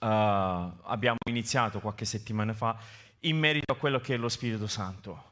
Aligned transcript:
abbiamo 0.00 1.18
iniziato 1.28 1.80
qualche 1.80 2.04
settimana 2.04 2.52
fa 2.54 2.76
in 3.20 3.38
merito 3.38 3.72
a 3.72 3.76
quello 3.76 4.00
che 4.00 4.14
è 4.14 4.16
lo 4.16 4.28
Spirito 4.28 4.66
Santo 4.66 5.28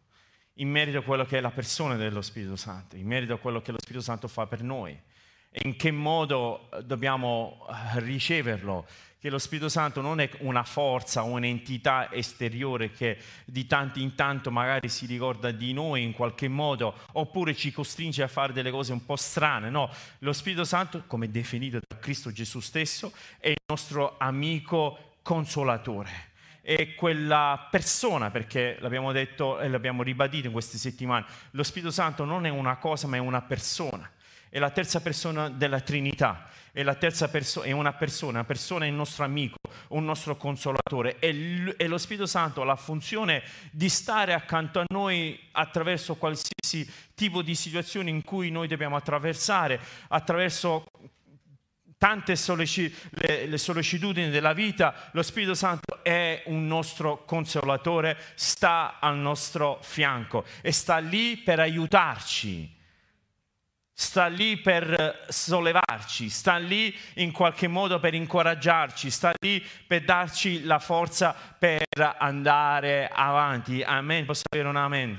in 0.59 0.71
merito 0.71 0.99
a 0.99 1.03
quello 1.03 1.25
che 1.25 1.39
è 1.39 1.41
la 1.41 1.51
persona 1.51 1.97
dello 1.97 2.23
Spirito 2.23 2.57
Santo, 2.57 2.97
in 2.97 3.07
merito 3.07 3.35
a 3.35 3.39
quello 3.39 3.61
che 3.61 3.73
lo 3.73 3.79
Spirito 3.81 4.03
Santo 4.03 4.29
fa 4.29 4.47
per 4.47 4.63
noi 4.63 4.99
e 5.51 5.61
in 5.65 5.77
che 5.77 5.91
modo 5.91 6.71
eh, 6.71 6.83
dobbiamo 6.85 7.67
eh, 7.69 8.01
riceverlo, 8.01 8.87
che 9.27 9.33
lo 9.33 9.39
Spirito 9.39 9.69
Santo 9.69 10.01
non 10.01 10.21
è 10.21 10.31
una 10.39 10.63
forza, 10.63 11.23
un'entità 11.23 12.13
esteriore 12.13 12.93
che 12.93 13.19
di 13.45 13.67
tanto 13.67 13.99
in 13.99 14.15
tanto 14.15 14.53
magari 14.53 14.89
si 14.89 15.05
ricorda 15.05 15.51
di 15.51 15.73
noi 15.73 16.05
in 16.05 16.13
qualche 16.13 16.47
modo 16.47 16.95
oppure 17.15 17.53
ci 17.57 17.73
costringe 17.73 18.23
a 18.23 18.29
fare 18.29 18.53
delle 18.53 18.71
cose 18.71 18.93
un 18.93 19.05
po' 19.05 19.17
strane, 19.17 19.69
no, 19.69 19.91
lo 20.21 20.33
Spirito 20.33 20.63
Santo, 20.63 21.03
come 21.09 21.29
definito 21.29 21.81
da 21.85 21.99
Cristo 21.99 22.31
Gesù 22.31 22.61
stesso, 22.61 23.13
è 23.39 23.49
il 23.49 23.57
nostro 23.67 24.15
amico 24.17 25.15
consolatore 25.23 26.35
è 26.61 26.95
quella 26.95 27.69
persona, 27.69 28.31
perché 28.31 28.77
l'abbiamo 28.81 29.13
detto 29.13 29.61
e 29.61 29.69
l'abbiamo 29.69 30.03
ribadito 30.03 30.47
in 30.47 30.53
queste 30.53 30.79
settimane, 30.79 31.25
lo 31.51 31.63
Spirito 31.65 31.91
Santo 31.91 32.25
non 32.25 32.47
è 32.47 32.49
una 32.49 32.77
cosa 32.77 33.09
ma 33.09 33.17
è 33.17 33.21
una 33.21 33.43
persona, 33.43 34.09
è 34.49 34.59
la 34.61 34.71
terza 34.71 35.01
persona 35.01 35.49
della 35.49 35.81
Trinità, 35.81 36.49
è 36.77 36.83
la 36.83 36.95
terza 36.95 37.29
persona, 37.29 37.65
è 37.65 37.71
una 37.71 37.95
persona, 37.95 38.33
una 38.33 38.45
persona 38.45 38.85
è 38.85 38.89
il 38.89 38.93
nostro 38.93 39.25
amico, 39.25 39.57
un 39.89 40.05
nostro 40.05 40.37
consolatore. 40.37 41.19
E, 41.21 41.75
e 41.75 41.87
lo 41.87 41.97
Spirito 41.97 42.27
Santo 42.27 42.61
ha 42.61 42.67
la 42.67 42.77
funzione 42.77 43.43
di 43.71 43.89
stare 43.89 44.35
accanto 44.35 44.81
a 44.81 44.85
noi 44.93 45.41
attraverso 45.53 46.17
qualsiasi 46.17 46.87
tipo 47.15 47.41
di 47.41 47.55
situazione 47.55 48.11
in 48.11 48.23
cui 48.23 48.51
noi 48.51 48.69
dobbiamo 48.69 48.95
attraversare, 48.95 49.81
attraverso 50.09 50.85
tante 51.97 52.37
sollecit- 52.37 53.09
le, 53.23 53.47
le 53.47 53.57
sollecitudini 53.57 54.29
della 54.29 54.53
vita, 54.53 55.09
lo 55.13 55.23
Spirito 55.23 55.55
Santo 55.55 56.03
è 56.03 56.43
un 56.45 56.67
nostro 56.67 57.25
consolatore, 57.25 58.19
sta 58.35 58.99
al 59.01 59.17
nostro 59.17 59.79
fianco 59.81 60.45
e 60.61 60.73
sta 60.73 60.99
lì 60.99 61.39
per 61.39 61.59
aiutarci 61.59 62.76
sta 63.99 64.27
lì 64.27 64.59
per 64.59 65.25
sollevarci, 65.27 66.29
sta 66.29 66.59
lì 66.59 66.95
in 67.15 67.33
qualche 67.33 67.67
modo 67.67 67.99
per 67.99 68.13
incoraggiarci, 68.13 69.11
sta 69.11 69.33
lì 69.41 69.65
per 69.87 70.05
darci 70.05 70.65
la 70.65 70.79
forza 70.79 71.35
per 71.59 71.87
andare 72.19 73.09
avanti. 73.11 73.83
Amen. 73.83 74.27
Posso 74.27 74.43
avere 74.51 74.69
un 74.69 74.77
amen? 74.77 75.19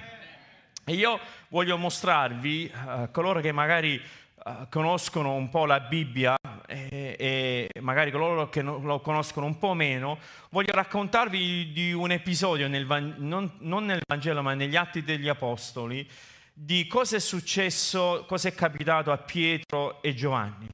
E 0.85 0.93
io 0.93 1.19
voglio 1.47 1.75
mostrarvi 1.75 2.71
uh, 2.71 3.09
coloro 3.09 3.39
che 3.41 3.51
magari 3.51 3.99
uh, 4.45 4.67
conoscono 4.69 5.33
un 5.33 5.49
po' 5.49 5.65
la 5.65 5.79
Bibbia 5.79 6.35
e, 6.67 7.15
e, 7.17 7.81
magari 7.81 8.11
coloro 8.11 8.47
che 8.47 8.61
no, 8.61 8.77
lo 8.77 8.99
conoscono 8.99 9.47
un 9.47 9.57
po' 9.57 9.73
meno, 9.73 10.19
voglio 10.51 10.73
raccontarvi 10.73 11.71
di 11.71 11.93
un 11.93 12.11
episodio, 12.11 12.67
nel, 12.67 12.85
non, 13.17 13.51
non 13.61 13.85
nel 13.85 14.01
Vangelo 14.07 14.43
ma 14.43 14.53
negli 14.53 14.75
Atti 14.75 15.01
degli 15.01 15.27
Apostoli, 15.27 16.07
di 16.59 16.87
cosa 16.87 17.17
è 17.17 17.19
successo, 17.19 18.25
cosa 18.27 18.47
è 18.47 18.55
capitato 18.55 19.11
a 19.11 19.17
Pietro 19.19 20.01
e 20.01 20.15
Giovanni 20.15 20.67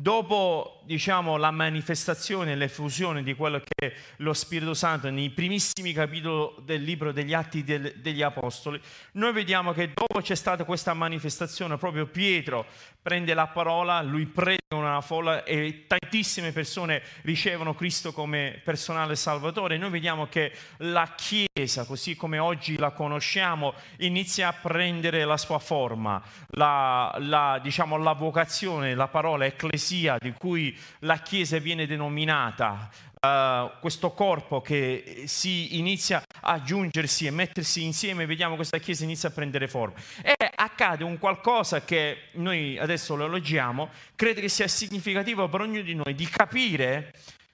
dopo 0.00 0.80
diciamo, 0.84 1.36
la 1.36 1.50
manifestazione 1.50 2.52
e 2.52 2.54
l'effusione 2.54 3.24
di 3.24 3.34
quello 3.34 3.60
che 3.60 3.88
è 3.88 3.92
lo 4.18 4.32
Spirito 4.32 4.72
Santo 4.72 5.10
nei 5.10 5.30
primissimi 5.30 5.92
capitoli 5.92 6.64
del 6.64 6.82
libro 6.82 7.12
degli 7.12 7.34
Atti 7.34 7.64
degli 7.64 8.22
Apostoli, 8.22 8.80
noi 9.12 9.32
vediamo 9.32 9.72
che 9.72 9.92
dopo 9.92 10.20
c'è 10.20 10.36
stata 10.36 10.64
questa 10.64 10.94
manifestazione, 10.94 11.76
proprio 11.78 12.06
Pietro 12.06 12.66
prende 13.02 13.34
la 13.34 13.48
parola, 13.48 14.00
lui 14.02 14.26
predica 14.26 14.56
una 14.74 15.00
folla 15.00 15.44
e 15.44 15.86
tantissime 15.86 16.52
persone 16.52 17.02
ricevono 17.22 17.74
Cristo 17.74 18.12
come 18.12 18.60
personale 18.62 19.16
salvatore. 19.16 19.78
Noi 19.78 19.90
vediamo 19.90 20.26
che 20.26 20.52
la 20.78 21.14
Chiesa, 21.16 21.86
così 21.86 22.16
come 22.16 22.38
oggi 22.38 22.76
la 22.76 22.90
conosciamo, 22.90 23.74
inizia 23.98 24.48
a 24.48 24.52
prendere 24.52 25.24
la 25.24 25.38
sua 25.38 25.58
forma, 25.58 26.22
la, 26.50 27.14
la, 27.18 27.58
diciamo, 27.62 27.96
la 27.96 28.12
vocazione, 28.12 28.94
la 28.94 29.08
parola 29.08 29.46
ecclesia 29.46 29.87
ecclesia 29.88 30.18
di 30.18 30.32
cui 30.32 30.76
la 31.00 31.18
Chiesa 31.18 31.58
viene 31.58 31.86
denominata, 31.86 32.90
uh, 33.20 33.70
questo 33.80 34.10
corpo 34.10 34.60
che 34.60 35.22
si 35.26 35.78
inizia 35.78 36.22
a 36.42 36.62
giungersi 36.62 37.26
e 37.26 37.30
mettersi 37.30 37.82
insieme, 37.84 38.26
vediamo 38.26 38.56
questa 38.56 38.78
Chiesa 38.78 39.04
inizia 39.04 39.30
a 39.30 39.32
prendere 39.32 39.68
forma. 39.68 39.96
E 40.22 40.34
accade 40.54 41.04
un 41.04 41.18
qualcosa 41.18 41.82
che 41.82 42.28
noi 42.32 42.78
adesso 42.78 43.16
lo 43.16 43.24
elogiamo, 43.24 43.88
credo 44.14 44.40
che 44.40 44.48
sia 44.48 44.68
significativo 44.68 45.48
per 45.48 45.62
ognuno 45.62 45.82
di 45.82 45.94
noi 45.94 46.14
di 46.14 46.28
capire 46.28 47.12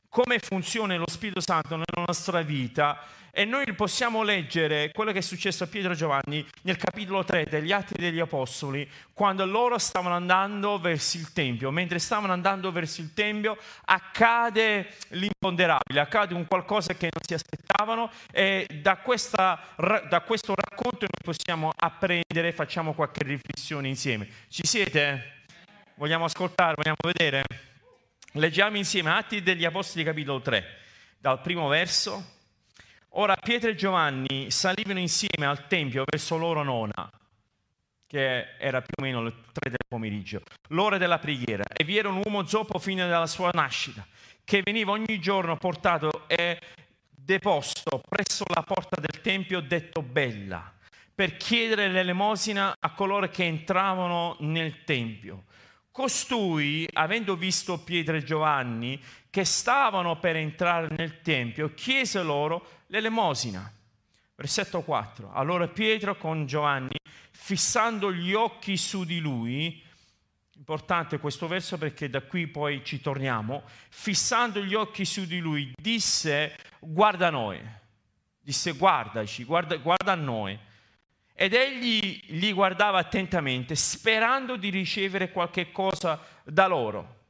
come 0.08 0.38
funziona 0.38 0.96
lo 0.96 1.08
Spirito 1.08 1.40
Santo 1.40 1.70
nella 1.70 2.04
nostra 2.06 2.40
vita 2.42 3.00
e 3.36 3.44
noi 3.44 3.64
possiamo 3.74 4.22
leggere 4.22 4.92
quello 4.92 5.10
che 5.10 5.18
è 5.18 5.20
successo 5.20 5.64
a 5.64 5.66
Pietro 5.66 5.92
e 5.92 5.96
Giovanni 5.96 6.46
nel 6.62 6.76
capitolo 6.76 7.24
3 7.24 7.46
degli 7.50 7.72
Atti 7.72 7.94
degli 7.96 8.20
Apostoli, 8.20 8.88
quando 9.12 9.44
loro 9.44 9.76
stavano 9.76 10.14
andando 10.14 10.78
verso 10.78 11.16
il 11.16 11.32
Tempio. 11.32 11.72
Mentre 11.72 11.98
stavano 11.98 12.32
andando 12.32 12.70
verso 12.70 13.00
il 13.00 13.12
Tempio 13.12 13.58
accade 13.86 14.94
l'imponderabile, 15.08 15.98
accade 15.98 16.32
un 16.32 16.46
qualcosa 16.46 16.94
che 16.94 17.08
non 17.12 17.22
si 17.26 17.34
aspettavano 17.34 18.08
e 18.30 18.68
da, 18.80 18.98
questa, 18.98 19.60
da 20.08 20.20
questo 20.20 20.54
racconto 20.54 21.00
noi 21.00 21.34
possiamo 21.34 21.72
apprendere, 21.74 22.52
facciamo 22.52 22.94
qualche 22.94 23.24
riflessione 23.24 23.88
insieme. 23.88 24.28
Ci 24.48 24.64
siete? 24.64 25.42
Vogliamo 25.96 26.26
ascoltare? 26.26 26.74
Vogliamo 26.76 26.98
vedere? 27.02 27.42
Leggiamo 28.34 28.76
insieme 28.76 29.10
Atti 29.10 29.42
degli 29.42 29.64
Apostoli 29.64 30.04
capitolo 30.04 30.40
3, 30.40 30.64
dal 31.18 31.40
primo 31.40 31.66
verso 31.66 32.33
Ora 33.16 33.36
Pietro 33.36 33.70
e 33.70 33.76
Giovanni 33.76 34.50
salivano 34.50 34.98
insieme 34.98 35.46
al 35.46 35.68
Tempio 35.68 36.02
verso 36.04 36.36
l'ora 36.36 36.64
nona, 36.64 37.08
che 38.08 38.56
era 38.58 38.80
più 38.80 38.94
o 38.96 39.02
meno 39.02 39.22
le 39.22 39.34
tre 39.52 39.70
del 39.70 39.86
pomeriggio, 39.86 40.42
l'ora 40.70 40.98
della 40.98 41.20
preghiera, 41.20 41.62
e 41.62 41.84
vi 41.84 41.96
era 41.96 42.08
un 42.08 42.20
uomo 42.24 42.44
zoppo 42.44 42.80
fino 42.80 43.06
dalla 43.06 43.28
sua 43.28 43.50
nascita, 43.52 44.04
che 44.42 44.62
veniva 44.64 44.90
ogni 44.90 45.20
giorno 45.20 45.56
portato 45.56 46.24
e 46.26 46.58
deposto 47.08 48.02
presso 48.08 48.42
la 48.52 48.64
porta 48.64 49.00
del 49.00 49.20
Tempio 49.20 49.60
detto 49.60 50.02
Bella, 50.02 50.72
per 51.14 51.36
chiedere 51.36 51.86
l'elemosina 51.86 52.74
a 52.80 52.94
coloro 52.94 53.28
che 53.28 53.44
entravano 53.44 54.36
nel 54.40 54.82
Tempio. 54.82 55.44
Costui, 55.92 56.88
avendo 56.92 57.36
visto 57.36 57.78
Pietro 57.78 58.16
e 58.16 58.24
Giovanni 58.24 59.00
che 59.30 59.44
stavano 59.44 60.18
per 60.18 60.34
entrare 60.34 60.88
nel 60.96 61.20
Tempio, 61.20 61.72
chiese 61.74 62.20
loro 62.20 62.82
l'elemosina. 62.94 63.72
Versetto 64.36 64.82
4. 64.82 65.32
Allora 65.32 65.66
Pietro 65.66 66.16
con 66.16 66.46
Giovanni, 66.46 66.96
fissando 67.32 68.12
gli 68.12 68.32
occhi 68.32 68.76
su 68.76 69.04
di 69.04 69.18
lui, 69.18 69.82
importante 70.56 71.18
questo 71.18 71.48
verso 71.48 71.76
perché 71.76 72.08
da 72.08 72.22
qui 72.22 72.46
poi 72.46 72.84
ci 72.84 73.00
torniamo, 73.00 73.64
fissando 73.88 74.62
gli 74.62 74.74
occhi 74.74 75.04
su 75.04 75.24
di 75.24 75.40
lui, 75.40 75.72
disse 75.76 76.56
guarda 76.78 77.30
noi, 77.30 77.60
disse 78.40 78.72
guardaci, 78.72 79.42
guarda, 79.44 79.76
guarda 79.76 80.12
a 80.12 80.16
noi. 80.16 80.56
Ed 81.36 81.52
egli 81.52 82.20
li 82.38 82.52
guardava 82.52 82.98
attentamente, 82.98 83.74
sperando 83.74 84.54
di 84.54 84.70
ricevere 84.70 85.32
qualche 85.32 85.72
cosa 85.72 86.20
da 86.44 86.68
loro. 86.68 87.22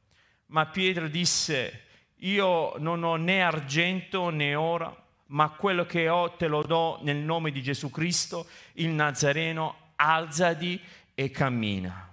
Ma 0.47 0.67
Pietro 0.67 1.09
disse, 1.09 1.85
io 2.17 2.77
non 2.79 3.03
ho 3.03 3.17
né 3.17 3.43
argento 3.43 4.29
né 4.29 4.55
oro, 4.55 5.04
ma 5.35 5.51
quello 5.51 5.85
che 5.85 6.09
ho 6.09 6.33
te 6.33 6.47
lo 6.47 6.63
do 6.63 6.99
nel 7.03 7.17
nome 7.17 7.51
di 7.51 7.61
Gesù 7.61 7.91
Cristo, 7.91 8.47
il 8.75 8.89
Nazareno, 8.89 9.93
alzati 9.97 10.81
e 11.13 11.31
cammina. 11.31 12.09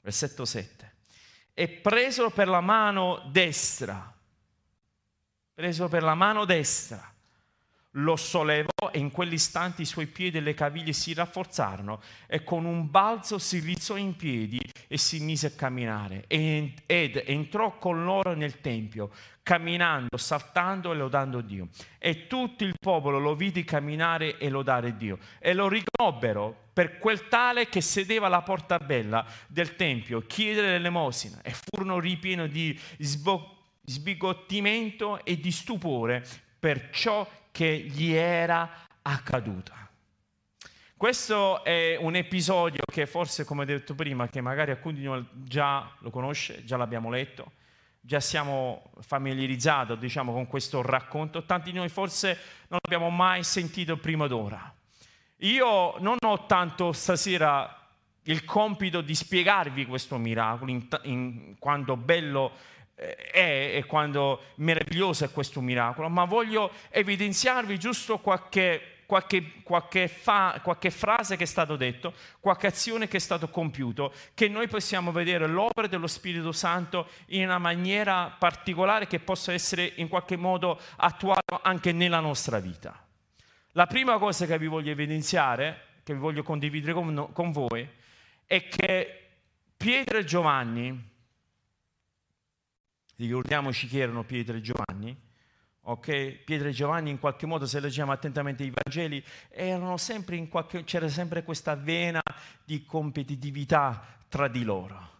Versetto 0.00 0.44
7. 0.44 0.94
E 1.52 1.68
preso 1.68 2.30
per 2.30 2.46
la 2.46 2.60
mano 2.60 3.28
destra, 3.30 4.14
preso 5.54 5.88
per 5.88 6.04
la 6.04 6.14
mano 6.14 6.44
destra, 6.44 7.12
lo 7.96 8.16
sollevò 8.16 8.90
e 8.90 8.98
in 8.98 9.10
quell'istante 9.10 9.82
i 9.82 9.86
suoi 9.86 10.06
piedi 10.06 10.38
e 10.38 10.40
le 10.40 10.54
caviglie 10.54 10.92
si 10.92 11.14
rafforzarono 11.14 12.00
e 12.26 12.42
con 12.44 12.64
un 12.64 12.90
balzo 12.90 13.38
si 13.38 13.58
rizzò 13.58 13.96
in 13.96 14.16
piedi 14.16 14.60
e 14.88 14.98
si 14.98 15.20
mise 15.20 15.48
a 15.48 15.50
camminare 15.50 16.24
ed 16.26 17.22
entrò 17.24 17.78
con 17.78 18.04
loro 18.04 18.34
nel 18.34 18.60
tempio 18.60 19.10
camminando, 19.42 20.16
saltando 20.16 20.92
e 20.92 20.96
lodando 20.96 21.40
Dio. 21.40 21.68
E 21.98 22.26
tutto 22.26 22.64
il 22.64 22.74
popolo 22.80 23.20
lo 23.20 23.36
vide 23.36 23.62
camminare 23.62 24.38
e 24.38 24.48
lodare 24.48 24.96
Dio 24.96 25.18
e 25.38 25.54
lo 25.54 25.68
riconobbero 25.68 26.64
per 26.72 26.98
quel 26.98 27.28
tale 27.28 27.68
che 27.68 27.80
sedeva 27.80 28.26
alla 28.26 28.42
porta 28.42 28.78
bella 28.78 29.24
del 29.46 29.76
tempio, 29.76 30.20
chiedere 30.26 30.72
l'elemosina 30.72 31.42
e 31.42 31.52
furono 31.52 32.00
ripieni 32.00 32.48
di 32.48 32.78
sbigottimento 33.84 35.24
e 35.24 35.38
di 35.38 35.52
stupore 35.52 36.26
per 36.58 36.90
ciò 36.90 37.26
che 37.56 37.74
gli 37.88 38.12
era 38.12 38.70
accaduto. 39.00 39.72
Questo 40.94 41.64
è 41.64 41.96
un 41.98 42.14
episodio 42.14 42.82
che 42.84 43.06
forse, 43.06 43.46
come 43.46 43.64
detto 43.64 43.94
prima, 43.94 44.28
che 44.28 44.42
magari 44.42 44.72
alcuni 44.72 44.98
di 44.98 45.04
noi 45.04 45.26
già 45.32 45.90
lo 46.00 46.10
conosce, 46.10 46.64
già 46.64 46.76
l'abbiamo 46.76 47.08
letto, 47.08 47.52
già 47.98 48.20
siamo 48.20 48.92
familiarizzati 49.00 49.96
diciamo, 49.96 50.34
con 50.34 50.46
questo 50.46 50.82
racconto, 50.82 51.46
tanti 51.46 51.72
di 51.72 51.78
noi 51.78 51.88
forse 51.88 52.38
non 52.68 52.78
l'abbiamo 52.82 53.08
mai 53.08 53.42
sentito 53.42 53.96
prima 53.96 54.26
d'ora. 54.26 54.74
Io 55.38 55.96
non 56.00 56.18
ho 56.26 56.44
tanto 56.44 56.92
stasera 56.92 57.88
il 58.24 58.44
compito 58.44 59.00
di 59.00 59.14
spiegarvi 59.14 59.86
questo 59.86 60.18
miracolo, 60.18 60.70
in, 60.70 60.86
in 61.04 61.56
quanto 61.58 61.96
bello 61.96 62.52
è 62.96 63.72
e 63.74 63.84
quanto 63.86 64.40
meraviglioso 64.56 65.24
è 65.24 65.30
questo 65.30 65.60
miracolo, 65.60 66.08
ma 66.08 66.24
voglio 66.24 66.72
evidenziarvi 66.90 67.78
giusto 67.78 68.18
qualche 68.18 68.94
qualche, 69.06 69.62
qualche, 69.62 70.08
fa, 70.08 70.60
qualche 70.62 70.90
frase 70.90 71.36
che 71.36 71.44
è 71.44 71.46
stato 71.46 71.76
detto, 71.76 72.12
qualche 72.40 72.66
azione 72.66 73.08
che 73.08 73.16
è 73.16 73.20
stato 73.20 73.48
compiuto, 73.48 74.12
che 74.34 74.48
noi 74.48 74.68
possiamo 74.68 75.12
vedere 75.12 75.46
l'opera 75.46 75.86
dello 75.86 76.08
Spirito 76.08 76.52
Santo 76.52 77.08
in 77.26 77.44
una 77.44 77.58
maniera 77.58 78.34
particolare 78.36 79.06
che 79.06 79.20
possa 79.20 79.52
essere 79.52 79.92
in 79.96 80.08
qualche 80.08 80.36
modo 80.36 80.78
attuato 80.96 81.60
anche 81.62 81.92
nella 81.92 82.20
nostra 82.20 82.58
vita. 82.58 83.00
La 83.72 83.86
prima 83.86 84.18
cosa 84.18 84.44
che 84.46 84.58
vi 84.58 84.66
voglio 84.66 84.90
evidenziare, 84.90 85.82
che 86.02 86.12
vi 86.12 86.18
voglio 86.18 86.42
condividere 86.42 86.92
con, 86.92 87.28
con 87.32 87.52
voi, 87.52 87.88
è 88.44 88.68
che 88.68 89.20
Pietro 89.76 90.18
e 90.18 90.24
Giovanni, 90.24 91.14
ricordiamoci 93.16 93.86
chi 93.86 93.98
erano 93.98 94.24
Pietro 94.24 94.56
e 94.56 94.60
Giovanni, 94.60 95.16
ok? 95.82 96.28
Pietro 96.44 96.68
e 96.68 96.72
Giovanni 96.72 97.10
in 97.10 97.18
qualche 97.18 97.46
modo, 97.46 97.66
se 97.66 97.80
leggiamo 97.80 98.12
attentamente 98.12 98.64
i 98.64 98.72
Vangeli, 98.72 99.22
erano 99.50 99.96
sempre 99.96 100.36
in 100.36 100.48
qualche, 100.48 100.84
c'era 100.84 101.08
sempre 101.08 101.42
questa 101.42 101.74
vena 101.74 102.22
di 102.64 102.84
competitività 102.84 104.04
tra 104.28 104.48
di 104.48 104.64
loro. 104.64 105.14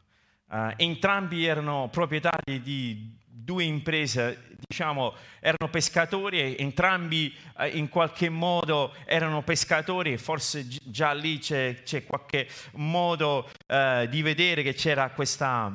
Uh, 0.49 0.73
entrambi 0.77 1.45
erano 1.45 1.89
proprietari 1.91 2.63
di 2.63 3.13
due 3.39 3.65
imprese, 3.65 4.57
diciamo, 4.67 5.15
erano 5.41 5.69
pescatori 5.71 6.57
entrambi 6.57 7.35
eh, 7.59 7.69
in 7.69 7.89
qualche 7.89 8.29
modo 8.29 8.95
erano 9.05 9.43
pescatori 9.43 10.13
e 10.13 10.19
forse 10.19 10.67
già 10.85 11.13
lì 11.13 11.39
c'è, 11.39 11.83
c'è 11.83 12.05
qualche 12.05 12.49
modo 12.73 13.49
eh, 13.67 14.07
di 14.09 14.23
vedere 14.23 14.63
che 14.63 14.75
c'era 14.75 15.11
questa 15.11 15.71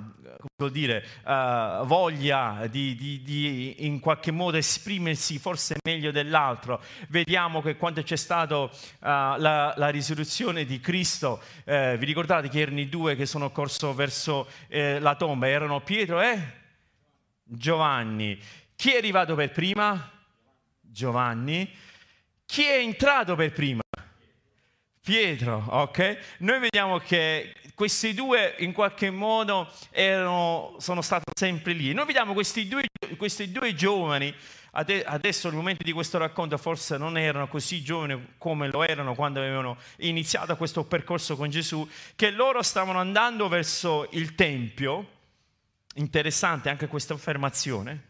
dire, 0.71 1.03
uh, 1.25 1.85
voglia 1.85 2.67
di, 2.69 2.95
di, 2.95 3.21
di, 3.21 3.85
in 3.85 3.99
qualche 3.99 4.31
modo 4.31 4.57
esprimersi 4.57 5.37
forse 5.39 5.75
meglio 5.83 6.11
dell'altro. 6.11 6.81
Vediamo 7.09 7.61
che 7.61 7.77
quando 7.77 8.01
c'è 8.01 8.15
stata 8.15 8.57
uh, 8.57 8.69
la, 8.99 9.73
la, 9.75 9.89
risurrezione 9.89 10.65
di 10.65 10.79
Cristo, 10.79 11.41
uh, 11.65 11.95
vi 11.97 12.05
ricordate 12.05 12.49
che 12.49 12.59
erano 12.59 12.79
i 12.79 12.89
due 12.89 13.15
che 13.15 13.25
sono 13.25 13.51
corso 13.51 13.93
verso 13.93 14.47
eh, 14.67 14.99
la 14.99 15.15
tomba? 15.15 15.47
Erano 15.47 15.81
Pietro 15.81 16.21
e 16.21 16.59
Giovanni. 17.53 18.39
Chi 18.77 18.94
è 18.94 18.98
arrivato 18.98 19.36
per 19.36 19.51
prima? 19.51 20.09
Giovanni. 20.80 21.69
Chi 22.45 22.63
è 22.63 22.77
entrato 22.77 23.36
per 23.36 23.51
prima? 23.51 23.81
Pietro, 25.01 25.65
ok? 25.68 26.18
Noi 26.39 26.59
vediamo 26.59 27.00
che 27.00 27.53
questi 27.75 28.13
due 28.13 28.56
in 28.59 28.71
qualche 28.71 29.09
modo 29.09 29.69
erano, 29.89 30.75
sono 30.77 31.01
stati 31.01 31.25
sempre 31.36 31.74
lì. 31.74 31.92
Noi 31.92 32.06
vediamo 32.06 32.33
questi 32.33 32.69
due, 32.69 32.83
questi 33.18 33.51
due 33.51 33.74
giovani, 33.74 34.33
adesso 34.71 35.50
al 35.50 35.54
momento 35.54 35.83
di 35.83 35.92
questo 35.92 36.18
racconto 36.18 36.57
forse 36.57 36.97
non 36.97 37.18
erano 37.18 37.50
così 37.50 37.83
giovani 37.83 38.36
come 38.38 38.69
lo 38.69 38.83
erano 38.83 39.13
quando 39.13 39.39
avevano 39.39 39.77
iniziato 39.97 40.56
questo 40.56 40.86
percorso 40.86 41.36
con 41.36 41.50
Gesù, 41.50 41.86
che 42.15 42.31
loro 42.31 42.62
stavano 42.62 43.00
andando 43.00 43.50
verso 43.50 44.07
il 44.12 44.36
Tempio. 44.36 45.19
Interessante 45.95 46.69
anche 46.69 46.88
questa 46.88 47.13
affermazione, 47.13 48.01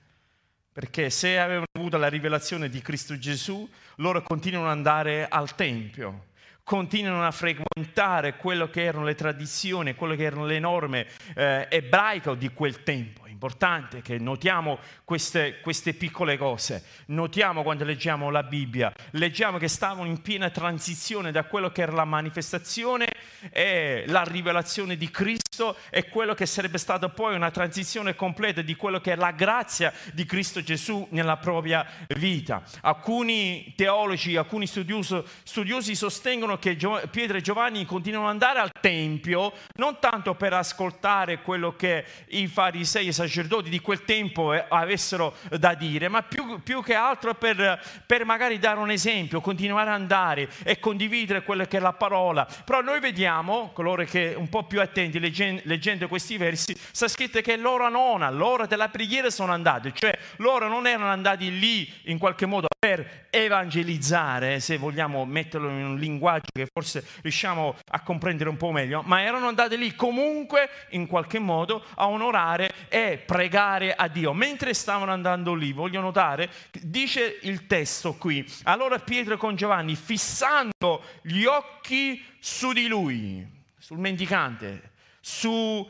perché 0.72 1.10
se 1.10 1.40
avevano 1.40 1.66
avuto 1.74 1.98
la 1.98 2.10
rivelazione 2.10 2.70
di 2.70 2.82
Cristo 2.82 3.18
Gesù, 3.18 3.68
loro 3.96 4.22
continuano 4.22 4.68
ad 4.70 4.78
andare 4.78 5.28
al 5.28 5.56
Tempio 5.56 6.30
continuano 6.64 7.26
a 7.26 7.32
frequentare 7.32 8.38
quello 8.38 8.70
che 8.70 8.84
erano 8.84 9.04
le 9.04 9.16
tradizioni, 9.16 9.96
quello 9.96 10.16
che 10.16 10.24
erano 10.24 10.46
le 10.46 10.60
norme 10.60 11.08
eh, 11.36 11.68
ebraiche 11.70 12.38
di 12.38 12.50
quel 12.54 12.84
tempo 12.84 13.21
importante 13.42 14.04
che 14.04 14.20
notiamo 14.20 14.78
queste, 15.04 15.62
queste, 15.62 15.96
piccole 15.96 16.38
cose, 16.38 16.84
notiamo 17.08 17.64
quando 17.64 17.84
leggiamo 17.84 18.30
la 18.30 18.44
Bibbia, 18.44 18.94
leggiamo 19.12 19.58
che 19.58 19.68
stavano 19.68 20.08
in 20.08 20.22
piena 20.22 20.52
transizione 20.52 21.32
da 21.32 21.46
quello 21.46 21.72
che 21.72 21.82
era 21.82 21.92
la 21.92 22.06
manifestazione 22.06 23.08
e 23.50 24.04
la 24.06 24.22
rivelazione 24.22 24.96
di 24.96 25.10
Cristo 25.10 25.76
e 25.90 26.08
quello 26.08 26.36
che 26.36 26.46
sarebbe 26.46 26.78
stata 26.78 27.10
poi 27.10 27.34
una 27.34 27.50
transizione 27.50 28.16
completa 28.16 28.62
di 28.62 28.76
quello 28.76 29.02
che 29.02 29.14
è 29.14 29.16
la 29.16 29.32
grazia 29.32 29.92
di 30.14 30.26
Cristo 30.26 30.62
Gesù 30.62 31.08
nella 31.10 31.38
propria 31.38 31.84
vita. 32.10 32.62
Alcuni 32.82 33.74
teologi, 33.76 34.38
alcuni 34.38 34.68
studiosi, 34.68 35.20
studiosi 35.42 35.96
sostengono 35.96 36.60
che 36.60 36.76
Pietro 37.10 37.38
e 37.38 37.42
Giovanni 37.42 37.86
continuano 37.86 38.28
ad 38.28 38.34
andare 38.34 38.60
al 38.60 38.71
Tempio 38.82 39.54
non 39.76 39.98
tanto 40.00 40.36
per 40.36 40.54
ascoltare 40.54 41.42
quello 41.42 41.76
che 41.76 42.04
i 42.30 42.48
farisei 42.48 43.08
e 43.08 43.12
sacerdoti 43.14 43.70
di 43.70 43.80
quel 43.80 44.04
tempo 44.04 44.54
eh, 44.54 44.66
avessero 44.68 45.36
da 45.58 45.74
dire, 45.74 46.10
ma 46.10 46.24
più, 46.24 46.62
più 46.62 46.84
che 46.84 46.96
altro 46.96 47.36
per, 47.36 47.80
per, 48.06 48.26
magari 48.26 48.60
dare 48.60 48.80
un 48.80 48.92
esempio, 48.92 49.40
continuare 49.40 49.90
ad 49.90 50.02
andare 50.02 50.50
e 50.64 50.80
condividere 50.80 51.44
quella 51.44 51.68
che 51.68 51.78
è 51.78 51.80
la 51.80 51.94
parola. 51.94 52.48
Però 52.66 52.82
noi 52.82 53.00
vediamo, 53.00 53.70
coloro 53.74 54.04
che 54.04 54.34
un 54.36 54.50
po' 54.50 54.64
più 54.64 54.82
attenti 54.82 55.20
leggendo, 55.20 55.62
leggendo 55.66 56.08
questi 56.08 56.38
versi, 56.38 56.76
sta 56.76 57.08
scritto 57.08 57.40
che 57.42 57.56
l'ora 57.56 57.88
nona, 57.88 58.30
l'ora 58.30 58.66
della 58.66 58.90
preghiera 58.90 59.30
sono 59.30 59.54
andati, 59.54 59.94
cioè 59.94 60.18
loro 60.38 60.68
non 60.68 60.88
erano 60.88 61.12
andati 61.12 61.60
lì 61.60 61.88
in 62.06 62.18
qualche 62.18 62.46
modo 62.46 62.68
per 62.82 63.28
evangelizzare, 63.30 64.60
se 64.60 64.78
vogliamo 64.78 65.24
metterlo 65.24 65.70
in 65.70 65.86
un 65.86 66.00
linguaggio 66.00 66.50
che 66.52 66.68
forse 66.72 67.06
riusciamo 67.22 67.76
a 67.92 68.02
comprendere 68.02 68.50
un 68.50 68.58
po' 68.58 68.71
meglio, 68.72 69.02
ma 69.04 69.22
erano 69.22 69.48
andati 69.48 69.78
lì 69.78 69.96
comunque 69.96 70.70
in 70.90 71.08
qualche 71.08 71.40
modo 71.40 71.84
a 71.96 72.08
onorare 72.08 72.72
e 72.90 73.22
pregare 73.26 73.94
a 73.94 74.08
Dio. 74.08 74.34
Mentre 74.34 74.74
stavano 74.74 75.12
andando 75.12 75.54
lì, 75.54 75.72
voglio 75.72 76.02
notare, 76.02 76.50
dice 76.82 77.40
il 77.42 77.68
testo 77.68 78.16
qui, 78.16 78.46
allora 78.64 79.00
Pietro 79.00 79.38
con 79.38 79.56
Giovanni, 79.56 79.96
fissando 79.96 81.04
gli 81.22 81.46
occhi 81.46 82.24
su 82.40 82.74
di 82.74 82.88
lui, 82.88 83.48
sul 83.78 83.98
mendicante, 83.98 84.92
sul 85.20 85.88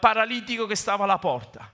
paralitico 0.00 0.66
che 0.66 0.76
stava 0.76 1.04
alla 1.04 1.18
porta. 1.18 1.72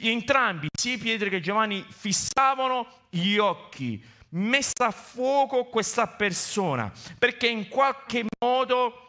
Entrambi, 0.00 0.68
sia 0.76 0.98
Pietro 0.98 1.28
che 1.28 1.40
Giovanni, 1.40 1.84
fissavano 1.88 2.86
gli 3.08 3.36
occhi, 3.36 4.04
messa 4.30 4.86
a 4.86 4.90
fuoco 4.90 5.64
questa 5.66 6.06
persona, 6.06 6.92
perché 7.18 7.46
in 7.46 7.68
qualche 7.68 8.24
modo 8.38 9.05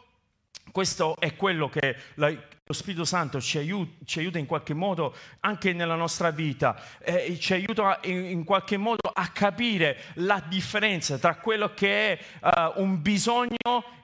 questo 0.72 1.16
è 1.18 1.34
quello 1.36 1.68
che 1.68 1.96
la, 2.14 2.28
lo 2.68 2.74
Spirito 2.74 3.06
Santo 3.06 3.40
ci 3.40 3.56
aiuta, 3.56 4.04
ci 4.04 4.18
aiuta, 4.18 4.38
in 4.38 4.44
qualche 4.44 4.74
modo 4.74 5.14
anche 5.40 5.72
nella 5.72 5.94
nostra 5.94 6.30
vita, 6.30 6.78
eh, 6.98 7.38
ci 7.40 7.54
aiuta 7.54 7.98
in, 8.02 8.24
in, 8.26 8.44
qualche 8.44 8.76
modo 8.76 9.10
a 9.10 9.28
capire 9.28 9.96
la 10.16 10.42
differenza 10.46 11.16
tra 11.16 11.36
quello 11.36 11.72
che 11.72 12.18
è 12.18 12.18
uh, 12.42 12.82
un 12.82 13.00
bisogno 13.00 13.56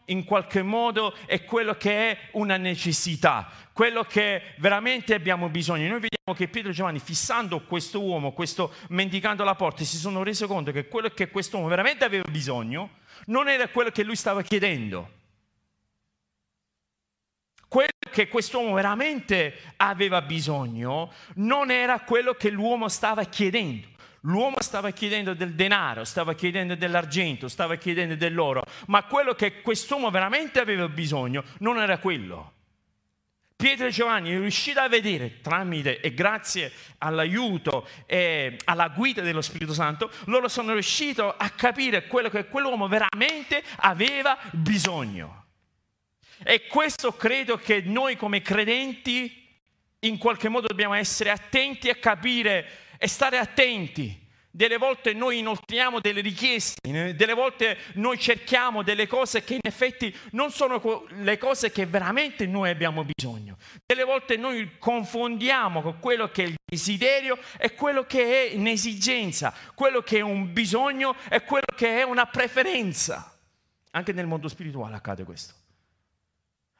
in 0.06 0.24
qualche 0.24 0.62
modo 0.62 1.14
e 1.26 1.44
quello 1.44 1.74
che 1.76 2.10
è 2.10 2.18
una 2.32 2.56
necessità, 2.56 3.50
quello 3.74 4.04
che 4.04 4.54
veramente 4.56 5.12
abbiamo 5.12 5.50
bisogno. 5.50 5.86
Noi 5.86 6.00
vediamo 6.00 6.34
che 6.34 6.48
Pietro 6.48 6.70
e 6.70 6.74
Giovanni, 6.74 7.00
fissando 7.00 7.60
questo 7.64 8.00
uomo, 8.00 8.32
questo 8.32 8.72
mendicando 8.88 9.42
alla 9.42 9.56
porta, 9.56 9.84
si 9.84 9.98
sono 9.98 10.22
resi 10.22 10.46
conto 10.46 10.72
che 10.72 10.88
quello 10.88 11.10
che 11.10 11.28
questo 11.28 11.56
uomo 11.56 11.68
veramente 11.68 12.04
aveva 12.04 12.24
bisogno 12.30 13.02
non 13.26 13.48
era 13.48 13.68
quello 13.68 13.90
che 13.90 14.04
lui 14.04 14.16
stava 14.16 14.40
chiedendo 14.40 15.22
che 18.14 18.28
quest'uomo 18.28 18.72
veramente 18.74 19.58
aveva 19.76 20.22
bisogno 20.22 21.12
non 21.34 21.72
era 21.72 22.00
quello 22.00 22.34
che 22.34 22.48
l'uomo 22.48 22.88
stava 22.88 23.24
chiedendo. 23.24 23.88
L'uomo 24.20 24.56
stava 24.60 24.90
chiedendo 24.92 25.34
del 25.34 25.52
denaro, 25.52 26.04
stava 26.04 26.32
chiedendo 26.32 26.76
dell'argento, 26.76 27.48
stava 27.48 27.74
chiedendo 27.74 28.14
dell'oro, 28.14 28.62
ma 28.86 29.02
quello 29.02 29.34
che 29.34 29.60
quest'uomo 29.60 30.10
veramente 30.10 30.60
aveva 30.60 30.88
bisogno 30.88 31.42
non 31.58 31.78
era 31.78 31.98
quello. 31.98 32.52
Pietro 33.56 33.86
e 33.86 33.90
Giovanni 33.90 34.30
riusciti 34.36 34.78
a 34.78 34.88
vedere 34.88 35.40
tramite 35.40 36.00
e 36.00 36.14
grazie 36.14 36.72
all'aiuto 36.98 37.86
e 38.06 38.56
alla 38.64 38.88
guida 38.88 39.22
dello 39.22 39.42
Spirito 39.42 39.74
Santo, 39.74 40.10
loro 40.26 40.48
sono 40.48 40.72
riusciti 40.72 41.20
a 41.20 41.50
capire 41.50 42.06
quello 42.06 42.30
che 42.30 42.46
quell'uomo 42.46 42.88
veramente 42.88 43.62
aveva 43.76 44.38
bisogno. 44.52 45.43
E 46.44 46.66
questo 46.66 47.12
credo 47.12 47.56
che 47.56 47.80
noi 47.80 48.16
come 48.16 48.42
credenti 48.42 49.42
in 50.00 50.18
qualche 50.18 50.50
modo 50.50 50.66
dobbiamo 50.66 50.94
essere 50.94 51.30
attenti 51.30 51.88
a 51.88 51.94
capire 51.94 52.66
e 52.98 53.08
stare 53.08 53.38
attenti. 53.38 54.22
Delle 54.50 54.76
volte 54.76 55.14
noi 55.14 55.38
inoltriamo 55.38 55.98
delle 55.98 56.20
richieste, 56.20 57.14
delle 57.16 57.32
volte 57.32 57.76
noi 57.94 58.16
cerchiamo 58.20 58.84
delle 58.84 59.08
cose 59.08 59.42
che 59.42 59.54
in 59.54 59.60
effetti 59.62 60.14
non 60.30 60.52
sono 60.52 61.06
le 61.08 61.38
cose 61.38 61.72
che 61.72 61.86
veramente 61.86 62.46
noi 62.46 62.70
abbiamo 62.70 63.04
bisogno. 63.04 63.56
Delle 63.84 64.04
volte 64.04 64.36
noi 64.36 64.76
confondiamo 64.78 65.82
con 65.82 65.98
quello 65.98 66.30
che 66.30 66.44
è 66.44 66.46
il 66.46 66.54
desiderio 66.64 67.36
e 67.58 67.74
quello 67.74 68.04
che 68.04 68.52
è 68.52 68.54
un'esigenza, 68.54 69.52
quello 69.74 70.02
che 70.02 70.18
è 70.18 70.22
un 70.22 70.52
bisogno 70.52 71.16
e 71.28 71.42
quello 71.42 71.74
che 71.74 71.98
è 71.98 72.04
una 72.04 72.26
preferenza. 72.26 73.36
Anche 73.90 74.12
nel 74.12 74.26
mondo 74.26 74.46
spirituale 74.46 74.94
accade 74.94 75.24
questo. 75.24 75.62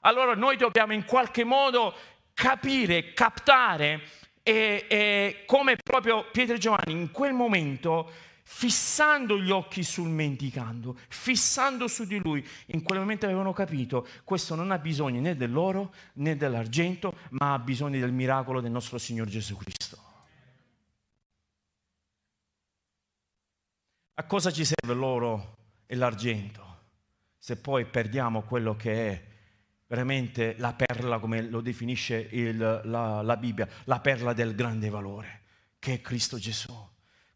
Allora 0.07 0.35
noi 0.35 0.57
dobbiamo 0.57 0.93
in 0.93 1.05
qualche 1.05 1.45
modo 1.45 1.95
capire, 2.35 3.13
captare 3.13 4.03
e, 4.43 4.87
e 4.89 5.43
come 5.47 5.77
proprio 5.83 6.27
Pietro 6.31 6.57
e 6.57 6.59
Giovanni 6.59 6.93
in 6.93 7.11
quel 7.11 7.33
momento 7.33 8.11
fissando 8.47 9.39
gli 9.39 9.51
occhi 9.51 9.83
sul 9.83 10.11
mendicando, 10.11 10.99
fissando 11.09 11.89
su 11.89 12.05
di 12.05 12.19
lui, 12.19 12.47
in 12.67 12.83
quel 12.83 12.99
momento 12.99 13.25
avevano 13.25 13.55
capito, 13.55 14.07
questo 14.23 14.55
non 14.55 14.71
ha 14.71 14.79
bisogno 14.79 15.21
né 15.21 15.35
dell'oro 15.35 15.95
né 16.15 16.37
dell'argento, 16.37 17.17
ma 17.31 17.55
ha 17.55 17.59
bisogno 17.59 17.99
del 17.99 18.13
miracolo 18.13 18.61
del 18.61 18.71
nostro 18.71 18.99
Signore 18.99 19.31
Gesù 19.31 19.57
Cristo. 19.57 19.99
A 24.17 24.25
cosa 24.27 24.53
ci 24.53 24.65
serve 24.65 24.95
l'oro 24.95 25.57
e 25.87 25.97
l'argento 25.97 26.63
se 27.39 27.57
poi 27.57 27.87
perdiamo 27.87 28.43
quello 28.43 28.77
che 28.77 29.11
è 29.11 29.34
veramente 29.87 30.55
la 30.59 30.73
perla, 30.73 31.19
come 31.19 31.43
lo 31.43 31.61
definisce 31.61 32.29
il, 32.31 32.81
la, 32.85 33.23
la 33.23 33.37
Bibbia, 33.37 33.69
la 33.85 34.01
perla 34.01 34.33
del 34.33 34.55
grande 34.55 34.89
valore, 34.89 35.43
che 35.79 35.95
è 35.95 36.01
Cristo 36.01 36.39
Gesù. 36.39 36.73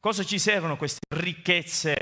Cosa 0.01 0.25
ci 0.25 0.39
servono 0.39 0.77
queste 0.77 1.01
ricchezze 1.09 1.97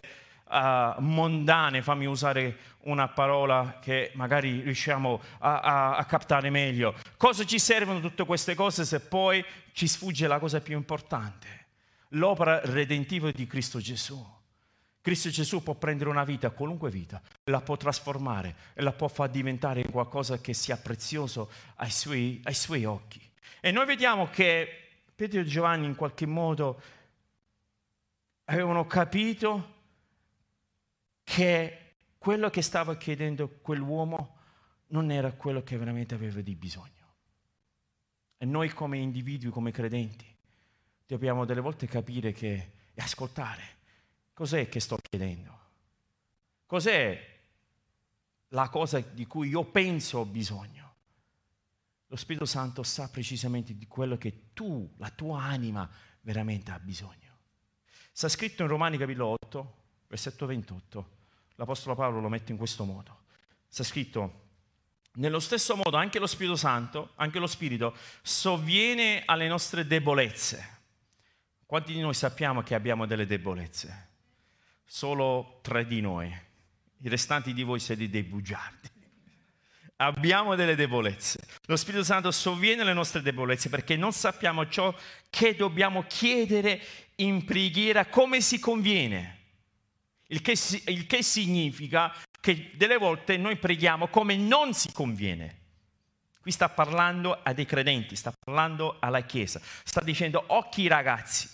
uh, 0.48 1.00
mondane? 1.00 1.82
Fammi 1.82 2.06
usare 2.06 2.58
una 2.80 3.08
parola 3.08 3.78
che 3.80 4.12
magari 4.14 4.60
riusciamo 4.60 5.20
a, 5.38 5.60
a, 5.60 5.96
a, 5.96 6.04
captare 6.04 6.50
meglio. 6.50 6.94
Cosa 7.16 7.44
ci 7.44 7.58
servono 7.58 8.00
tutte 8.00 8.24
queste 8.24 8.54
cose 8.54 8.84
se 8.84 9.00
poi 9.00 9.44
ci 9.72 9.88
sfugge 9.88 10.26
la 10.26 10.38
cosa 10.38 10.60
più 10.60 10.76
importante? 10.76 11.64
L'opera 12.10 12.60
redentiva 12.62 13.30
di 13.30 13.46
Cristo 13.46 13.80
Gesù. 13.80 14.35
Cristo 15.06 15.28
Gesù 15.28 15.62
può 15.62 15.74
prendere 15.74 16.10
una 16.10 16.24
vita, 16.24 16.50
qualunque 16.50 16.90
vita, 16.90 17.22
la 17.44 17.60
può 17.60 17.76
trasformare 17.76 18.56
e 18.74 18.82
la 18.82 18.90
può 18.90 19.06
far 19.06 19.30
diventare 19.30 19.88
qualcosa 19.88 20.40
che 20.40 20.52
sia 20.52 20.76
prezioso 20.76 21.48
ai 21.76 21.92
suoi, 21.92 22.40
ai 22.42 22.54
suoi 22.54 22.84
occhi. 22.84 23.20
E 23.60 23.70
noi 23.70 23.86
vediamo 23.86 24.28
che 24.28 24.68
Pietro 25.14 25.38
e 25.38 25.44
Giovanni 25.44 25.86
in 25.86 25.94
qualche 25.94 26.26
modo 26.26 26.82
avevano 28.46 28.84
capito 28.88 29.74
che 31.22 31.94
quello 32.18 32.50
che 32.50 32.62
stava 32.62 32.96
chiedendo 32.96 33.48
quell'uomo 33.62 34.38
non 34.88 35.12
era 35.12 35.30
quello 35.30 35.62
che 35.62 35.78
veramente 35.78 36.16
aveva 36.16 36.40
di 36.40 36.56
bisogno. 36.56 37.14
E 38.38 38.44
noi 38.44 38.70
come 38.70 38.98
individui, 38.98 39.50
come 39.50 39.70
credenti, 39.70 40.26
dobbiamo 41.06 41.44
delle 41.44 41.60
volte 41.60 41.86
capire 41.86 42.32
che, 42.32 42.70
e 42.92 43.00
ascoltare 43.00 43.75
Cos'è 44.36 44.68
che 44.68 44.80
sto 44.80 44.98
chiedendo? 45.00 45.58
Cos'è 46.66 47.38
la 48.48 48.68
cosa 48.68 49.00
di 49.00 49.26
cui 49.26 49.48
io 49.48 49.64
penso 49.64 50.18
ho 50.18 50.26
bisogno? 50.26 50.94
Lo 52.08 52.16
Spirito 52.16 52.44
Santo 52.44 52.82
sa 52.82 53.08
precisamente 53.08 53.74
di 53.74 53.86
quello 53.86 54.18
che 54.18 54.52
tu, 54.52 54.92
la 54.98 55.08
tua 55.08 55.40
anima, 55.40 55.90
veramente 56.20 56.70
ha 56.70 56.78
bisogno. 56.78 57.38
Sta 58.12 58.28
scritto 58.28 58.60
in 58.60 58.68
Romani 58.68 58.98
capitolo 58.98 59.38
8, 59.42 59.74
versetto 60.06 60.44
28. 60.44 61.10
L'Apostolo 61.54 61.94
Paolo 61.94 62.20
lo 62.20 62.28
mette 62.28 62.52
in 62.52 62.58
questo 62.58 62.84
modo. 62.84 63.22
Sta 63.66 63.84
scritto, 63.84 64.48
nello 65.14 65.40
stesso 65.40 65.76
modo 65.76 65.96
anche 65.96 66.18
lo 66.18 66.26
Spirito 66.26 66.56
Santo, 66.56 67.12
anche 67.14 67.38
lo 67.38 67.46
Spirito, 67.46 67.96
sovviene 68.20 69.22
alle 69.24 69.48
nostre 69.48 69.86
debolezze. 69.86 70.80
Quanti 71.64 71.94
di 71.94 72.00
noi 72.00 72.12
sappiamo 72.12 72.62
che 72.62 72.74
abbiamo 72.74 73.06
delle 73.06 73.24
debolezze? 73.24 74.05
Solo 74.86 75.58
tre 75.62 75.86
di 75.86 76.00
noi, 76.00 76.28
i 77.02 77.08
restanti 77.08 77.52
di 77.52 77.62
voi 77.62 77.80
siete 77.80 78.08
dei 78.08 78.22
bugiardi. 78.22 78.88
Abbiamo 79.96 80.54
delle 80.54 80.74
debolezze. 80.74 81.40
Lo 81.66 81.76
Spirito 81.76 82.04
Santo 82.04 82.30
sovviene 82.30 82.84
le 82.84 82.92
nostre 82.92 83.22
debolezze 83.22 83.70
perché 83.70 83.96
non 83.96 84.12
sappiamo 84.12 84.68
ciò 84.68 84.94
che 85.30 85.56
dobbiamo 85.56 86.04
chiedere 86.06 86.80
in 87.16 87.44
preghiera 87.44 88.06
come 88.06 88.40
si 88.42 88.58
conviene. 88.58 89.34
Il 90.28 90.42
che, 90.42 90.54
il 90.86 91.06
che 91.06 91.22
significa 91.22 92.14
che 92.40 92.72
delle 92.74 92.98
volte 92.98 93.36
noi 93.36 93.56
preghiamo 93.56 94.08
come 94.08 94.36
non 94.36 94.74
si 94.74 94.92
conviene. 94.92 95.62
Qui 96.40 96.52
sta 96.52 96.68
parlando 96.68 97.40
a 97.42 97.52
dei 97.52 97.64
credenti, 97.64 98.14
sta 98.16 98.32
parlando 98.32 98.98
alla 99.00 99.22
Chiesa, 99.22 99.60
sta 99.82 100.00
dicendo 100.00 100.44
occhi 100.48 100.86
ragazzi, 100.86 101.48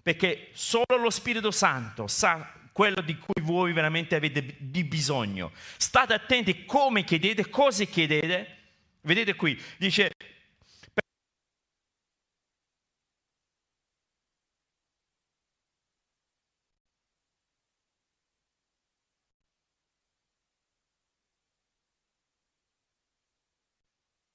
perché 0.00 0.50
solo 0.52 0.96
lo 0.96 1.10
Spirito 1.10 1.50
Santo 1.50 2.06
sa 2.06 2.60
quello 2.72 3.00
di 3.02 3.16
cui 3.18 3.42
voi 3.42 3.72
veramente 3.72 4.14
avete 4.14 4.56
di 4.58 4.84
bisogno. 4.84 5.52
State 5.76 6.14
attenti 6.14 6.64
come 6.64 7.04
chiedete, 7.04 7.48
cosa 7.48 7.84
chiedete. 7.84 8.56
Vedete 9.02 9.34
qui, 9.34 9.60
dice 9.78 10.10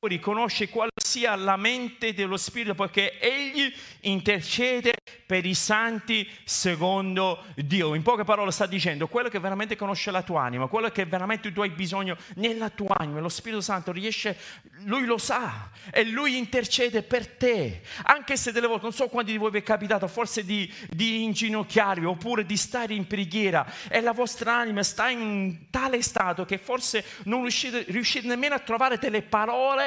riconosce 0.05 0.69
quale 0.69 0.91
sia 0.95 1.35
la 1.35 1.57
mente 1.57 2.13
dello 2.13 2.37
Spirito 2.37 2.75
perché 2.75 3.17
egli 3.19 3.73
intercede 4.01 4.93
per 5.25 5.43
i 5.43 5.55
santi 5.55 6.29
secondo 6.43 7.43
Dio. 7.55 7.95
In 7.95 8.03
poche 8.03 8.23
parole 8.23 8.51
sta 8.51 8.67
dicendo 8.67 9.07
quello 9.07 9.27
che 9.27 9.39
veramente 9.39 9.75
conosce 9.75 10.11
la 10.11 10.21
tua 10.21 10.43
anima, 10.43 10.67
quello 10.67 10.89
che 10.89 11.05
veramente 11.05 11.51
tu 11.51 11.61
hai 11.61 11.69
bisogno 11.69 12.15
nella 12.35 12.69
tua 12.69 12.95
anima. 12.95 13.19
Lo 13.19 13.29
Spirito 13.29 13.59
Santo 13.59 13.91
riesce, 13.91 14.37
lui 14.83 15.05
lo 15.05 15.17
sa 15.17 15.71
e 15.91 16.03
lui 16.03 16.37
intercede 16.37 17.01
per 17.01 17.27
te. 17.27 17.81
Anche 18.03 18.37
se 18.37 18.51
delle 18.51 18.67
volte, 18.67 18.83
non 18.83 18.93
so 18.93 19.07
quanti 19.07 19.31
di 19.31 19.37
voi 19.39 19.49
vi 19.49 19.59
è 19.59 19.63
capitato, 19.63 20.07
forse 20.07 20.45
di, 20.45 20.71
di 20.89 21.23
inginocchiarvi 21.23 22.05
oppure 22.05 22.45
di 22.45 22.55
stare 22.55 22.93
in 22.93 23.07
preghiera 23.07 23.65
e 23.89 23.99
la 24.01 24.11
vostra 24.11 24.57
anima 24.57 24.83
sta 24.83 25.09
in 25.09 25.69
tale 25.71 26.03
stato 26.03 26.45
che 26.45 26.59
forse 26.59 27.03
non 27.23 27.41
riuscite, 27.41 27.85
riuscite 27.87 28.27
nemmeno 28.27 28.53
a 28.53 28.59
trovare 28.59 28.99
delle 28.99 29.23
parole 29.23 29.85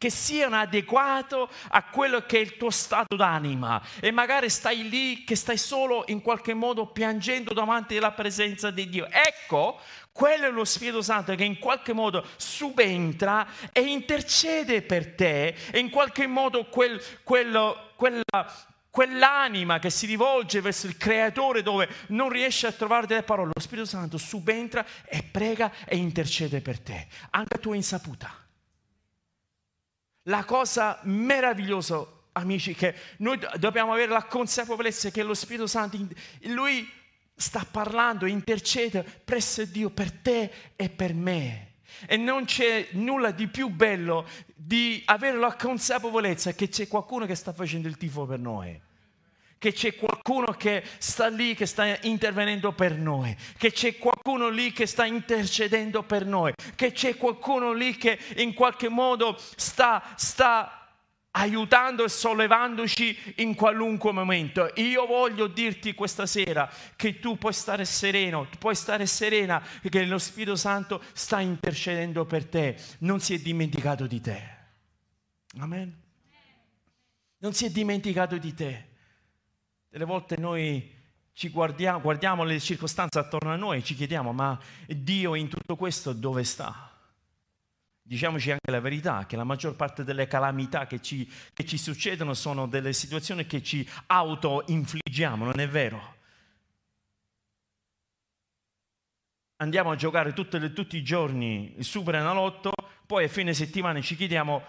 che 0.00 0.08
siano 0.08 0.56
adeguate 0.56 1.46
a 1.68 1.84
quello 1.84 2.24
che 2.24 2.38
è 2.38 2.40
il 2.40 2.56
tuo 2.56 2.70
stato 2.70 3.16
d'anima 3.16 3.82
e 4.00 4.10
magari 4.10 4.48
stai 4.48 4.88
lì 4.88 5.24
che 5.24 5.36
stai 5.36 5.58
solo 5.58 6.04
in 6.06 6.22
qualche 6.22 6.54
modo 6.54 6.86
piangendo 6.86 7.52
davanti 7.52 7.98
alla 7.98 8.12
presenza 8.12 8.70
di 8.70 8.88
Dio. 8.88 9.06
Ecco, 9.10 9.78
quello 10.10 10.46
è 10.46 10.50
lo 10.50 10.64
Spirito 10.64 11.02
Santo 11.02 11.34
che 11.34 11.44
in 11.44 11.58
qualche 11.58 11.92
modo 11.92 12.26
subentra 12.36 13.46
e 13.72 13.82
intercede 13.82 14.80
per 14.80 15.14
te 15.14 15.54
e 15.70 15.78
in 15.78 15.90
qualche 15.90 16.26
modo 16.26 16.64
quel, 16.70 16.98
quello, 17.22 17.90
quella, 17.94 18.22
quell'anima 18.90 19.78
che 19.78 19.90
si 19.90 20.06
rivolge 20.06 20.62
verso 20.62 20.86
il 20.86 20.96
creatore 20.96 21.62
dove 21.62 21.88
non 22.08 22.30
riesce 22.30 22.66
a 22.66 22.72
trovare 22.72 23.06
delle 23.06 23.22
parole, 23.22 23.50
lo 23.54 23.60
Spirito 23.60 23.86
Santo 23.86 24.16
subentra 24.16 24.82
e 25.04 25.22
prega 25.22 25.70
e 25.84 25.96
intercede 25.96 26.62
per 26.62 26.80
te, 26.80 27.06
anche 27.30 27.56
a 27.56 27.58
tua 27.58 27.76
insaputa. 27.76 28.48
La 30.30 30.44
cosa 30.44 31.00
meravigliosa, 31.02 32.06
amici, 32.32 32.72
che 32.72 32.94
noi 33.18 33.36
dobbiamo 33.58 33.92
avere 33.92 34.12
la 34.12 34.22
consapevolezza 34.22 35.10
che 35.10 35.24
lo 35.24 35.34
Spirito 35.34 35.66
Santo, 35.66 35.98
lui 36.42 36.88
sta 37.34 37.66
parlando, 37.68 38.26
intercede 38.26 39.02
presso 39.02 39.64
Dio 39.64 39.90
per 39.90 40.12
te 40.12 40.50
e 40.76 40.88
per 40.88 41.14
me. 41.14 41.72
E 42.06 42.16
non 42.16 42.44
c'è 42.44 42.88
nulla 42.92 43.32
di 43.32 43.48
più 43.48 43.68
bello 43.68 44.24
di 44.54 45.02
avere 45.06 45.36
la 45.36 45.56
consapevolezza 45.56 46.52
che 46.52 46.68
c'è 46.68 46.86
qualcuno 46.86 47.26
che 47.26 47.34
sta 47.34 47.52
facendo 47.52 47.88
il 47.88 47.96
tifo 47.96 48.24
per 48.24 48.38
noi 48.38 48.80
che 49.60 49.74
c'è 49.74 49.94
qualcuno 49.94 50.46
che 50.52 50.82
sta 50.96 51.28
lì, 51.28 51.54
che 51.54 51.66
sta 51.66 51.98
intervenendo 52.04 52.72
per 52.72 52.96
noi, 52.96 53.36
che 53.58 53.72
c'è 53.72 53.98
qualcuno 53.98 54.48
lì 54.48 54.72
che 54.72 54.86
sta 54.86 55.04
intercedendo 55.04 56.02
per 56.02 56.24
noi, 56.24 56.54
che 56.74 56.92
c'è 56.92 57.18
qualcuno 57.18 57.74
lì 57.74 57.94
che 57.98 58.18
in 58.36 58.54
qualche 58.54 58.88
modo 58.88 59.38
sta, 59.56 60.14
sta 60.16 60.96
aiutando 61.32 62.04
e 62.04 62.08
sollevandoci 62.08 63.34
in 63.36 63.54
qualunque 63.54 64.12
momento. 64.12 64.72
Io 64.76 65.04
voglio 65.04 65.46
dirti 65.46 65.92
questa 65.92 66.24
sera 66.24 66.72
che 66.96 67.20
tu 67.20 67.36
puoi 67.36 67.52
stare 67.52 67.84
sereno, 67.84 68.48
puoi 68.58 68.74
stare 68.74 69.04
serena 69.04 69.62
perché 69.82 70.06
lo 70.06 70.16
Spirito 70.16 70.56
Santo 70.56 71.02
sta 71.12 71.38
intercedendo 71.38 72.24
per 72.24 72.46
te, 72.46 72.76
non 73.00 73.20
si 73.20 73.34
è 73.34 73.38
dimenticato 73.38 74.06
di 74.06 74.22
te. 74.22 74.42
Amen. 75.58 75.94
Non 77.40 77.52
si 77.52 77.66
è 77.66 77.70
dimenticato 77.70 78.38
di 78.38 78.54
te. 78.54 78.89
Delle 79.90 80.04
volte 80.04 80.36
noi 80.36 80.98
ci 81.32 81.48
guardiamo, 81.48 82.00
guardiamo 82.00 82.44
le 82.44 82.60
circostanze 82.60 83.18
attorno 83.18 83.50
a 83.52 83.56
noi 83.56 83.78
e 83.78 83.82
ci 83.82 83.96
chiediamo, 83.96 84.32
ma 84.32 84.56
Dio 84.86 85.34
in 85.34 85.48
tutto 85.48 85.74
questo 85.74 86.12
dove 86.12 86.44
sta? 86.44 86.96
Diciamoci 88.00 88.52
anche 88.52 88.70
la 88.70 88.78
verità, 88.78 89.26
che 89.26 89.34
la 89.34 89.42
maggior 89.42 89.74
parte 89.74 90.04
delle 90.04 90.28
calamità 90.28 90.86
che 90.86 91.02
ci, 91.02 91.28
che 91.52 91.64
ci 91.64 91.76
succedono 91.76 92.34
sono 92.34 92.68
delle 92.68 92.92
situazioni 92.92 93.46
che 93.46 93.64
ci 93.64 93.84
auto-infliggiamo, 94.06 95.44
non 95.44 95.58
è 95.58 95.68
vero? 95.68 96.18
Andiamo 99.56 99.90
a 99.90 99.96
giocare 99.96 100.32
tutte, 100.32 100.72
tutti 100.72 100.96
i 100.96 101.02
giorni 101.02 101.74
il 101.76 101.84
Super 101.84 102.14
Enalotto, 102.14 102.72
poi 103.06 103.24
a 103.24 103.28
fine 103.28 103.52
settimana 103.54 104.00
ci 104.00 104.14
chiediamo, 104.14 104.62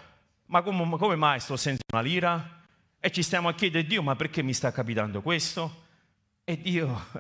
ma 0.48 0.64
come, 0.64 0.98
come 0.98 1.16
mai 1.16 1.40
sto 1.40 1.58
senza 1.58 1.84
una 1.94 2.02
lira? 2.02 2.61
E 3.04 3.12
ci 3.12 3.24
stiamo 3.24 3.50
a 3.50 3.56
chiedere, 3.56 3.88
Dio, 3.88 4.04
ma 4.04 4.16
perché 4.16 4.44
mi 4.44 4.54
sta 4.54 4.72
capitando 4.72 5.24
questo? 5.24 5.88
E 6.44 6.62
Dio 6.62 7.04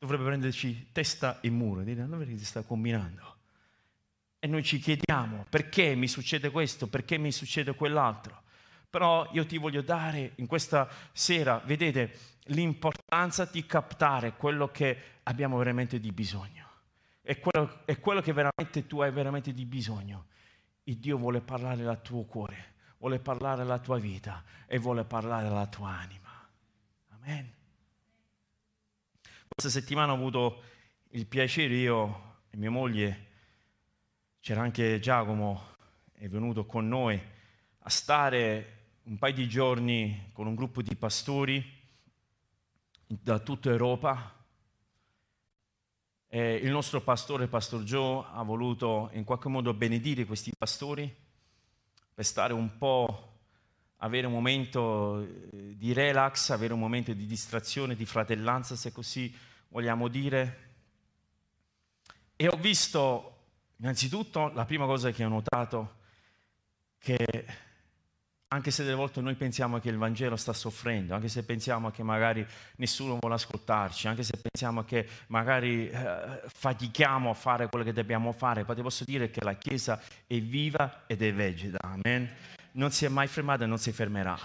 dovrebbe 0.00 0.24
prenderci 0.24 0.88
testa 0.90 1.42
e 1.42 1.50
muro 1.50 1.82
e 1.82 1.84
dire, 1.84 2.06
vedi 2.06 2.32
che 2.32 2.38
ti 2.38 2.44
sta 2.46 2.62
combinando? 2.62 3.36
E 4.38 4.46
noi 4.46 4.62
ci 4.62 4.78
chiediamo 4.78 5.44
perché 5.50 5.94
mi 5.94 6.08
succede 6.08 6.50
questo, 6.50 6.86
perché 6.86 7.18
mi 7.18 7.30
succede 7.30 7.74
quell'altro. 7.74 8.44
Però 8.88 9.28
io 9.32 9.44
ti 9.44 9.58
voglio 9.58 9.82
dare 9.82 10.32
in 10.36 10.46
questa 10.46 10.88
sera, 11.12 11.60
vedete, 11.66 12.18
l'importanza 12.44 13.44
di 13.44 13.66
captare 13.66 14.32
quello 14.32 14.70
che 14.70 14.98
abbiamo 15.24 15.58
veramente 15.58 16.00
di 16.00 16.10
bisogno. 16.10 16.66
È 17.20 17.38
quello, 17.38 17.82
quello 18.00 18.22
che 18.22 18.32
veramente 18.32 18.86
tu 18.86 19.00
hai 19.00 19.10
veramente 19.10 19.52
di 19.52 19.66
bisogno. 19.66 20.28
Il 20.84 20.96
Dio 20.96 21.18
vuole 21.18 21.42
parlare 21.42 21.86
al 21.86 22.00
tuo 22.00 22.24
cuore, 22.24 22.76
vuole 22.98 23.18
parlare 23.20 23.62
alla 23.62 23.78
tua 23.78 23.98
vita 23.98 24.44
e 24.66 24.78
vuole 24.78 25.04
parlare 25.04 25.46
alla 25.46 25.66
tua 25.66 25.90
anima. 25.90 26.48
Amen. 27.10 27.52
Questa 29.48 29.70
settimana 29.70 30.12
ho 30.12 30.16
avuto 30.16 30.62
il 31.10 31.26
piacere, 31.26 31.74
io 31.74 32.42
e 32.50 32.56
mia 32.56 32.70
moglie, 32.70 33.26
c'era 34.40 34.60
anche 34.60 34.98
Giacomo, 35.00 35.76
è 36.12 36.28
venuto 36.28 36.66
con 36.66 36.86
noi 36.86 37.20
a 37.78 37.88
stare 37.88 38.76
un 39.04 39.16
paio 39.18 39.34
di 39.34 39.48
giorni 39.48 40.30
con 40.32 40.46
un 40.46 40.54
gruppo 40.54 40.82
di 40.82 40.94
pastori 40.94 41.64
da 43.06 43.38
tutta 43.38 43.70
Europa. 43.70 44.34
E 46.30 46.54
il 46.56 46.70
nostro 46.70 47.00
pastore, 47.00 47.46
Pastor 47.48 47.82
Joe, 47.84 48.26
ha 48.32 48.42
voluto 48.42 49.08
in 49.12 49.24
qualche 49.24 49.48
modo 49.48 49.72
benedire 49.72 50.26
questi 50.26 50.52
pastori 50.56 51.26
per 52.18 52.26
stare 52.26 52.52
un 52.52 52.76
po', 52.76 53.36
avere 53.98 54.26
un 54.26 54.32
momento 54.32 55.20
eh, 55.20 55.76
di 55.76 55.92
relax, 55.92 56.50
avere 56.50 56.72
un 56.72 56.80
momento 56.80 57.12
di 57.12 57.26
distrazione, 57.26 57.94
di 57.94 58.04
fratellanza, 58.04 58.74
se 58.74 58.90
così 58.90 59.32
vogliamo 59.68 60.08
dire. 60.08 60.72
E 62.34 62.48
ho 62.48 62.56
visto 62.56 63.34
Innanzitutto, 63.80 64.50
la 64.54 64.64
prima 64.64 64.86
cosa 64.86 65.12
che 65.12 65.24
ho 65.24 65.28
notato 65.28 65.98
che 66.98 67.46
anche 68.48 68.70
se 68.70 68.82
delle 68.82 68.96
volte 68.96 69.20
noi 69.20 69.34
pensiamo 69.34 69.78
che 69.78 69.90
il 69.90 69.98
Vangelo 69.98 70.36
sta 70.36 70.52
soffrendo, 70.52 71.14
anche 71.14 71.28
se 71.28 71.44
pensiamo 71.44 71.90
che 71.90 72.02
magari 72.02 72.46
nessuno 72.76 73.18
vuole 73.20 73.34
ascoltarci, 73.34 74.08
anche 74.08 74.22
se 74.22 74.38
pensiamo 74.40 74.84
che 74.84 75.06
magari 75.28 75.88
eh, 75.88 76.40
fatichiamo 76.46 77.30
a 77.30 77.34
fare 77.34 77.68
quello 77.68 77.84
che 77.84 77.92
dobbiamo 77.92 78.32
fare, 78.32 78.64
poi 78.64 78.76
ti 78.76 78.82
posso 78.82 79.04
dire 79.04 79.30
che 79.30 79.44
la 79.44 79.54
Chiesa 79.54 80.00
è 80.26 80.40
viva 80.40 81.04
ed 81.06 81.22
è 81.22 81.32
vegeta, 81.32 81.78
amen? 81.82 82.28
Non 82.72 82.90
si 82.90 83.04
è 83.04 83.08
mai 83.08 83.26
fermata 83.26 83.64
e 83.64 83.66
non 83.66 83.78
si 83.78 83.92
fermerà. 83.92 84.38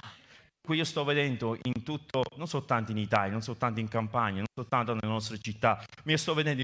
Qui 0.65 0.77
io 0.77 0.85
sto 0.85 1.03
vedendo 1.03 1.57
in 1.61 1.83
tutto, 1.83 2.23
non 2.35 2.47
soltanto 2.47 2.91
in 2.91 2.97
Italia, 2.97 3.31
non 3.31 3.41
soltanto 3.41 3.79
in 3.79 3.87
campagna, 3.87 4.37
non 4.37 4.45
soltanto 4.53 4.93
nelle 4.93 5.11
nostre 5.11 5.37
città, 5.39 5.83
ma 6.03 6.11
io 6.11 6.17
sto 6.17 6.33
vedendo 6.33 6.61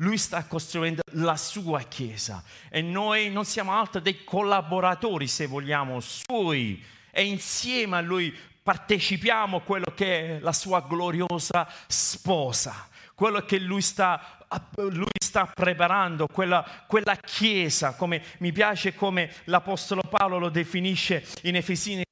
Lui 0.00 0.18
sta 0.18 0.44
costruendo 0.44 1.02
la 1.12 1.36
sua 1.36 1.80
chiesa 1.80 2.42
e 2.68 2.82
noi 2.82 3.30
non 3.30 3.44
siamo 3.46 3.72
altro 3.72 4.00
dei 4.00 4.24
collaboratori, 4.24 5.26
se 5.26 5.46
vogliamo, 5.46 6.00
suoi 6.00 6.84
e 7.10 7.24
insieme 7.24 7.96
a 7.96 8.00
lui 8.00 8.34
partecipiamo 8.62 9.58
a 9.58 9.62
quello 9.62 9.92
che 9.94 10.36
è 10.36 10.38
la 10.40 10.52
sua 10.52 10.80
gloriosa 10.80 11.66
sposa, 11.86 12.88
quello 13.14 13.40
che 13.40 13.58
lui 13.58 13.80
sta, 13.80 14.44
lui 14.74 15.06
sta 15.18 15.46
preparando, 15.46 16.26
quella, 16.26 16.84
quella 16.86 17.16
chiesa, 17.16 17.94
come 17.94 18.22
mi 18.38 18.52
piace 18.52 18.94
come 18.94 19.32
l'Apostolo 19.44 20.02
Paolo 20.02 20.38
lo 20.38 20.50
definisce 20.50 21.26
in 21.42 21.56
Efesini 21.56 22.05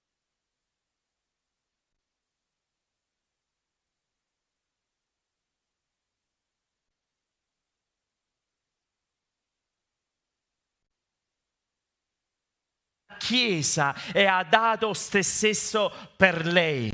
Chiesa 13.25 13.95
e 14.13 14.27
ha 14.27 14.43
dato 14.45 14.93
se 14.93 15.23
stesso 15.23 15.91
per 16.15 16.45
lei. 16.45 16.93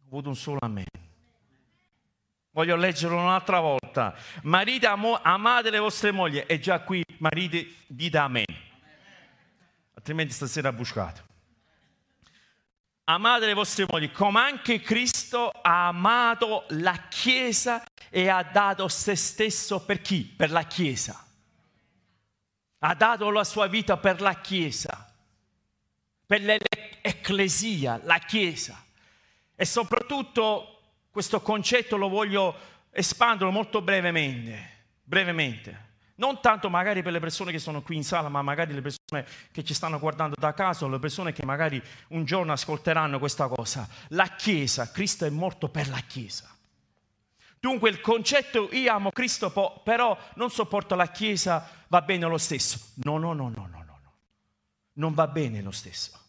Ho 0.00 0.06
avuto 0.06 0.30
un 0.30 0.34
solo 0.34 0.58
amen. 0.62 0.84
Voglio 2.50 2.74
leggerlo 2.74 3.16
un'altra 3.16 3.60
volta. 3.60 4.16
Mariti, 4.42 4.84
amate 4.84 5.70
le 5.70 5.78
vostre 5.78 6.10
mogli. 6.10 6.42
E 6.44 6.58
già 6.58 6.80
qui, 6.80 7.04
mariti, 7.18 7.72
dite 7.86 8.18
amen. 8.18 8.44
Altrimenti 9.94 10.32
stasera 10.32 10.72
buscato. 10.72 11.22
Amate 13.04 13.46
le 13.46 13.54
vostre 13.54 13.86
mogli 13.88 14.10
come 14.10 14.40
anche 14.40 14.80
Cristo 14.80 15.50
ha 15.50 15.86
amato 15.86 16.64
la 16.70 17.06
Chiesa 17.08 17.84
e 18.10 18.28
ha 18.28 18.42
dato 18.42 18.88
se 18.88 19.14
stesso 19.14 19.84
per 19.84 20.00
chi? 20.00 20.24
Per 20.24 20.50
la 20.50 20.64
Chiesa 20.64 21.25
ha 22.78 22.94
dato 22.94 23.30
la 23.30 23.44
sua 23.44 23.66
vita 23.66 23.96
per 23.96 24.20
la 24.20 24.34
Chiesa, 24.40 25.12
per 26.26 26.42
l'Ecclesia, 26.42 28.00
la 28.04 28.18
Chiesa. 28.18 28.82
E 29.54 29.64
soprattutto 29.64 30.80
questo 31.10 31.40
concetto 31.40 31.96
lo 31.96 32.08
voglio 32.08 32.54
espandere 32.90 33.50
molto 33.50 33.80
brevemente, 33.80 34.70
brevemente. 35.02 35.84
Non 36.16 36.40
tanto 36.40 36.70
magari 36.70 37.02
per 37.02 37.12
le 37.12 37.20
persone 37.20 37.52
che 37.52 37.58
sono 37.58 37.82
qui 37.82 37.96
in 37.96 38.04
sala, 38.04 38.30
ma 38.30 38.40
magari 38.40 38.72
le 38.72 38.80
persone 38.80 39.26
che 39.52 39.62
ci 39.62 39.74
stanno 39.74 39.98
guardando 39.98 40.34
da 40.38 40.54
casa 40.54 40.86
le 40.88 40.98
persone 40.98 41.32
che 41.32 41.44
magari 41.44 41.82
un 42.08 42.24
giorno 42.24 42.52
ascolteranno 42.52 43.18
questa 43.18 43.48
cosa. 43.48 43.86
La 44.08 44.28
Chiesa, 44.28 44.90
Cristo 44.90 45.26
è 45.26 45.30
morto 45.30 45.68
per 45.68 45.88
la 45.88 46.00
Chiesa. 46.00 46.55
Dunque 47.58 47.90
il 47.90 48.00
concetto 48.00 48.68
io 48.72 48.92
amo 48.92 49.10
Cristo, 49.10 49.50
però 49.82 50.16
non 50.34 50.50
sopporto 50.50 50.94
la 50.94 51.08
Chiesa, 51.08 51.68
va 51.88 52.02
bene 52.02 52.26
lo 52.26 52.38
stesso. 52.38 52.78
No, 53.02 53.18
no, 53.18 53.32
no, 53.32 53.48
no, 53.48 53.66
no, 53.66 53.82
no, 53.84 54.00
no. 54.02 54.12
Non 54.94 55.14
va 55.14 55.26
bene 55.26 55.62
lo 55.62 55.70
stesso. 55.70 56.24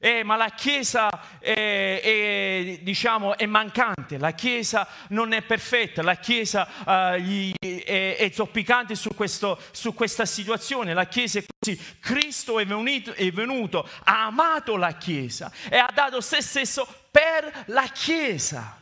Eh, 0.00 0.22
ma 0.22 0.36
la 0.36 0.50
Chiesa 0.50 1.08
è, 1.40 2.00
è, 2.00 2.78
diciamo, 2.82 3.36
è 3.36 3.46
mancante, 3.46 4.16
la 4.16 4.30
Chiesa 4.30 4.86
non 5.08 5.32
è 5.32 5.42
perfetta, 5.42 6.02
la 6.02 6.14
Chiesa 6.14 6.68
uh, 6.84 7.52
è, 7.58 8.16
è, 8.16 8.30
zoppicante 8.32 8.94
su, 8.94 9.12
questo, 9.16 9.60
su, 9.72 9.94
questa 9.94 10.24
situazione, 10.24 10.94
la 10.94 11.06
Chiesa 11.06 11.40
è 11.40 11.44
così. 11.58 11.76
Cristo 11.98 12.60
è 12.60 12.66
venuto, 12.66 13.12
è 13.12 13.32
venuto, 13.32 13.88
ha 14.04 14.26
amato 14.26 14.76
la 14.76 14.92
Chiesa 14.92 15.50
e 15.68 15.76
ha 15.76 15.90
dato 15.92 16.20
se 16.20 16.42
stesso 16.42 16.86
per 17.10 17.64
la 17.66 17.88
Chiesa 17.92 18.80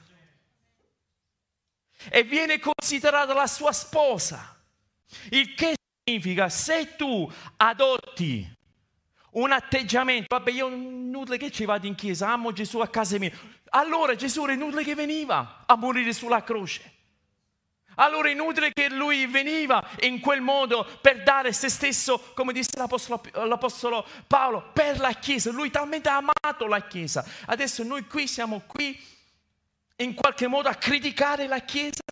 e 2.10 2.22
viene 2.22 2.58
considerata 2.58 3.32
la 3.32 3.46
sua 3.46 3.72
sposa. 3.72 4.56
Il 5.30 5.54
che 5.54 5.74
significa 6.04 6.48
se 6.48 6.96
tu 6.96 7.30
adotti 7.56 8.54
un 9.32 9.52
atteggiamento, 9.52 10.26
vabbè 10.34 10.50
io 10.50 10.68
nulla 10.68 11.36
che 11.36 11.50
ci 11.50 11.64
vado 11.64 11.86
in 11.86 11.94
chiesa, 11.94 12.32
amo 12.32 12.52
Gesù 12.52 12.78
a 12.78 12.88
casa 12.88 13.18
mia, 13.18 13.32
allora 13.70 14.14
Gesù 14.14 14.44
era 14.44 14.52
inutile 14.52 14.82
che 14.82 14.94
veniva 14.94 15.64
a 15.66 15.76
morire 15.76 16.12
sulla 16.12 16.42
croce. 16.42 16.94
Allora 17.98 18.28
è 18.28 18.32
inutile 18.32 18.72
che 18.72 18.90
lui 18.90 19.26
veniva 19.26 19.82
in 20.00 20.20
quel 20.20 20.42
modo 20.42 20.86
per 21.00 21.22
dare 21.22 21.52
se 21.52 21.70
stesso, 21.70 22.32
come 22.34 22.52
disse 22.52 22.72
l'Apostolo, 22.76 23.22
l'Apostolo, 23.46 24.06
Paolo, 24.26 24.70
per 24.72 24.98
la 25.00 25.12
Chiesa. 25.12 25.50
Lui 25.50 25.70
talmente 25.70 26.10
ha 26.10 26.16
amato 26.16 26.66
la 26.66 26.86
Chiesa. 26.86 27.24
Adesso 27.46 27.82
noi 27.84 28.06
qui 28.06 28.26
siamo 28.28 28.62
qui 28.66 29.02
in 29.96 30.14
qualche 30.14 30.46
modo 30.46 30.68
a 30.68 30.74
criticare 30.74 31.46
la 31.46 31.60
Chiesa. 31.60 32.02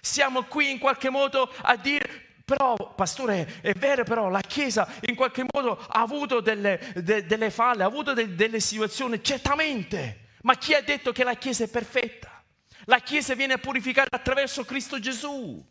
Siamo 0.00 0.44
qui 0.44 0.70
in 0.70 0.78
qualche 0.78 1.10
modo 1.10 1.52
a 1.62 1.76
dire 1.76 2.30
però, 2.44 2.74
pastore, 2.94 3.60
è 3.62 3.72
vero, 3.72 4.04
però 4.04 4.28
la 4.28 4.40
Chiesa 4.40 4.86
in 5.02 5.14
qualche 5.14 5.44
modo 5.52 5.78
ha 5.78 6.00
avuto 6.00 6.40
delle, 6.40 6.92
de, 6.96 7.24
delle 7.24 7.50
falle, 7.50 7.82
ha 7.82 7.86
avuto 7.86 8.12
de, 8.12 8.34
delle 8.34 8.60
situazioni, 8.60 9.22
certamente. 9.22 10.28
Ma 10.42 10.56
chi 10.56 10.74
ha 10.74 10.82
detto 10.82 11.12
che 11.12 11.24
la 11.24 11.34
Chiesa 11.34 11.64
è 11.64 11.68
perfetta? 11.68 12.42
La 12.86 12.98
Chiesa 12.98 13.34
viene 13.34 13.58
purificata 13.58 14.16
attraverso 14.16 14.64
Cristo 14.64 14.98
Gesù. 14.98 15.64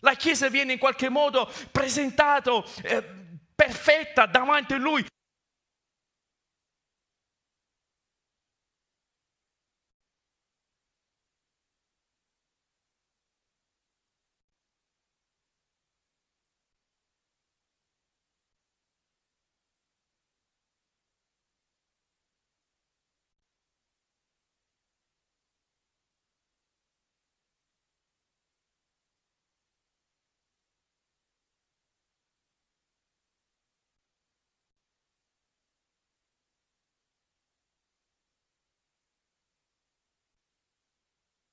La 0.00 0.14
Chiesa 0.14 0.48
viene 0.48 0.74
in 0.74 0.78
qualche 0.78 1.08
modo 1.08 1.50
presentata 1.70 2.62
eh, 2.82 3.04
perfetta 3.54 4.26
davanti 4.26 4.74
a 4.74 4.78
Lui. 4.78 5.04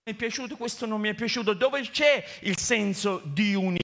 Mi 0.03 0.13
è 0.13 0.15
piaciuto, 0.15 0.57
questo 0.57 0.87
non 0.87 0.99
mi 0.99 1.09
è 1.09 1.13
piaciuto, 1.13 1.53
dove 1.53 1.81
c'è 1.81 2.23
il 2.41 2.57
senso 2.57 3.21
di 3.23 3.53
unità, 3.53 3.80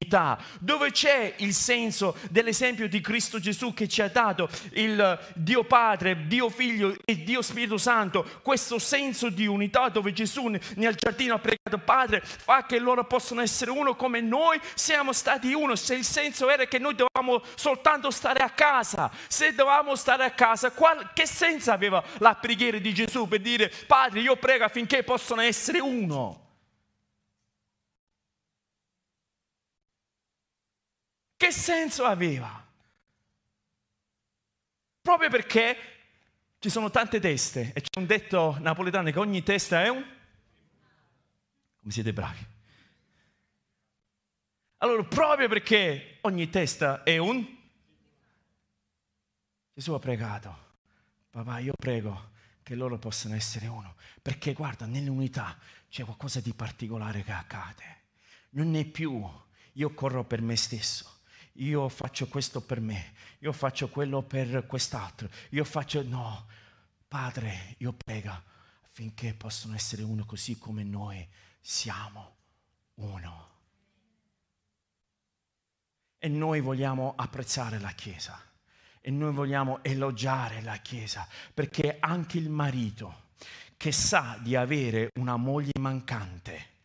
dove 0.60 0.92
c'è 0.92 1.36
il 1.38 1.54
senso 1.54 2.16
dell'esempio 2.30 2.88
di 2.88 3.02
Cristo 3.02 3.40
Gesù 3.40 3.74
che 3.74 3.88
ci 3.88 4.02
ha 4.02 4.10
dato 4.10 4.50
il 4.74 5.20
Dio 5.36 5.64
Padre, 5.64 6.28
Dio 6.28 6.50
Figlio 6.50 6.96
e 7.04 7.24
Dio 7.24 7.42
Spirito 7.42 7.78
Santo, 7.78 8.26
questo 8.42 8.80
senso 8.80 9.30
di 9.30 9.46
unità 9.46 9.90
dove 9.90 10.14
Gesù 10.14 10.48
nel 10.48 10.96
giardino 10.96 11.36
ha 11.36 11.40
pregato 11.40 11.78
Padre, 11.84 12.22
fa 12.22 12.66
che 12.66 12.80
loro 12.80 13.06
possano 13.06 13.42
essere 13.42 13.72
uno 13.72 13.96
come 13.96 14.22
noi 14.22 14.60
siamo 14.74 15.14
stati 15.14 15.54
uno, 15.54 15.76
se 15.76 15.96
il 15.96 16.04
senso 16.04 16.50
era 16.50 16.66
che 16.66 16.80
noi 16.80 16.96
dovevamo 16.96 17.44
soltanto 17.56 18.12
stare 18.12 18.40
a 18.40 18.50
casa, 18.50 19.12
se 19.28 19.54
dovevamo 19.54 19.96
stare 19.96 20.24
a 20.24 20.32
casa, 20.32 20.72
qual, 20.72 21.12
che 21.14 21.28
senso 21.28 21.72
aveva 21.72 22.04
la 22.20 22.36
preghiera 22.36 22.78
di 22.78 22.94
Gesù 22.94 23.28
per 23.28 23.42
dire 23.42 23.72
Padre 23.86 24.22
io 24.22 24.36
prego 24.36 24.66
affinché 24.66 25.04
possano 25.04 25.42
essere 25.42 25.80
uno? 25.80 26.47
Che 31.38 31.52
senso 31.52 32.04
aveva? 32.04 32.66
Proprio 35.02 35.30
perché 35.30 35.78
ci 36.60 36.70
sono 36.70 36.90
tante 36.90 37.20
teste 37.20 37.72
e 37.74 37.82
c'è 37.82 38.00
un 38.00 38.08
detto 38.08 38.58
napoletano 38.60 39.12
che 39.12 39.20
ogni 39.20 39.44
testa 39.44 39.84
è 39.84 39.90
un... 39.90 40.04
Come 41.80 41.92
siete 41.92 42.12
bravi? 42.12 42.46
Allora, 44.80 45.04
proprio 45.04 45.48
perché 45.48 46.18
ogni 46.22 46.50
testa 46.50 47.04
è 47.04 47.18
un... 47.18 47.56
Gesù 49.74 49.94
ha 49.94 50.00
pregato, 50.00 50.58
papà 51.30 51.60
io 51.60 51.74
prego 51.78 52.32
che 52.64 52.74
loro 52.74 52.98
possano 52.98 53.36
essere 53.36 53.68
uno, 53.68 53.96
perché 54.22 54.54
guarda, 54.54 54.88
nell'unità 54.88 55.58
c'è 55.88 56.04
qualcosa 56.04 56.42
di 56.42 56.52
particolare 56.54 57.24
che 57.24 57.32
accade. 57.32 58.02
Non 58.50 58.76
è 58.76 58.86
più 58.86 59.24
io 59.74 59.94
corro 59.94 60.26
per 60.26 60.42
me 60.42 60.56
stesso, 60.56 61.17
io 61.58 61.90
faccio 61.90 62.28
questo 62.28 62.62
per 62.62 62.80
me, 62.80 63.14
io 63.40 63.52
faccio 63.52 63.90
quello 63.90 64.22
per 64.22 64.66
quest'altro, 64.66 65.30
io 65.50 65.64
faccio 65.64 66.02
no. 66.04 66.48
Padre, 67.08 67.76
io 67.78 67.94
prego 67.94 68.44
affinché 68.84 69.34
possano 69.34 69.76
essere 69.76 70.04
uno 70.04 70.26
così 70.26 70.58
come 70.58 70.84
noi 70.84 71.26
siamo 71.62 72.36
uno. 72.96 73.46
E 76.18 76.28
noi 76.28 76.60
vogliamo 76.62 77.14
apprezzare 77.16 77.80
la 77.80 77.92
Chiesa 77.92 78.42
e 79.00 79.12
noi 79.12 79.32
vogliamo 79.32 79.84
elogiare 79.84 80.62
la 80.62 80.78
Chiesa 80.78 81.28
perché 81.54 81.98
anche 82.00 82.38
il 82.38 82.50
marito 82.50 83.26
che 83.78 83.92
sa 83.92 84.38
di 84.42 84.56
avere 84.56 85.12
una 85.20 85.38
moglie 85.38 85.80
mancante, 85.80 86.77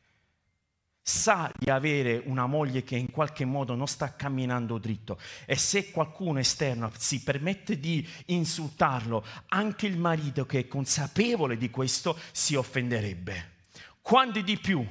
sa 1.02 1.52
di 1.58 1.68
avere 1.68 2.22
una 2.26 2.46
moglie 2.46 2.84
che 2.84 2.96
in 2.96 3.10
qualche 3.10 3.44
modo 3.44 3.74
non 3.74 3.88
sta 3.88 4.14
camminando 4.14 4.78
dritto 4.78 5.18
e 5.46 5.56
se 5.56 5.90
qualcuno 5.90 6.38
esterno 6.38 6.92
si 6.96 7.22
permette 7.22 7.80
di 7.80 8.06
insultarlo, 8.26 9.24
anche 9.48 9.86
il 9.86 9.98
marito 9.98 10.46
che 10.46 10.60
è 10.60 10.68
consapevole 10.68 11.56
di 11.56 11.70
questo 11.70 12.16
si 12.30 12.54
offenderebbe. 12.54 13.50
Quanti 14.00 14.44
di 14.44 14.56
più? 14.58 14.86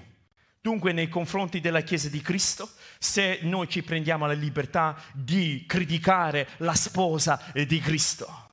Dunque 0.59 0.91
nei 0.91 1.09
confronti 1.09 1.59
della 1.59 1.81
Chiesa 1.81 2.09
di 2.09 2.21
Cristo, 2.21 2.69
se 2.99 3.39
noi 3.41 3.67
ci 3.67 3.81
prendiamo 3.81 4.27
la 4.27 4.33
libertà 4.33 5.01
di 5.13 5.63
criticare 5.65 6.47
la 6.57 6.75
sposa 6.75 7.41
di 7.53 7.79
Cristo. 7.79 8.49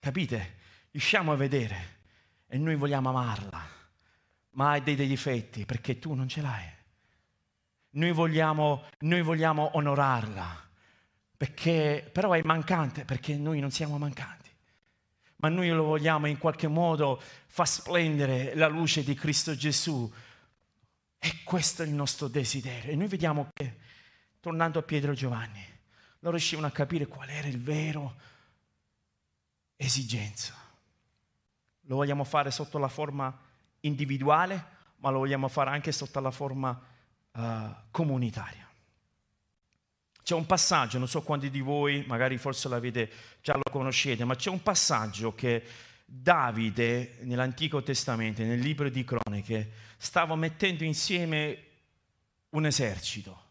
Capite? 0.00 0.54
Riusciamo 0.90 1.32
a 1.32 1.36
vedere 1.36 1.95
e 2.46 2.58
noi 2.58 2.76
vogliamo 2.76 3.08
amarla, 3.08 3.68
ma 4.50 4.72
ha 4.72 4.80
dei, 4.80 4.94
dei 4.94 5.08
difetti 5.08 5.66
perché 5.66 5.98
tu 5.98 6.14
non 6.14 6.28
ce 6.28 6.40
l'hai. 6.40 6.74
Noi 7.90 8.12
vogliamo, 8.12 8.84
noi 9.00 9.22
vogliamo 9.22 9.70
onorarla, 9.74 10.68
perché, 11.36 12.08
però 12.12 12.32
è 12.32 12.42
mancante 12.42 13.04
perché 13.04 13.36
noi 13.36 13.60
non 13.60 13.70
siamo 13.70 13.98
mancanti. 13.98 14.50
Ma 15.36 15.48
noi 15.48 15.68
lo 15.68 15.84
vogliamo 15.84 16.26
in 16.26 16.38
qualche 16.38 16.66
modo 16.66 17.20
far 17.46 17.68
splendere 17.68 18.54
la 18.54 18.68
luce 18.68 19.02
di 19.02 19.14
Cristo 19.14 19.54
Gesù. 19.54 20.10
E 21.18 21.42
questo 21.44 21.82
è 21.82 21.86
il 21.86 21.92
nostro 21.92 22.28
desiderio. 22.28 22.92
E 22.92 22.96
noi 22.96 23.08
vediamo 23.08 23.50
che, 23.52 23.78
tornando 24.40 24.78
a 24.78 24.82
Pietro 24.82 25.12
e 25.12 25.14
Giovanni, 25.14 25.64
loro 26.20 26.36
riuscivano 26.36 26.66
a 26.66 26.70
capire 26.70 27.06
qual 27.06 27.28
era 27.28 27.48
il 27.48 27.60
vero 27.60 28.16
esigenza. 29.76 30.65
Lo 31.86 31.96
vogliamo 31.96 32.24
fare 32.24 32.50
sotto 32.50 32.78
la 32.78 32.88
forma 32.88 33.36
individuale, 33.80 34.64
ma 34.98 35.10
lo 35.10 35.18
vogliamo 35.18 35.48
fare 35.48 35.70
anche 35.70 35.92
sotto 35.92 36.20
la 36.20 36.30
forma 36.30 36.78
uh, 37.32 37.40
comunitaria. 37.90 38.68
C'è 40.22 40.34
un 40.34 40.46
passaggio, 40.46 40.98
non 40.98 41.08
so 41.08 41.22
quanti 41.22 41.50
di 41.50 41.60
voi, 41.60 42.04
magari 42.06 42.36
forse 42.36 42.68
l'avete 42.68 43.10
già 43.40 43.54
lo 43.54 43.70
conoscete, 43.70 44.24
ma 44.24 44.34
c'è 44.34 44.50
un 44.50 44.62
passaggio 44.62 45.34
che 45.34 45.62
Davide 46.04 47.18
nell'Antico 47.22 47.82
Testamento, 47.82 48.42
nel 48.42 48.60
libro 48.60 48.88
di 48.88 49.04
Croniche, 49.04 49.70
stava 49.96 50.34
mettendo 50.36 50.84
insieme 50.84 51.64
un 52.50 52.66
esercito 52.66 53.45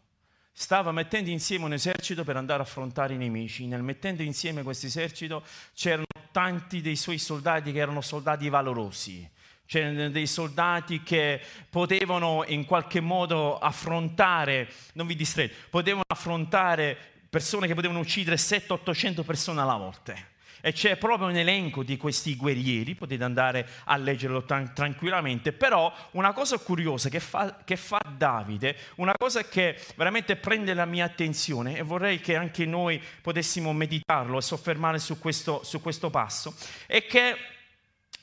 stava 0.58 0.90
mettendo 0.90 1.28
insieme 1.28 1.66
un 1.66 1.74
esercito 1.74 2.24
per 2.24 2.38
andare 2.38 2.60
a 2.60 2.64
affrontare 2.64 3.12
i 3.12 3.18
nemici. 3.18 3.66
Nel 3.66 3.82
mettendo 3.82 4.22
insieme 4.22 4.62
questo 4.62 4.86
esercito 4.86 5.44
c'erano 5.74 6.06
tanti 6.32 6.80
dei 6.80 6.96
suoi 6.96 7.18
soldati 7.18 7.72
che 7.72 7.78
erano 7.78 8.00
soldati 8.00 8.48
valorosi. 8.48 9.28
C'erano 9.66 10.08
dei 10.08 10.26
soldati 10.26 11.02
che 11.02 11.42
potevano 11.68 12.42
in 12.46 12.64
qualche 12.64 13.00
modo 13.00 13.58
affrontare, 13.58 14.72
non 14.94 15.06
vi 15.06 15.14
distraete, 15.14 15.54
potevano 15.68 16.04
affrontare 16.06 16.96
persone 17.28 17.66
che 17.66 17.74
potevano 17.74 17.98
uccidere 17.98 18.36
700-800 18.36 19.24
persone 19.24 19.60
alla 19.60 19.76
volta. 19.76 20.14
E 20.60 20.72
c'è 20.72 20.96
proprio 20.96 21.28
un 21.28 21.36
elenco 21.36 21.82
di 21.82 21.96
questi 21.96 22.36
guerrieri, 22.36 22.94
potete 22.94 23.24
andare 23.24 23.68
a 23.84 23.96
leggerlo 23.96 24.44
tran- 24.44 24.72
tranquillamente, 24.74 25.52
però 25.52 25.92
una 26.12 26.32
cosa 26.32 26.58
curiosa 26.58 27.08
che 27.08 27.20
fa, 27.20 27.58
che 27.64 27.76
fa 27.76 28.00
Davide, 28.16 28.76
una 28.96 29.12
cosa 29.16 29.44
che 29.44 29.78
veramente 29.96 30.36
prende 30.36 30.74
la 30.74 30.84
mia 30.84 31.04
attenzione 31.04 31.76
e 31.76 31.82
vorrei 31.82 32.20
che 32.20 32.36
anche 32.36 32.64
noi 32.66 33.00
potessimo 33.20 33.72
meditarlo 33.72 34.38
e 34.38 34.42
soffermare 34.42 34.98
su 34.98 35.18
questo, 35.18 35.62
su 35.64 35.80
questo 35.80 36.10
passo, 36.10 36.54
è 36.86 37.06
che 37.06 37.36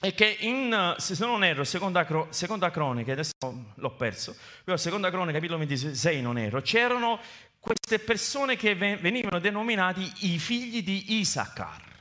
è 0.04 0.14
che 0.14 0.36
in, 0.42 0.96
se 0.98 1.16
non 1.26 1.46
erro, 1.46 1.64
seconda, 1.64 2.06
seconda 2.30 2.70
cronica, 2.72 3.14
adesso 3.14 3.32
l'ho 3.74 3.92
perso, 3.92 4.36
però 4.62 4.76
seconda 4.76 5.10
cronica, 5.10 5.38
capitolo 5.38 5.60
26 5.60 6.22
non 6.22 6.38
ero, 6.38 6.60
c'erano 6.60 7.22
queste 7.58 8.00
persone 8.00 8.58
che 8.58 8.76
venivano 8.76 9.40
denominati 9.40 10.12
i 10.32 10.38
figli 10.40 10.84
di 10.84 11.20
Isaacar. 11.20 11.93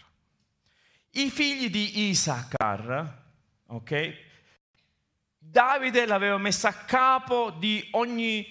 I 1.12 1.31
figli 1.31 1.68
di 1.68 2.09
Isaacar, 2.09 3.22
ok? 3.66 4.14
Davide 5.38 6.07
l'aveva 6.07 6.38
messo 6.38 6.66
a 6.66 6.72
capo 6.72 7.51
di 7.51 7.87
ogni 7.92 8.46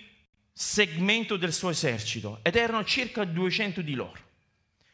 segmento 0.51 1.37
del 1.37 1.53
suo 1.53 1.69
esercito 1.69 2.39
ed 2.43 2.55
erano 2.55 2.83
circa 2.83 3.23
200 3.23 3.81
di 3.81 3.93
loro 3.95 4.29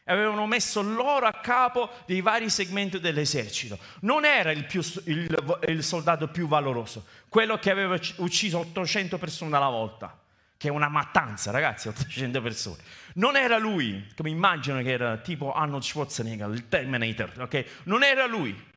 avevano 0.08 0.46
messo 0.48 0.82
loro 0.82 1.26
a 1.26 1.34
capo 1.34 1.90
dei 2.06 2.22
vari 2.22 2.50
segmenti 2.50 3.00
dell'esercito. 3.00 3.78
Non 4.02 4.26
era 4.26 4.52
il, 4.52 4.66
più, 4.66 4.82
il, 5.06 5.60
il, 5.68 5.84
soldato 5.84 6.28
più 6.30 6.48
valoroso, 6.48 7.06
quello 7.30 7.58
che 7.58 7.72
aveva 7.72 8.00
ucciso 8.18 8.60
800 8.60 9.18
persone 9.18 9.56
alla 9.56 9.70
volta, 9.70 10.18
che 10.58 10.68
è 10.68 10.72
una 10.72 10.90
mattanza, 10.90 11.52
ragazzi, 11.52 11.88
800 11.88 12.42
persone. 12.42 12.82
Non 13.16 13.36
era 13.36 13.58
lui, 13.58 14.08
come 14.16 14.30
immagino 14.30 14.82
che 14.82 14.92
era 14.92 15.18
tipo 15.18 15.54
Arnold 15.54 15.84
Schwarzenegger, 15.84 16.50
il 16.50 16.68
Terminator, 16.68 17.34
ok? 17.42 17.66
Non 17.84 18.04
era 18.04 18.26
lui 18.26 18.76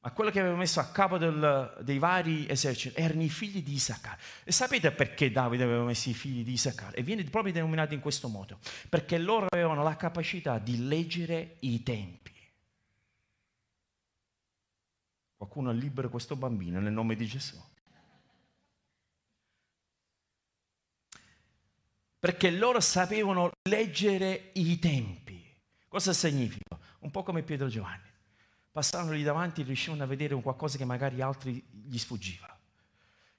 ma 0.00 0.12
quello 0.12 0.30
che 0.30 0.38
aveva 0.38 0.54
messo 0.54 0.78
a 0.78 0.86
capo 0.86 1.18
del, 1.18 1.76
dei 1.80 1.98
vari 1.98 2.48
eserciti 2.48 2.98
erano 3.00 3.22
i 3.22 3.28
figli 3.28 3.62
di 3.62 3.72
Isaccar. 3.74 4.16
E 4.44 4.52
sapete 4.52 4.92
perché 4.92 5.30
Davide 5.32 5.64
aveva 5.64 5.82
messo 5.82 6.08
i 6.08 6.14
figli 6.14 6.44
di 6.44 6.52
Isaccar? 6.52 6.92
E 6.94 7.02
viene 7.02 7.24
proprio 7.24 7.52
denominato 7.52 7.94
in 7.94 8.00
questo 8.00 8.28
modo, 8.28 8.58
perché 8.88 9.18
loro 9.18 9.46
avevano 9.50 9.82
la 9.82 9.96
capacità 9.96 10.58
di 10.58 10.86
leggere 10.86 11.56
i 11.60 11.82
tempi. 11.82 12.32
Qualcuno 15.36 15.72
libera 15.72 16.08
questo 16.08 16.36
bambino 16.36 16.80
nel 16.80 16.92
nome 16.92 17.16
di 17.16 17.26
Gesù. 17.26 17.60
Perché 22.18 22.50
loro 22.50 22.80
sapevano 22.80 23.52
leggere 23.68 24.50
i 24.54 24.78
tempi. 24.78 25.44
Cosa 25.86 26.12
significa? 26.12 26.78
Un 27.00 27.10
po' 27.10 27.22
come 27.22 27.42
Pietro 27.42 27.68
Giovanni 27.68 28.06
passavano 28.78 29.12
lì 29.12 29.24
davanti 29.24 29.60
e 29.60 29.64
riuscivano 29.64 30.04
a 30.04 30.06
vedere 30.06 30.34
un 30.34 30.42
qualcosa 30.42 30.78
che 30.78 30.84
magari 30.84 31.20
altri 31.20 31.64
gli 31.68 31.98
sfuggiva. 31.98 32.56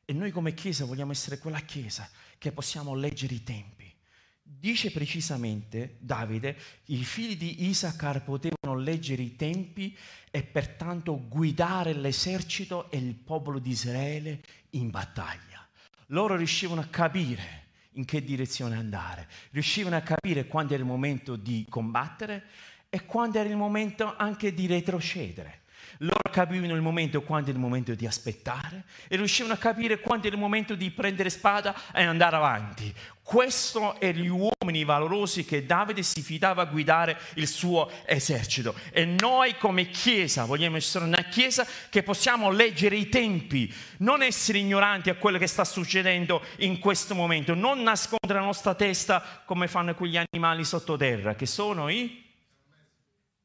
E 0.03 0.11
noi 0.11 0.31
come 0.31 0.53
Chiesa 0.53 0.83
vogliamo 0.83 1.11
essere 1.11 1.37
quella 1.37 1.59
Chiesa 1.59 2.09
che 2.37 2.51
possiamo 2.51 2.93
leggere 2.93 3.35
i 3.35 3.43
tempi. 3.43 3.93
Dice 4.41 4.91
precisamente 4.91 5.95
Davide, 5.99 6.57
i 6.85 7.03
figli 7.05 7.37
di 7.37 7.67
Isaacar 7.67 8.23
potevano 8.23 8.77
leggere 8.77 9.21
i 9.21 9.35
tempi 9.35 9.95
e 10.29 10.43
pertanto 10.43 11.27
guidare 11.27 11.93
l'esercito 11.93 12.89
e 12.91 12.97
il 12.97 13.15
popolo 13.15 13.59
di 13.59 13.69
Israele 13.69 14.41
in 14.71 14.89
battaglia. 14.89 15.65
Loro 16.07 16.35
riuscivano 16.35 16.81
a 16.81 16.87
capire 16.87 17.67
in 17.99 18.05
che 18.05 18.23
direzione 18.23 18.77
andare, 18.77 19.27
riuscivano 19.51 19.97
a 19.97 20.01
capire 20.01 20.47
quando 20.47 20.73
era 20.73 20.81
il 20.81 20.87
momento 20.87 21.35
di 21.35 21.65
combattere 21.69 22.43
e 22.89 23.05
quando 23.05 23.37
era 23.37 23.49
il 23.49 23.57
momento 23.57 24.15
anche 24.15 24.53
di 24.53 24.67
retrocedere. 24.67 25.63
Loro 26.01 26.29
capivano 26.31 26.75
il 26.75 26.81
momento 26.81 27.21
quando 27.21 27.49
era 27.49 27.57
il 27.57 27.63
momento 27.63 27.93
di 27.93 28.05
aspettare 28.05 28.85
e 29.09 29.17
riuscivano 29.17 29.53
a 29.53 29.57
capire 29.57 29.99
quando 29.99 30.27
era 30.27 30.35
il 30.35 30.41
momento 30.41 30.75
di 30.75 30.91
prendere 30.91 31.29
spada 31.29 31.75
e 31.93 32.03
andare 32.03 32.37
avanti. 32.37 32.93
Questo 33.21 33.99
erano 33.99 34.23
gli 34.23 34.27
uomini 34.29 34.85
valorosi 34.85 35.43
che 35.43 35.65
Davide 35.65 36.01
si 36.01 36.21
fidava 36.21 36.61
a 36.61 36.65
guidare 36.65 37.19
il 37.35 37.49
suo 37.49 37.91
esercito. 38.05 38.75
E 38.91 39.03
noi 39.03 39.57
come 39.57 39.89
Chiesa 39.89 40.45
vogliamo 40.45 40.77
essere 40.77 41.03
una 41.03 41.23
Chiesa 41.23 41.67
che 41.89 42.01
possiamo 42.01 42.49
leggere 42.49 42.95
i 42.95 43.09
tempi, 43.09 43.71
non 43.97 44.23
essere 44.23 44.59
ignoranti 44.59 45.09
a 45.09 45.15
quello 45.15 45.37
che 45.37 45.47
sta 45.47 45.65
succedendo 45.65 46.41
in 46.59 46.79
questo 46.79 47.13
momento, 47.13 47.53
non 47.53 47.81
nascondere 47.81 48.39
la 48.39 48.45
nostra 48.45 48.73
testa 48.73 49.43
come 49.43 49.67
fanno 49.67 49.93
quegli 49.93 50.17
animali 50.17 50.63
sottoterra, 50.63 51.35
che 51.35 51.45
sono 51.45 51.89
i 51.89 52.27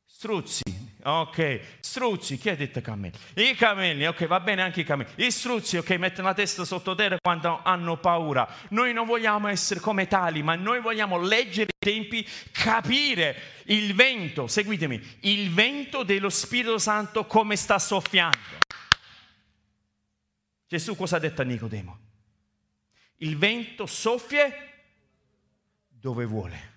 Struzzi, 0.07 0.84
ok. 1.05 1.61
Struzzi, 1.81 2.39
chi 2.39 2.49
ha 2.49 2.57
detto 2.57 2.81
cammelli? 2.81 3.17
I 3.35 3.55
cammelli, 3.55 4.07
ok, 4.07 4.27
va 4.27 4.41
bene 4.41 4.63
anche 4.63 4.81
i 4.81 4.85
cammelli. 4.85 5.13
I 5.17 5.31
struzzi, 5.31 5.77
ok, 5.77 5.91
mettono 5.91 6.29
la 6.29 6.35
testa 6.35 6.65
sottoterra 6.65 7.19
quando 7.21 7.61
hanno 7.63 7.99
paura. 7.99 8.49
Noi 8.71 8.93
non 8.93 9.07
vogliamo 9.07 9.49
essere 9.49 9.81
come 9.81 10.07
tali, 10.07 10.43
ma 10.43 10.55
noi 10.55 10.81
vogliamo 10.81 11.19
leggere 11.19 11.71
i 11.75 11.79
tempi, 11.79 12.27
capire 12.53 13.37
il 13.65 13.95
vento, 13.95 14.47
seguitemi, 14.47 15.19
il 15.21 15.53
vento 15.53 16.03
dello 16.03 16.31
Spirito 16.31 16.79
Santo 16.79 17.27
come 17.27 17.57
sta 17.57 17.79
soffiando. 17.79 18.59
Gesù 20.67 20.97
cosa 20.97 21.17
ha 21.17 21.21
detto 21.21 21.43
a 21.43 21.45
Nicodemo? 21.45 21.99
Il 23.19 23.37
vento 23.37 23.87
soffia 23.87 24.53
dove 25.87 26.25
vuole. 26.25 26.73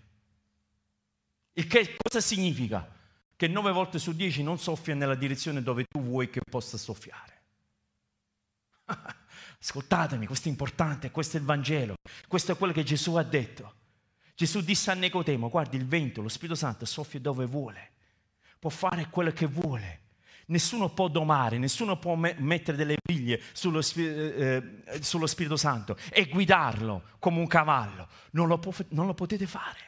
Il 1.54 1.68
che 1.68 1.96
cosa 1.98 2.22
significa? 2.22 2.97
Che 3.38 3.48
nove 3.48 3.72
volte 3.72 4.00
su 4.00 4.14
dieci 4.14 4.42
non 4.42 4.58
soffia 4.58 4.96
nella 4.96 5.16
direzione 5.16 5.62
dove 5.62 5.86
tu 5.86 6.02
vuoi 6.02 6.30
che 6.30 6.42
possa 6.50 6.76
soffiare. 6.76 7.42
Ascoltatemi, 9.62 10.26
questo 10.26 10.48
è 10.48 10.52
importante, 10.52 11.12
questo 11.12 11.38
è 11.38 11.40
il 11.40 11.46
Vangelo, 11.46 11.96
questo 12.28 12.52
è 12.52 12.58
quello 12.58 12.74
che 12.74 12.84
Gesù 12.84 13.16
ha 13.16 13.24
detto. 13.24 13.76
Gesù 14.36 14.62
disse 14.62 14.92
a 14.92 14.96
Nicodemo, 14.96 15.50
guardi 15.50 15.78
il 15.78 15.86
vento, 15.86 16.22
lo 16.22 16.30
Spirito 16.30 16.56
Santo 16.56 16.86
soffia 16.86 17.20
dove 17.20 17.46
vuole, 17.46 17.92
può 18.60 18.70
fare 18.70 19.08
quello 19.10 19.32
che 19.32 19.46
vuole. 19.46 20.02
Nessuno 20.48 20.90
può 20.90 21.08
domare, 21.08 21.58
nessuno 21.58 22.00
può 22.00 22.16
me- 22.16 22.36
mettere 22.40 22.78
delle 22.78 22.96
briglie 23.04 23.42
sullo, 23.52 23.82
eh, 23.96 24.84
eh, 24.86 25.04
sullo, 25.04 25.28
Spirito 25.28 25.58
Santo 25.58 25.98
e 26.10 26.28
guidarlo 26.28 27.04
come 27.20 27.40
un 27.40 27.48
cavallo. 27.48 28.08
Non 28.32 28.48
lo, 28.48 28.58
può, 28.58 28.72
non 28.90 29.08
lo 29.08 29.14
potete 29.14 29.46
fare. 29.46 29.87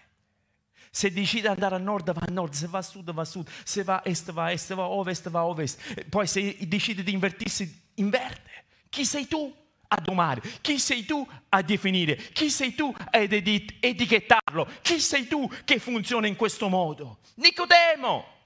Se 0.91 1.11
decide 1.11 1.41
di 1.41 1.47
andare 1.47 1.75
a 1.75 1.77
nord 1.77 2.11
va 2.11 2.23
a 2.25 2.31
nord, 2.31 2.53
se 2.53 2.67
va 2.67 2.79
a 2.79 2.81
sud 2.81 3.11
va 3.11 3.21
a 3.21 3.25
sud, 3.25 3.49
se 3.63 3.83
va 3.83 3.97
a 3.97 4.01
est 4.05 4.31
va 4.31 4.45
a 4.45 4.51
est, 4.51 4.65
se 4.65 4.73
va 4.73 4.83
a 4.83 4.89
ovest 4.89 5.29
va 5.29 5.39
a 5.39 5.45
ovest. 5.45 6.05
Poi 6.09 6.27
se 6.27 6.57
decide 6.61 7.03
di 7.03 7.11
invertirsi, 7.11 7.91
inverte. 7.95 8.65
Chi 8.89 9.05
sei 9.05 9.27
tu 9.27 9.53
a 9.87 10.01
domare? 10.01 10.41
Chi 10.61 10.79
sei 10.79 11.05
tu 11.05 11.27
a 11.49 11.61
definire? 11.61 12.15
Chi 12.15 12.49
sei 12.49 12.73
tu 12.73 12.93
ad 12.95 13.31
etichettarlo? 13.31 14.67
Chi 14.81 14.99
sei 14.99 15.27
tu 15.27 15.49
che 15.63 15.79
funziona 15.79 16.27
in 16.27 16.35
questo 16.35 16.69
modo? 16.69 17.19
Nicodemo! 17.35 18.37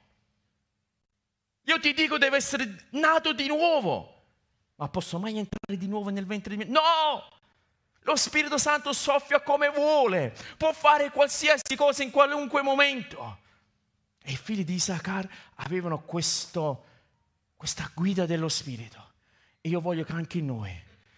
Io 1.65 1.79
ti 1.79 1.93
dico 1.93 2.17
deve 2.17 2.37
essere 2.37 2.87
nato 2.91 3.33
di 3.33 3.47
nuovo. 3.47 4.09
Ma 4.75 4.89
posso 4.89 5.17
mai 5.19 5.37
entrare 5.37 5.77
di 5.77 5.87
nuovo 5.87 6.09
nel 6.09 6.25
ventre 6.25 6.55
di 6.55 6.65
mio? 6.65 6.73
No! 6.73 7.41
Lo 8.03 8.15
Spirito 8.15 8.57
Santo 8.57 8.93
soffia 8.93 9.41
come 9.41 9.69
vuole, 9.69 10.35
può 10.57 10.73
fare 10.73 11.09
qualsiasi 11.09 11.75
cosa 11.75 12.03
in 12.03 12.11
qualunque 12.11 12.61
momento. 12.61 13.39
E 14.21 14.31
i 14.31 14.37
figli 14.37 14.63
di 14.63 14.75
Isaacar 14.75 15.27
avevano 15.55 16.01
questo, 16.01 16.85
questa 17.55 17.89
guida 17.93 18.25
dello 18.25 18.49
Spirito. 18.49 19.11
E 19.61 19.69
io 19.69 19.79
voglio 19.79 20.03
che 20.03 20.11
anche 20.11 20.41
noi, 20.41 20.73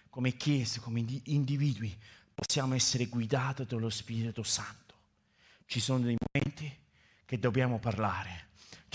come 0.09 0.37
Chiesa, 0.37 0.79
come 0.79 1.03
individui, 1.23 1.95
possiamo 2.33 2.75
essere 2.75 3.05
guidati 3.05 3.65
dallo 3.65 3.89
Spirito 3.89 4.43
Santo. 4.43 4.93
Ci 5.65 5.79
sono 5.79 5.99
dei 5.99 6.15
momenti 6.19 6.83
che 7.25 7.39
dobbiamo 7.39 7.79
parlare, 7.79 8.44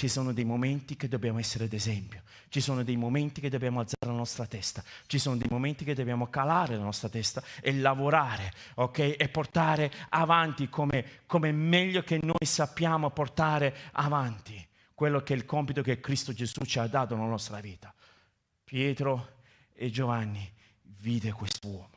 ci 0.00 0.08
sono 0.08 0.32
dei 0.32 0.46
momenti 0.46 0.96
che 0.96 1.08
dobbiamo 1.08 1.38
essere 1.40 1.68
d'esempio, 1.68 2.22
ci 2.48 2.62
sono 2.62 2.82
dei 2.82 2.96
momenti 2.96 3.42
che 3.42 3.50
dobbiamo 3.50 3.80
alzare 3.80 4.06
la 4.06 4.16
nostra 4.16 4.46
testa, 4.46 4.82
ci 5.04 5.18
sono 5.18 5.36
dei 5.36 5.48
momenti 5.50 5.84
che 5.84 5.92
dobbiamo 5.92 6.30
calare 6.30 6.74
la 6.74 6.84
nostra 6.84 7.10
testa 7.10 7.42
e 7.60 7.74
lavorare, 7.74 8.50
ok? 8.76 9.16
E 9.18 9.28
portare 9.30 9.92
avanti 10.08 10.70
come, 10.70 11.20
come 11.26 11.52
meglio 11.52 12.02
che 12.02 12.18
noi 12.22 12.46
sappiamo 12.46 13.10
portare 13.10 13.76
avanti 13.92 14.66
quello 14.94 15.22
che 15.22 15.34
è 15.34 15.36
il 15.36 15.44
compito 15.44 15.82
che 15.82 16.00
Cristo 16.00 16.32
Gesù 16.32 16.64
ci 16.64 16.78
ha 16.78 16.86
dato 16.86 17.14
nella 17.14 17.28
nostra 17.28 17.60
vita. 17.60 17.94
Pietro 18.64 19.42
e 19.74 19.90
Giovanni 19.90 20.50
vide 20.80 21.30
quest'uomo. 21.30 21.90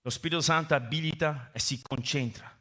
Lo 0.00 0.10
Spirito 0.10 0.40
Santo 0.40 0.74
abilita 0.74 1.50
e 1.52 1.60
si 1.60 1.80
concentra 1.80 2.57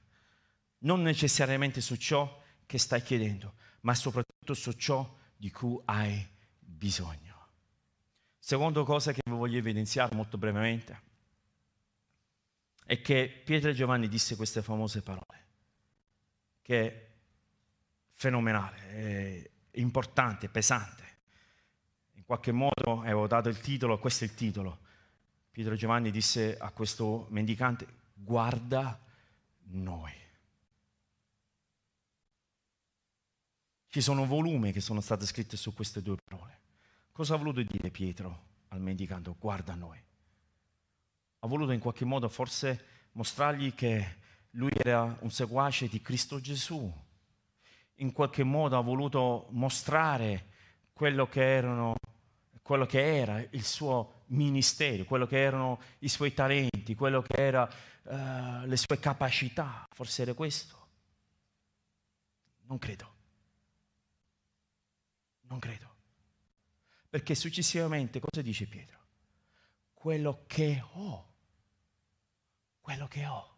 non 0.80 1.02
necessariamente 1.02 1.82
su 1.82 1.96
ciò 1.96 2.42
che 2.66 2.78
stai 2.78 3.02
chiedendo, 3.02 3.56
ma 3.82 3.96
soprattutto 3.96 4.54
su 4.54 4.72
ciò 4.74 5.16
di 5.36 5.50
cui 5.52 5.80
hai 5.86 6.26
bisogno. 6.60 7.36
Seconda 8.40 8.84
cosa 8.84 9.12
che 9.12 9.22
voglio 9.30 9.58
evidenziare 9.58 10.16
molto 10.16 10.38
brevemente 10.38 11.02
è 12.86 13.02
che 13.02 13.42
Pietro 13.44 13.70
e 13.70 13.74
Giovanni 13.74 14.08
disse 14.08 14.36
queste 14.36 14.62
famose 14.62 15.02
parole. 15.02 15.46
che 16.68 16.86
è 16.86 17.08
fenomenale, 18.12 19.50
è 19.72 19.80
importante, 19.80 20.50
pesante. 20.50 21.04
In 22.16 22.26
qualche 22.26 22.52
modo 22.52 23.00
avevo 23.00 23.26
dato 23.26 23.48
il 23.48 23.62
titolo, 23.62 23.98
questo 24.00 24.26
è 24.26 24.28
il 24.28 24.34
titolo. 24.34 24.80
Pietro 25.50 25.76
Giovanni 25.76 26.12
disse 26.12 26.58
a 26.58 26.72
questo 26.72 27.28
mendicante, 27.30 27.88
guarda 28.14 29.00
noi. 29.70 30.12
Ci 33.98 34.04
sono 34.04 34.28
volumi 34.28 34.72
che 34.72 34.80
sono 34.80 35.02
state 35.02 35.26
scritte 35.26 35.58
su 35.58 35.74
queste 35.74 36.04
due 36.04 36.18
parole. 36.24 36.60
Cosa 37.12 37.34
ha 37.34 37.38
voluto 37.38 37.64
dire 37.64 37.90
Pietro 37.90 38.42
al 38.68 38.80
mendicante? 38.80 39.34
Guarda 39.40 39.74
noi. 39.74 40.00
Ha 41.40 41.48
voluto 41.48 41.72
in 41.72 41.80
qualche 41.80 42.06
modo 42.06 42.30
forse 42.30 43.08
mostrargli 43.14 43.74
che 43.74 44.18
lui 44.52 44.70
era 44.72 45.18
un 45.22 45.32
seguace 45.32 45.88
di 45.88 46.00
Cristo 46.00 46.40
Gesù. 46.40 46.94
In 47.96 48.12
qualche 48.12 48.44
modo 48.44 48.78
ha 48.78 48.82
voluto 48.82 49.48
mostrare 49.50 50.46
quello 50.94 51.28
che, 51.28 51.56
erano, 51.56 51.96
quello 52.62 52.86
che 52.86 53.18
era 53.18 53.44
il 53.50 53.64
suo 53.64 54.26
ministero, 54.28 55.06
quello 55.06 55.26
che 55.26 55.42
erano 55.42 55.82
i 56.02 56.08
suoi 56.08 56.36
talenti, 56.36 56.94
quello 56.94 57.24
che 57.24 57.34
erano 57.34 57.72
uh, 58.04 58.68
le 58.68 58.78
sue 58.78 59.00
capacità. 59.00 59.88
Forse 59.90 60.22
era 60.22 60.36
questo. 60.36 60.88
Non 62.68 62.78
credo. 62.78 63.16
Non 65.48 65.60
credo. 65.60 65.96
Perché 67.10 67.36
successivamente 67.36 68.20
cosa 68.20 68.42
dice 68.42 68.68
Pietro? 68.68 69.00
Quello 69.94 70.44
che 70.46 70.84
ho, 70.94 71.34
quello 72.80 73.08
che 73.08 73.26
ho, 73.26 73.58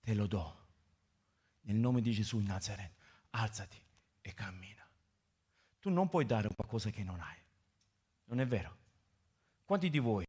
te 0.00 0.14
lo 0.14 0.26
do. 0.26 0.58
Nel 1.62 1.76
nome 1.76 2.00
di 2.00 2.12
Gesù 2.12 2.38
Nazareth, 2.38 2.94
alzati 3.30 3.80
e 4.20 4.34
cammina. 4.34 4.84
Tu 5.78 5.90
non 5.90 6.08
puoi 6.08 6.26
dare 6.26 6.48
qualcosa 6.54 6.90
che 6.90 7.04
non 7.04 7.20
hai. 7.20 7.36
Non 8.24 8.40
è 8.40 8.46
vero? 8.46 8.76
Quanti 9.64 9.88
di 9.88 9.98
voi 9.98 10.26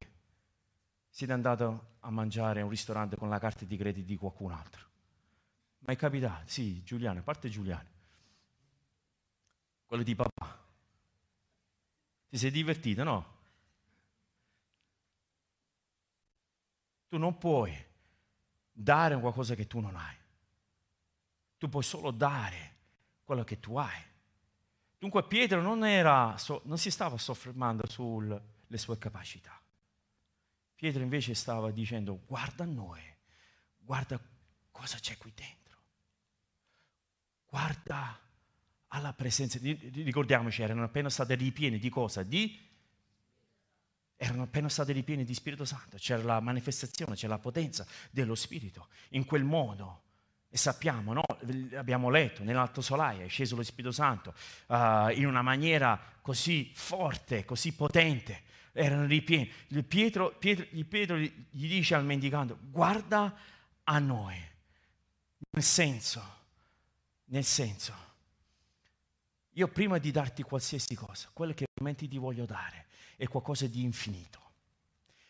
siete 1.09 1.33
andati 1.33 1.63
a 1.63 2.09
mangiare 2.09 2.61
a 2.61 2.63
un 2.63 2.69
ristorante 2.69 3.15
con 3.15 3.29
la 3.29 3.39
carta 3.39 3.65
di 3.65 3.77
credito 3.77 4.05
di 4.05 4.17
qualcun 4.17 4.51
altro? 4.51 4.89
Ma 5.79 5.93
è 5.93 5.95
capitato? 5.95 6.43
Sì, 6.47 6.83
Giuliano, 6.83 7.19
a 7.19 7.23
parte 7.23 7.49
Giuliano. 7.49 7.89
Quello 9.91 10.05
di 10.05 10.15
papà. 10.15 10.57
Ti 12.29 12.37
sei 12.37 12.49
divertito, 12.49 13.03
no? 13.03 13.37
Tu 17.09 17.17
non 17.17 17.37
puoi 17.37 17.77
dare 18.71 19.19
qualcosa 19.19 19.53
che 19.53 19.67
tu 19.67 19.81
non 19.81 19.97
hai. 19.97 20.15
Tu 21.57 21.67
puoi 21.67 21.83
solo 21.83 22.11
dare 22.11 22.77
quello 23.25 23.43
che 23.43 23.59
tu 23.59 23.75
hai. 23.75 24.01
Dunque 24.97 25.27
Pietro 25.27 25.61
non, 25.61 25.83
era, 25.83 26.37
non 26.63 26.77
si 26.77 26.89
stava 26.89 27.17
soffermando 27.17 27.85
sulle 27.89 28.77
sue 28.77 28.97
capacità. 28.97 29.61
Pietro 30.73 31.01
invece 31.01 31.33
stava 31.33 31.69
dicendo 31.69 32.21
guarda 32.25 32.63
noi, 32.63 33.03
guarda 33.77 34.17
cosa 34.71 34.97
c'è 34.99 35.17
qui 35.17 35.33
dentro. 35.35 35.77
Guarda 37.45 38.29
alla 38.93 39.13
presenza, 39.13 39.57
di, 39.59 39.73
ricordiamoci, 40.03 40.61
erano 40.61 40.83
appena 40.83 41.09
state 41.09 41.35
ripiene 41.35 41.77
di 41.77 41.89
cosa? 41.89 42.23
Di, 42.23 42.57
erano 44.17 44.43
appena 44.43 44.69
state 44.69 44.91
ripiene 44.91 45.23
di 45.23 45.33
Spirito 45.33 45.65
Santo, 45.65 45.97
c'era 45.97 46.23
la 46.23 46.39
manifestazione, 46.39 47.15
c'era 47.15 47.33
la 47.33 47.39
potenza 47.39 47.85
dello 48.09 48.35
Spirito. 48.35 48.87
In 49.09 49.25
quel 49.25 49.43
modo, 49.43 50.03
e 50.49 50.57
sappiamo, 50.57 51.13
no? 51.13 51.23
abbiamo 51.75 52.09
letto, 52.09 52.43
nell'Alto 52.43 52.81
Solaia 52.81 53.23
è 53.23 53.27
sceso 53.29 53.55
lo 53.55 53.63
Spirito 53.63 53.93
Santo 53.93 54.33
uh, 54.67 55.09
in 55.09 55.25
una 55.25 55.41
maniera 55.41 55.99
così 56.21 56.71
forte, 56.73 57.45
così 57.45 57.73
potente, 57.73 58.43
erano 58.73 59.05
ripieni. 59.05 59.49
Pietro, 59.87 60.35
Pietro, 60.37 60.65
Pietro 60.87 61.17
gli 61.17 61.67
dice 61.67 61.95
al 61.95 62.03
mendicante, 62.03 62.57
guarda 62.59 63.33
a 63.83 63.99
noi, 63.99 64.37
nel 65.49 65.63
senso, 65.63 66.39
nel 67.25 67.45
senso, 67.45 68.09
io 69.55 69.67
prima 69.67 69.97
di 69.97 70.11
darti 70.11 70.43
qualsiasi 70.43 70.95
cosa, 70.95 71.29
quello 71.33 71.53
che 71.53 71.65
veramente 71.73 72.07
ti 72.07 72.17
voglio 72.17 72.45
dare 72.45 72.87
è 73.17 73.27
qualcosa 73.27 73.67
di 73.67 73.83
infinito. 73.83 74.39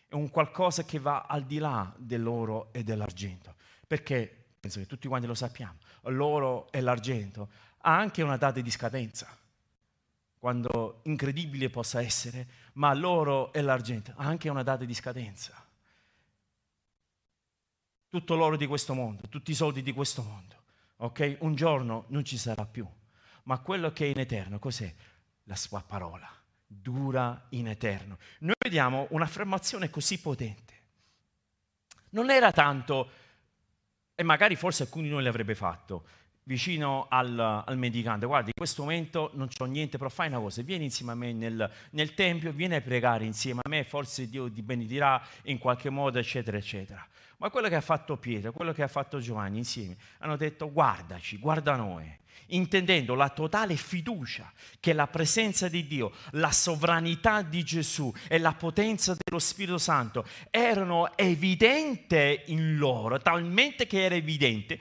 È 0.07 0.13
un 0.13 0.29
qualcosa 0.29 0.83
che 0.83 0.99
va 0.99 1.25
al 1.27 1.45
di 1.45 1.57
là 1.57 1.91
dell'oro 1.97 2.71
e 2.71 2.83
dell'argento. 2.83 3.55
Perché, 3.87 4.53
penso 4.59 4.79
che 4.79 4.85
tutti 4.85 5.07
quanti 5.07 5.25
lo 5.25 5.33
sappiamo, 5.33 5.77
l'oro 6.03 6.71
e 6.71 6.81
l'argento 6.81 7.49
ha 7.79 7.97
anche 7.97 8.21
una 8.21 8.37
data 8.37 8.59
di 8.59 8.69
scadenza. 8.69 9.35
Quando 10.37 11.01
incredibile 11.03 11.69
possa 11.69 12.01
essere, 12.01 12.47
ma 12.73 12.93
l'oro 12.93 13.51
e 13.53 13.61
l'argento 13.61 14.13
ha 14.17 14.25
anche 14.25 14.49
una 14.49 14.63
data 14.63 14.85
di 14.85 14.93
scadenza. 14.93 15.65
Tutto 18.09 18.35
l'oro 18.35 18.57
di 18.57 18.67
questo 18.67 18.93
mondo, 18.93 19.27
tutti 19.29 19.51
i 19.51 19.55
soldi 19.55 19.81
di 19.81 19.93
questo 19.93 20.21
mondo, 20.21 20.63
ok? 20.97 21.37
Un 21.39 21.55
giorno 21.55 22.05
non 22.09 22.25
ci 22.25 22.37
sarà 22.37 22.65
più 22.65 22.85
ma 23.43 23.59
quello 23.59 23.91
che 23.91 24.05
è 24.05 24.09
in 24.09 24.19
eterno, 24.19 24.59
cos'è? 24.59 24.93
La 25.45 25.55
sua 25.55 25.83
parola, 25.85 26.29
dura 26.65 27.47
in 27.49 27.67
eterno. 27.67 28.17
Noi 28.39 28.55
vediamo 28.59 29.07
un'affermazione 29.09 29.89
così 29.89 30.19
potente. 30.19 30.79
Non 32.11 32.29
era 32.29 32.51
tanto, 32.51 33.09
e 34.15 34.23
magari 34.23 34.55
forse 34.55 34.83
alcuni 34.83 35.05
di 35.05 35.13
noi 35.13 35.23
l'avrebbe 35.23 35.55
fatto, 35.55 36.05
vicino 36.43 37.07
al, 37.09 37.37
al, 37.39 37.77
mendicante, 37.77 38.25
guarda, 38.25 38.47
in 38.47 38.53
questo 38.55 38.83
momento 38.83 39.31
non 39.33 39.47
c'ho 39.47 39.65
niente, 39.65 39.97
però 39.97 40.09
fai 40.09 40.27
una 40.27 40.39
cosa, 40.39 40.61
vieni 40.61 40.85
insieme 40.85 41.11
a 41.11 41.15
me 41.15 41.33
nel, 41.33 41.71
nel 41.91 42.13
Tempio, 42.13 42.51
vieni 42.51 42.75
a 42.75 42.81
pregare 42.81 43.25
insieme 43.25 43.61
a 43.63 43.69
me, 43.69 43.83
forse 43.83 44.29
Dio 44.29 44.51
ti 44.51 44.61
benedirà 44.61 45.21
in 45.43 45.57
qualche 45.57 45.89
modo, 45.89 46.19
eccetera, 46.19 46.57
eccetera. 46.57 47.05
Ma 47.37 47.49
quello 47.49 47.69
che 47.69 47.75
ha 47.75 47.81
fatto 47.81 48.17
Pietro, 48.17 48.51
quello 48.51 48.71
che 48.71 48.83
ha 48.83 48.87
fatto 48.87 49.19
Giovanni 49.19 49.57
insieme, 49.57 49.97
hanno 50.19 50.35
detto 50.35 50.71
guardaci, 50.71 51.37
guarda 51.37 51.75
noi 51.75 52.19
intendendo 52.47 53.15
la 53.15 53.29
totale 53.29 53.75
fiducia 53.75 54.51
che 54.79 54.93
la 54.93 55.07
presenza 55.07 55.67
di 55.67 55.87
Dio, 55.87 56.11
la 56.31 56.51
sovranità 56.51 57.41
di 57.41 57.63
Gesù 57.63 58.13
e 58.27 58.37
la 58.39 58.53
potenza 58.53 59.15
dello 59.17 59.39
Spirito 59.39 59.77
Santo 59.77 60.25
erano 60.49 61.15
evidenti 61.17 62.41
in 62.47 62.77
loro, 62.77 63.19
talmente 63.19 63.87
che 63.87 64.03
era 64.03 64.15
evidente, 64.15 64.79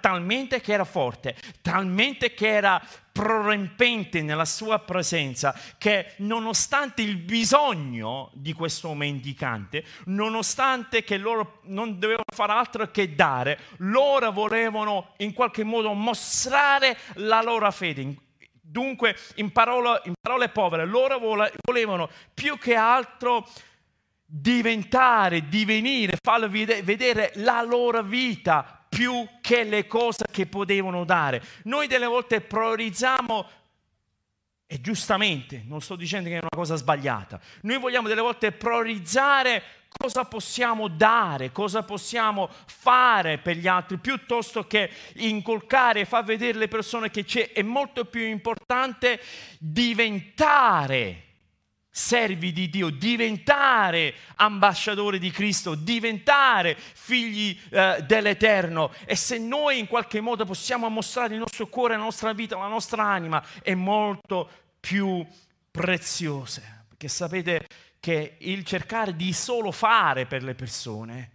talmente 0.00 0.60
che 0.60 0.72
era 0.72 0.84
forte, 0.84 1.36
talmente 1.62 2.34
che 2.34 2.48
era 2.48 2.82
prorompente 3.20 4.22
nella 4.22 4.46
sua 4.46 4.78
presenza 4.78 5.54
che 5.76 6.14
nonostante 6.18 7.02
il 7.02 7.18
bisogno 7.18 8.30
di 8.32 8.54
questo 8.54 8.94
mendicante, 8.94 9.84
nonostante 10.06 11.04
che 11.04 11.18
loro 11.18 11.60
non 11.64 11.98
dovevano 11.98 12.24
fare 12.34 12.52
altro 12.52 12.90
che 12.90 13.14
dare, 13.14 13.58
loro 13.78 14.32
volevano 14.32 15.12
in 15.18 15.34
qualche 15.34 15.64
modo 15.64 15.92
mostrare 15.92 16.96
la 17.16 17.42
loro 17.42 17.70
fede. 17.70 18.14
Dunque, 18.58 19.14
in 19.34 19.52
parole, 19.52 20.00
in 20.04 20.14
parole 20.18 20.48
povere, 20.48 20.86
loro 20.86 21.18
volevano 21.18 22.08
più 22.32 22.56
che 22.56 22.74
altro 22.74 23.46
diventare, 24.24 25.46
divenire, 25.46 26.16
farlo 26.22 26.48
vedere 26.48 27.32
la 27.34 27.60
loro 27.60 28.02
vita 28.02 28.79
più 28.90 29.26
che 29.40 29.62
le 29.62 29.86
cose 29.86 30.24
che 30.30 30.46
potevano 30.46 31.04
dare. 31.04 31.40
Noi 31.64 31.86
delle 31.86 32.06
volte 32.06 32.40
priorizziamo, 32.40 33.48
e 34.66 34.80
giustamente, 34.80 35.62
non 35.64 35.80
sto 35.80 35.94
dicendo 35.94 36.28
che 36.28 36.34
è 36.34 36.40
una 36.40 36.48
cosa 36.50 36.74
sbagliata, 36.74 37.40
noi 37.62 37.78
vogliamo 37.78 38.08
delle 38.08 38.20
volte 38.20 38.52
priorizzare 38.52 39.62
cosa 39.88 40.24
possiamo 40.24 40.88
dare, 40.88 41.52
cosa 41.52 41.82
possiamo 41.84 42.48
fare 42.66 43.38
per 43.38 43.56
gli 43.56 43.68
altri, 43.68 43.98
piuttosto 43.98 44.66
che 44.66 44.90
incolcare 45.14 46.00
e 46.00 46.04
far 46.04 46.24
vedere 46.24 46.56
alle 46.56 46.68
persone 46.68 47.10
che 47.10 47.24
c'è, 47.24 47.52
è 47.52 47.62
molto 47.62 48.04
più 48.06 48.22
importante 48.22 49.20
diventare 49.58 51.29
servi 51.90 52.52
di 52.52 52.70
Dio, 52.70 52.88
diventare 52.90 54.14
ambasciatori 54.36 55.18
di 55.18 55.30
Cristo, 55.30 55.74
diventare 55.74 56.76
figli 56.76 57.58
eh, 57.70 58.04
dell'Eterno. 58.06 58.92
E 59.04 59.16
se 59.16 59.38
noi 59.38 59.78
in 59.78 59.88
qualche 59.88 60.20
modo 60.20 60.44
possiamo 60.44 60.88
mostrare 60.88 61.34
il 61.34 61.40
nostro 61.40 61.66
cuore, 61.66 61.96
la 61.96 62.04
nostra 62.04 62.32
vita, 62.32 62.56
la 62.56 62.68
nostra 62.68 63.04
anima, 63.04 63.44
è 63.62 63.74
molto 63.74 64.48
più 64.78 65.26
preziosa. 65.70 66.62
Perché 66.88 67.08
sapete 67.08 67.66
che 67.98 68.36
il 68.38 68.64
cercare 68.64 69.16
di 69.16 69.32
solo 69.32 69.72
fare 69.72 70.26
per 70.26 70.42
le 70.42 70.54
persone 70.54 71.30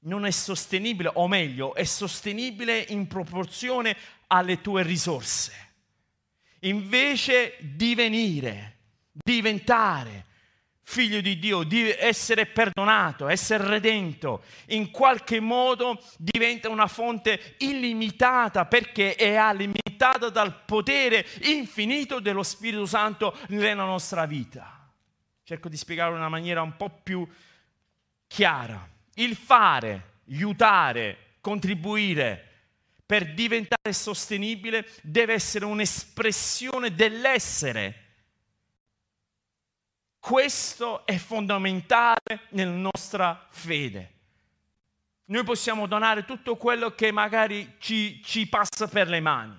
non 0.00 0.26
è 0.26 0.30
sostenibile, 0.30 1.10
o 1.14 1.26
meglio, 1.28 1.74
è 1.74 1.84
sostenibile 1.84 2.78
in 2.88 3.06
proporzione 3.06 3.96
alle 4.28 4.60
tue 4.60 4.82
risorse. 4.82 5.52
Invece 6.60 7.56
di 7.60 7.94
venire 7.94 8.75
diventare 9.24 10.24
figlio 10.88 11.20
di 11.20 11.38
Dio, 11.40 11.64
di 11.64 11.90
essere 11.90 12.46
perdonato, 12.46 13.26
essere 13.26 13.66
redento, 13.66 14.44
in 14.66 14.92
qualche 14.92 15.40
modo 15.40 16.00
diventa 16.16 16.68
una 16.68 16.86
fonte 16.86 17.56
illimitata 17.58 18.66
perché 18.66 19.16
è 19.16 19.34
alimentata 19.34 20.28
dal 20.30 20.62
potere 20.64 21.26
infinito 21.42 22.20
dello 22.20 22.44
Spirito 22.44 22.86
Santo 22.86 23.36
nella 23.48 23.82
nostra 23.82 24.26
vita. 24.26 24.88
Cerco 25.42 25.68
di 25.68 25.76
spiegarlo 25.76 26.14
in 26.14 26.20
una 26.20 26.28
maniera 26.28 26.62
un 26.62 26.76
po' 26.76 27.00
più 27.02 27.26
chiara. 28.28 28.88
Il 29.14 29.34
fare, 29.34 30.20
aiutare, 30.28 31.34
contribuire 31.40 32.44
per 33.04 33.34
diventare 33.34 33.92
sostenibile 33.92 34.88
deve 35.02 35.32
essere 35.32 35.64
un'espressione 35.64 36.94
dell'essere 36.94 38.05
questo 40.26 41.06
è 41.06 41.18
fondamentale 41.18 42.48
nella 42.48 42.72
nostra 42.72 43.46
fede. 43.48 44.14
Noi 45.26 45.44
possiamo 45.44 45.86
donare 45.86 46.24
tutto 46.24 46.56
quello 46.56 46.96
che 46.96 47.12
magari 47.12 47.76
ci, 47.78 48.20
ci 48.24 48.48
passa 48.48 48.88
per 48.88 49.06
le 49.06 49.20
mani. 49.20 49.56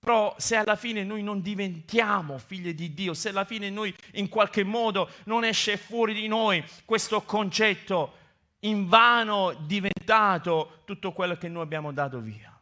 Però 0.00 0.34
se 0.38 0.56
alla 0.56 0.74
fine 0.74 1.04
noi 1.04 1.22
non 1.22 1.40
diventiamo 1.40 2.36
figli 2.38 2.74
di 2.74 2.92
Dio, 2.92 3.14
se 3.14 3.28
alla 3.28 3.44
fine 3.44 3.70
noi 3.70 3.94
in 4.14 4.28
qualche 4.28 4.64
modo 4.64 5.08
non 5.26 5.44
esce 5.44 5.76
fuori 5.76 6.14
di 6.14 6.26
noi 6.26 6.64
questo 6.84 7.22
concetto 7.22 8.16
in 8.60 8.88
vano 8.88 9.52
diventato 9.66 10.80
tutto 10.84 11.12
quello 11.12 11.36
che 11.36 11.46
noi 11.46 11.62
abbiamo 11.62 11.92
dato 11.92 12.18
via. 12.18 12.60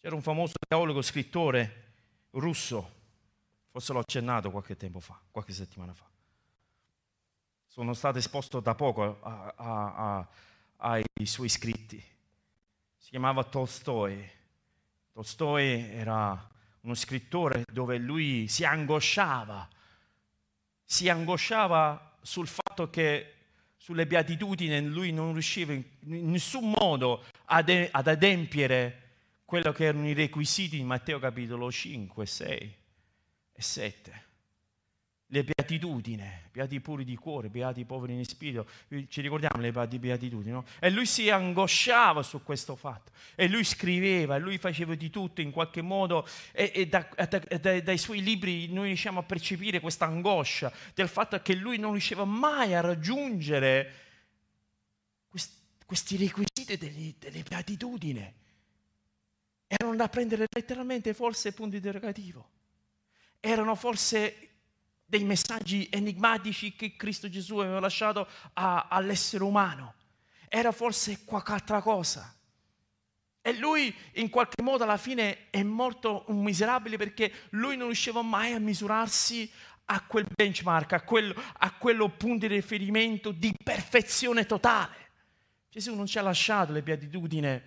C'era 0.00 0.14
un 0.14 0.22
famoso 0.22 0.54
teologo 0.66 1.02
scrittore 1.02 1.82
russo, 2.30 2.93
forse 3.74 3.92
l'ho 3.92 3.98
accennato 3.98 4.52
qualche 4.52 4.76
tempo 4.76 5.00
fa, 5.00 5.20
qualche 5.32 5.52
settimana 5.52 5.92
fa. 5.92 6.08
Sono 7.66 7.92
stato 7.92 8.18
esposto 8.18 8.60
da 8.60 8.76
poco 8.76 9.20
a, 9.20 9.52
a, 9.56 9.94
a, 10.16 10.28
ai 10.76 11.04
suoi 11.24 11.48
scritti. 11.48 12.00
Si 12.96 13.10
chiamava 13.10 13.42
Tolstoi. 13.42 14.30
Tolstoi 15.12 15.90
era 15.90 16.48
uno 16.82 16.94
scrittore 16.94 17.64
dove 17.72 17.98
lui 17.98 18.46
si 18.46 18.64
angosciava, 18.64 19.68
si 20.84 21.08
angosciava 21.08 22.18
sul 22.22 22.46
fatto 22.46 22.88
che 22.90 23.32
sulle 23.76 24.06
beatitudini 24.06 24.86
lui 24.86 25.10
non 25.10 25.32
riusciva 25.32 25.72
in 25.72 26.30
nessun 26.30 26.70
modo 26.70 27.24
ad, 27.46 27.88
ad 27.90 28.06
adempiere 28.06 29.00
quello 29.44 29.72
che 29.72 29.86
erano 29.86 30.06
i 30.06 30.12
requisiti 30.12 30.76
di 30.76 30.84
Matteo 30.84 31.18
capitolo 31.18 31.72
5, 31.72 32.24
6 32.24 32.82
e 33.54 33.62
7. 33.62 34.22
Le 35.28 35.42
beatitudini, 35.42 36.28
beati 36.52 36.80
puri 36.80 37.02
di 37.04 37.16
cuore, 37.16 37.48
beati 37.48 37.84
poveri 37.84 38.12
in 38.12 38.24
spirito, 38.24 38.68
ci 39.08 39.20
ricordiamo 39.20 39.60
le 39.60 39.72
beatitudini, 39.72 40.50
no? 40.50 40.64
E 40.78 40.90
lui 40.90 41.06
si 41.06 41.30
angosciava 41.30 42.22
su 42.22 42.42
questo 42.42 42.76
fatto, 42.76 43.10
e 43.34 43.48
lui 43.48 43.64
scriveva, 43.64 44.36
e 44.36 44.38
lui 44.38 44.58
faceva 44.58 44.94
di 44.94 45.10
tutto 45.10 45.40
in 45.40 45.50
qualche 45.50 45.80
modo, 45.80 46.28
e, 46.52 46.70
e 46.74 46.86
da, 46.86 47.08
da, 47.16 47.38
da, 47.38 47.80
dai 47.80 47.98
suoi 47.98 48.22
libri 48.22 48.70
noi 48.70 48.88
riusciamo 48.88 49.20
a 49.20 49.22
percepire 49.22 49.80
questa 49.80 50.04
angoscia 50.04 50.70
del 50.92 51.08
fatto 51.08 51.40
che 51.40 51.54
lui 51.54 51.78
non 51.78 51.92
riusciva 51.92 52.24
mai 52.24 52.74
a 52.74 52.80
raggiungere 52.80 54.02
questi, 55.84 56.16
requisiti 56.16 56.76
delle, 56.76 57.14
delle 57.18 57.42
beatitudini 57.42 58.34
erano 59.66 59.96
da 59.96 60.08
prendere 60.08 60.46
letteralmente 60.50 61.14
forse 61.14 61.52
punto 61.52 61.76
interrogativo. 61.76 62.50
Erano 63.46 63.74
forse 63.74 64.52
dei 65.04 65.22
messaggi 65.22 65.86
enigmatici 65.92 66.74
che 66.74 66.96
Cristo 66.96 67.28
Gesù 67.28 67.58
aveva 67.58 67.78
lasciato 67.78 68.26
a, 68.54 68.88
all'essere 68.88 69.44
umano. 69.44 69.96
Era 70.48 70.72
forse 70.72 71.26
qualche 71.26 71.52
altra 71.52 71.82
cosa. 71.82 72.34
E 73.42 73.52
lui 73.58 73.94
in 74.12 74.30
qualche 74.30 74.62
modo 74.62 74.84
alla 74.84 74.96
fine 74.96 75.50
è 75.50 75.62
morto 75.62 76.24
un 76.28 76.42
miserabile 76.42 76.96
perché 76.96 77.30
lui 77.50 77.76
non 77.76 77.88
riusciva 77.88 78.22
mai 78.22 78.54
a 78.54 78.58
misurarsi 78.58 79.52
a 79.84 80.00
quel 80.06 80.26
benchmark, 80.34 80.94
a 80.94 81.02
quello, 81.02 81.34
a 81.58 81.70
quello 81.74 82.08
punto 82.08 82.46
di 82.46 82.54
riferimento 82.54 83.30
di 83.30 83.54
perfezione 83.62 84.46
totale. 84.46 85.10
Gesù 85.68 85.94
non 85.94 86.06
ci 86.06 86.16
ha 86.18 86.22
lasciato 86.22 86.72
le 86.72 86.80
beatitudini 86.80 87.60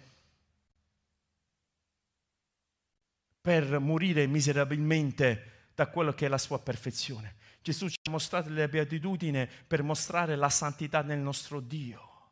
per 3.39 3.77
morire 3.77 4.25
miserabilmente 4.25 5.51
da 5.77 5.85
quello 5.85 6.11
che 6.11 6.25
è 6.25 6.27
la 6.27 6.39
sua 6.39 6.57
perfezione. 6.57 7.35
Gesù 7.61 7.87
ci 7.87 7.99
ha 8.07 8.09
mostrato 8.09 8.49
le 8.49 8.67
beatitudini 8.67 9.47
per 9.67 9.83
mostrare 9.83 10.35
la 10.35 10.49
santità 10.49 11.03
del 11.03 11.19
nostro 11.19 11.59
Dio 11.59 12.31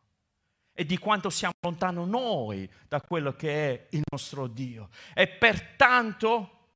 e 0.73 0.83
di 0.83 0.97
quanto 0.97 1.29
siamo 1.29 1.53
lontano 1.59 2.05
noi 2.05 2.67
da 2.87 3.01
quello 3.01 3.35
che 3.35 3.69
è 3.69 3.87
il 3.91 4.01
nostro 4.09 4.47
Dio. 4.47 4.89
E 5.13 5.27
pertanto 5.27 6.69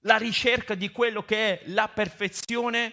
la 0.00 0.18
ricerca 0.18 0.74
di 0.74 0.90
quello 0.90 1.24
che 1.24 1.60
è 1.60 1.62
la 1.70 1.88
perfezione 1.88 2.92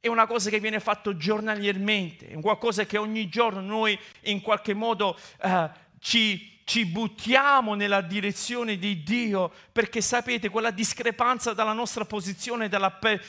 è 0.00 0.08
una 0.08 0.26
cosa 0.26 0.50
che 0.50 0.58
viene 0.58 0.80
fatta 0.80 1.16
giornaliermente, 1.16 2.30
è 2.30 2.40
qualcosa 2.40 2.84
che 2.84 2.98
ogni 2.98 3.28
giorno 3.28 3.60
noi 3.60 3.96
in 4.22 4.40
qualche 4.40 4.74
modo 4.74 5.16
uh, 5.42 5.70
ci 6.00 6.55
ci 6.66 6.84
buttiamo 6.84 7.74
nella 7.74 8.00
direzione 8.00 8.76
di 8.76 9.04
Dio 9.04 9.52
perché 9.70 10.00
sapete 10.00 10.48
quella 10.48 10.72
discrepanza 10.72 11.52
dalla 11.52 11.72
nostra 11.72 12.04
posizione 12.04 12.68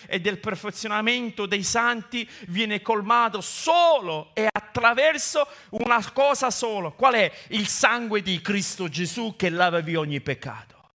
e 0.07 0.19
del 0.19 0.39
perfezionamento 0.39 1.45
dei 1.45 1.61
santi 1.61 2.27
viene 2.47 2.81
colmato 2.81 3.39
solo 3.41 4.31
e 4.33 4.47
attraverso 4.51 5.47
una 5.69 6.03
cosa 6.11 6.49
sola. 6.49 6.89
Qual 6.89 7.13
è? 7.13 7.31
Il 7.49 7.67
sangue 7.67 8.23
di 8.23 8.41
Cristo 8.41 8.89
Gesù 8.89 9.35
che 9.37 9.49
lava 9.49 9.81
via 9.81 9.99
ogni 9.99 10.19
peccato. 10.19 10.89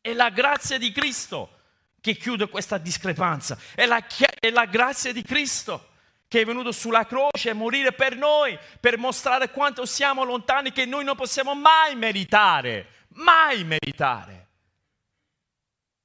È 0.00 0.14
la 0.14 0.30
grazia 0.30 0.78
di 0.78 0.90
Cristo 0.92 1.58
che 2.00 2.16
chiude 2.16 2.48
questa 2.48 2.78
discrepanza. 2.78 3.58
È 3.74 3.84
la, 3.84 4.02
è 4.38 4.48
la 4.48 4.64
grazia 4.64 5.12
di 5.12 5.22
Cristo 5.22 5.89
che 6.30 6.42
è 6.42 6.44
venuto 6.44 6.70
sulla 6.70 7.06
croce 7.06 7.50
a 7.50 7.54
morire 7.54 7.90
per 7.90 8.14
noi, 8.14 8.56
per 8.78 8.96
mostrare 8.98 9.50
quanto 9.50 9.84
siamo 9.84 10.22
lontani, 10.22 10.70
che 10.70 10.86
noi 10.86 11.02
non 11.02 11.16
possiamo 11.16 11.56
mai 11.56 11.96
meritare, 11.96 13.06
mai 13.14 13.64
meritare 13.64 14.46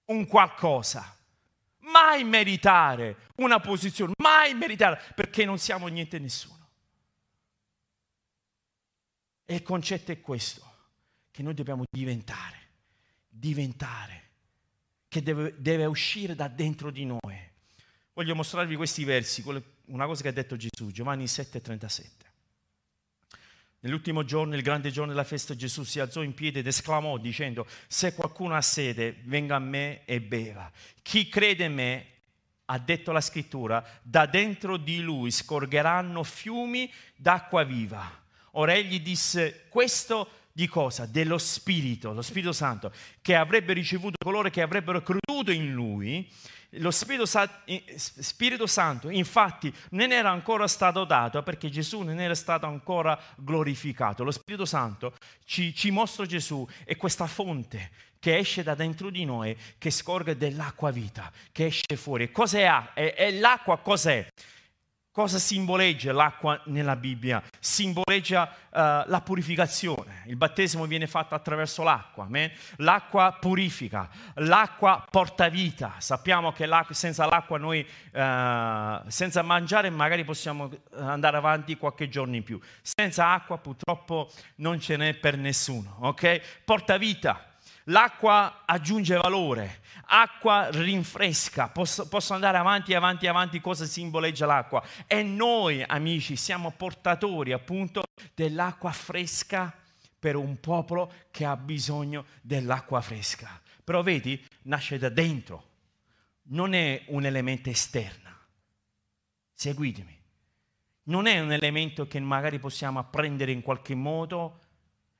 un 0.05 0.25
qualcosa, 0.25 1.15
mai 1.81 2.23
meritare 2.23 3.29
una 3.35 3.59
posizione, 3.59 4.13
mai 4.17 4.55
meritare, 4.55 4.99
perché 5.13 5.45
non 5.45 5.59
siamo 5.59 5.85
niente 5.85 6.17
nessuno. 6.17 6.69
E 9.45 9.53
il 9.53 9.61
concetto 9.61 10.11
è 10.11 10.19
questo, 10.21 10.73
che 11.29 11.43
noi 11.43 11.53
dobbiamo 11.53 11.83
diventare, 11.87 12.69
diventare, 13.29 14.29
che 15.07 15.21
deve, 15.21 15.53
deve 15.59 15.85
uscire 15.85 16.33
da 16.33 16.47
dentro 16.47 16.89
di 16.89 17.05
noi. 17.05 17.53
Voglio 18.15 18.33
mostrarvi 18.33 18.77
questi 18.77 19.03
versi, 19.03 19.43
una 19.87 20.05
cosa 20.05 20.21
che 20.21 20.29
ha 20.29 20.31
detto 20.31 20.55
Gesù, 20.55 20.89
Giovanni 20.89 21.25
7:37. 21.25 22.31
Nell'ultimo 23.81 24.23
giorno, 24.23 24.55
il 24.55 24.61
grande 24.61 24.89
giorno 24.89 25.11
della 25.11 25.25
festa, 25.25 25.53
Gesù 25.53 25.83
si 25.83 25.99
alzò 25.99 26.21
in 26.23 26.33
piedi 26.33 26.59
ed 26.59 26.67
esclamò 26.67 27.17
dicendo, 27.17 27.67
se 27.87 28.13
qualcuno 28.15 28.55
ha 28.55 28.61
sede, 28.61 29.17
venga 29.25 29.57
a 29.57 29.59
me 29.59 30.05
e 30.05 30.21
beva. 30.21 30.71
Chi 31.01 31.27
crede 31.27 31.65
in 31.65 31.73
me, 31.73 32.05
ha 32.67 32.79
detto 32.79 33.11
la 33.11 33.19
scrittura, 33.19 33.85
da 34.01 34.25
dentro 34.25 34.77
di 34.77 35.01
lui 35.01 35.29
scorgeranno 35.29 36.23
fiumi 36.23 36.89
d'acqua 37.17 37.63
viva. 37.63 38.23
Ora 38.51 38.73
egli 38.73 39.01
disse, 39.01 39.65
questo 39.67 40.29
di 40.53 40.69
cosa? 40.69 41.05
Dello 41.05 41.37
Spirito, 41.37 42.13
lo 42.13 42.21
Spirito 42.21 42.53
Santo, 42.53 42.93
che 43.21 43.35
avrebbe 43.35 43.73
ricevuto 43.73 44.15
coloro 44.23 44.49
che 44.49 44.61
avrebbero 44.61 45.03
creduto 45.03 45.51
in 45.51 45.73
lui 45.73 46.31
lo 46.77 46.91
Spirito, 46.91 47.25
Spirito, 47.95 48.67
Santo 48.67 49.09
infatti 49.09 49.73
non 49.91 50.11
era 50.11 50.29
ancora 50.29 50.67
stato 50.67 51.03
dato 51.05 51.43
perché 51.43 51.69
Gesù 51.69 52.01
non 52.01 52.19
era 52.19 52.35
stato 52.35 52.65
ancora 52.65 53.19
glorificato. 53.35 54.23
Lo 54.23 54.31
Spirito 54.31 54.65
Santo 54.65 55.13
ci, 55.45 55.73
ci 55.73 55.91
mostra 55.91 56.25
Gesù 56.25 56.67
e 56.83 56.95
questa 56.95 57.27
fonte 57.27 57.91
che 58.19 58.37
esce 58.37 58.63
da 58.63 58.73
dentro 58.73 59.11
di 59.11 59.23
noi, 59.23 59.55
che 59.77 59.91
scorge 59.91 60.35
dell'acqua 60.35 60.89
vita, 60.89 61.31
che 61.51 61.65
esce 61.65 61.95
fuori. 61.95 62.31
Cos'è? 62.31 62.93
È, 62.93 63.13
è 63.13 63.31
l'acqua 63.31 63.77
cos'è? 63.77 64.27
Cosa 65.15 65.39
simboleggia 65.39 66.11
l'acqua 66.11 66.59
nella 66.65 66.97
Bibbia? 66.97 67.41
Simboleggia 67.57 68.49
uh, 68.49 69.07
la 69.07 69.21
purificazione. 69.23 70.23
Il 70.25 70.35
battesimo 70.35 70.83
viene 70.87 71.07
fatto 71.07 71.35
attraverso 71.35 71.83
l'acqua. 71.83 72.25
Amen? 72.25 72.51
L'acqua 72.79 73.37
purifica, 73.39 74.09
l'acqua 74.33 75.05
porta 75.09 75.47
vita. 75.47 75.93
Sappiamo 75.99 76.51
che 76.51 76.65
l'acqua, 76.65 76.93
senza 76.93 77.25
l'acqua 77.27 77.57
noi, 77.57 77.79
uh, 77.79 79.09
senza 79.09 79.41
mangiare, 79.41 79.89
magari 79.89 80.25
possiamo 80.25 80.69
andare 80.97 81.37
avanti 81.37 81.77
qualche 81.77 82.09
giorno 82.09 82.35
in 82.35 82.43
più. 82.43 82.59
Senza 82.81 83.31
acqua 83.31 83.57
purtroppo 83.57 84.29
non 84.55 84.81
ce 84.81 84.97
n'è 84.97 85.13
per 85.13 85.37
nessuno. 85.37 85.95
Okay? 86.01 86.41
Porta 86.65 86.97
vita. 86.97 87.54
L'acqua 87.89 88.63
aggiunge 88.65 89.15
valore, 89.15 89.81
acqua 90.07 90.69
rinfresca, 90.71 91.67
posso, 91.67 92.07
posso, 92.07 92.33
andare 92.33 92.57
avanti, 92.57 92.95
avanti, 92.95 93.27
avanti, 93.27 93.61
cosa 93.61 93.85
simboleggia 93.85 94.47
l'acqua. 94.47 94.83
E 95.05 95.21
noi, 95.21 95.83
amici, 95.85 96.35
siamo 96.35 96.71
portatori 96.71 97.51
appunto 97.51 98.03
dell'acqua 98.33 98.91
fresca 98.91 99.71
per 100.17 100.35
un 100.35 100.59
popolo 100.59 101.11
che 101.29 101.45
ha 101.45 101.55
bisogno 101.55 102.25
dell'acqua 102.41 103.01
fresca. 103.01 103.61
Però 103.83 104.01
vedi, 104.01 104.43
nasce 104.63 104.97
da 104.97 105.09
dentro, 105.09 105.69
non 106.47 106.73
è 106.73 107.03
un 107.09 107.23
elemento 107.23 107.69
esterno. 107.69 108.31
Seguitemi. 109.53 110.13
Non 111.03 111.27
è 111.27 111.39
un 111.39 111.51
elemento 111.51 112.07
che 112.07 112.19
magari 112.19 112.57
possiamo 112.57 112.97
apprendere 112.97 113.51
in 113.51 113.61
qualche 113.61 113.93
modo 113.93 114.61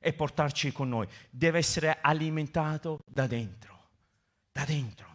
e 0.05 0.13
portarci 0.13 0.71
con 0.71 0.87
noi, 0.89 1.07
deve 1.31 1.57
essere 1.57 1.97
alimentato 1.99 2.99
da 3.07 3.25
dentro, 3.25 3.79
da 4.51 4.63
dentro. 4.63 5.13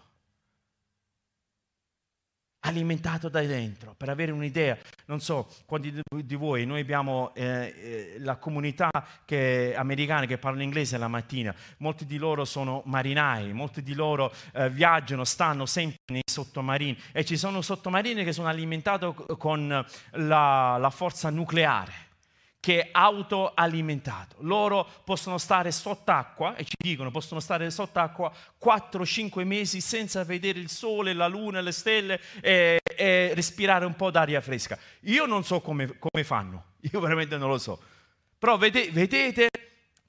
Alimentato 2.63 3.29
da 3.29 3.41
dentro, 3.43 3.95
per 3.97 4.09
avere 4.09 4.33
un'idea. 4.33 4.77
Non 5.07 5.21
so, 5.21 5.49
quanti 5.65 6.03
di 6.25 6.35
voi, 6.35 6.67
noi 6.67 6.81
abbiamo 6.81 7.33
eh, 7.37 7.45
eh, 7.45 8.17
la 8.19 8.35
comunità 8.37 8.91
che, 9.25 9.75
americana 9.77 10.27
che 10.27 10.39
parla 10.39 10.65
inglese 10.65 10.99
la 10.99 11.07
mattina, 11.07 11.55
molti 11.79 12.05
di 12.05 12.19
loro 12.19 12.45
sono 12.45 12.83
marinai, 12.87 13.53
molti 13.53 13.85
di 13.85 13.95
loro 13.95 14.33
eh, 14.53 14.69
viaggiano, 14.71 15.23
stanno 15.23 15.67
sempre 15.67 16.01
nei 16.07 16.23
sottomarini 16.29 16.99
e 17.13 17.25
ci 17.25 17.37
sono 17.37 17.63
sottomarini 17.63 18.25
che 18.25 18.33
sono 18.33 18.49
alimentati 18.49 19.07
con 19.39 19.87
la, 20.11 20.77
la 20.79 20.91
forza 20.91 21.31
nucleare 21.31 22.09
che 22.61 22.83
è 22.83 22.89
autoalimentato. 22.93 24.37
Loro 24.41 24.87
possono 25.03 25.39
stare 25.39 25.73
sott'acqua, 25.73 26.55
e 26.57 26.65
ci 26.65 26.77
dicono, 26.79 27.11
possono 27.11 27.41
stare 27.41 27.71
sott'acqua 27.71 28.31
4-5 28.63 29.45
mesi 29.45 29.81
senza 29.81 30.23
vedere 30.25 30.59
il 30.59 30.69
sole, 30.69 31.15
la 31.15 31.27
luna, 31.27 31.63
le 31.63 31.73
stelle 31.73 32.21
e, 32.43 32.79
e 32.85 33.33
respirare 33.35 33.87
un 33.87 33.97
po' 33.97 34.11
d'aria 34.11 34.43
fresca. 34.43 34.79
Io 35.01 35.25
non 35.25 35.43
so 35.43 35.61
come, 35.61 35.99
come 35.99 36.23
fanno, 36.23 36.75
io 36.93 37.01
veramente 37.01 37.39
non 37.39 37.49
lo 37.49 37.59
so. 37.59 37.81
Però 38.39 38.59
vedete, 38.59 38.91
vedete 38.91 39.49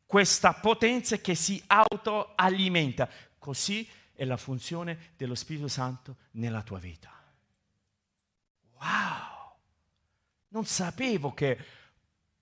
questa 0.06 0.54
potenza 0.54 1.18
che 1.18 1.36
si 1.36 1.62
autoalimenta. 1.66 3.10
Così 3.40 3.88
è 4.14 4.26
la 4.26 4.38
funzione 4.38 5.14
dello 5.16 5.36
Spirito 5.36 5.70
Santo 5.70 6.18
nella 6.32 6.62
tua 6.64 6.80
vita. 6.80 7.12
Wow! 8.74 9.56
Non 10.50 10.66
sapevo 10.66 11.34
che 11.34 11.58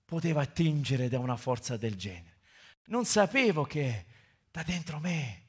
poteva 0.10 0.42
attingere 0.42 1.08
da 1.08 1.20
una 1.20 1.38
forza 1.38 1.78
del 1.78 1.96
genere. 1.96 2.38
Non 2.86 3.06
sapevo 3.06 3.64
che 3.64 4.06
da 4.50 4.64
dentro 4.64 5.00
me 5.00 5.44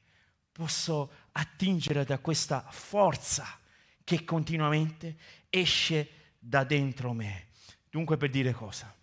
posso 0.51 1.11
attingere 1.31 2.05
da 2.05 2.19
questa 2.19 2.61
forza 2.69 3.57
che 4.03 4.23
continuamente 4.23 5.17
esce 5.49 6.35
da 6.37 6.63
dentro 6.63 7.11
me. 7.11 7.47
Dunque 7.89 8.17
per 8.17 8.29
dire 8.29 8.53
cosa? 8.53 8.95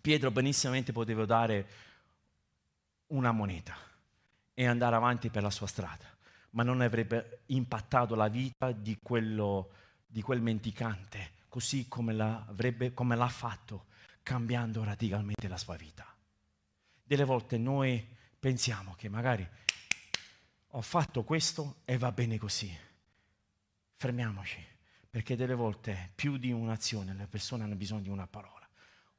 Pietro 0.00 0.32
benissimamente 0.32 0.90
poteva 0.90 1.24
dare 1.26 1.68
una 3.08 3.30
moneta 3.30 3.76
e 4.52 4.66
andare 4.66 4.96
avanti 4.96 5.30
per 5.30 5.44
la 5.44 5.50
sua 5.50 5.68
strada, 5.68 6.12
ma 6.50 6.64
non 6.64 6.80
avrebbe 6.80 7.42
impattato 7.46 8.16
la 8.16 8.26
vita 8.26 8.72
di, 8.72 8.98
quello, 9.00 9.70
di 10.04 10.22
quel 10.22 10.40
mendicante, 10.40 11.34
così 11.48 11.86
come 11.86 12.12
l'ha 12.12 13.28
fatto 13.28 13.90
cambiando 14.22 14.84
radicalmente 14.84 15.48
la 15.48 15.56
sua 15.56 15.76
vita. 15.76 16.06
Delle 17.02 17.24
volte 17.24 17.58
noi 17.58 18.06
pensiamo 18.38 18.94
che 18.94 19.08
magari 19.08 19.46
ho 20.74 20.80
fatto 20.80 21.24
questo 21.24 21.82
e 21.84 21.98
va 21.98 22.12
bene 22.12 22.38
così. 22.38 22.74
Fermiamoci, 23.96 24.64
perché 25.10 25.36
delle 25.36 25.54
volte 25.54 26.10
più 26.14 26.38
di 26.38 26.50
un'azione 26.50 27.14
le 27.14 27.26
persone 27.26 27.64
hanno 27.64 27.74
bisogno 27.74 28.00
di 28.00 28.08
una 28.08 28.26
parola, 28.26 28.66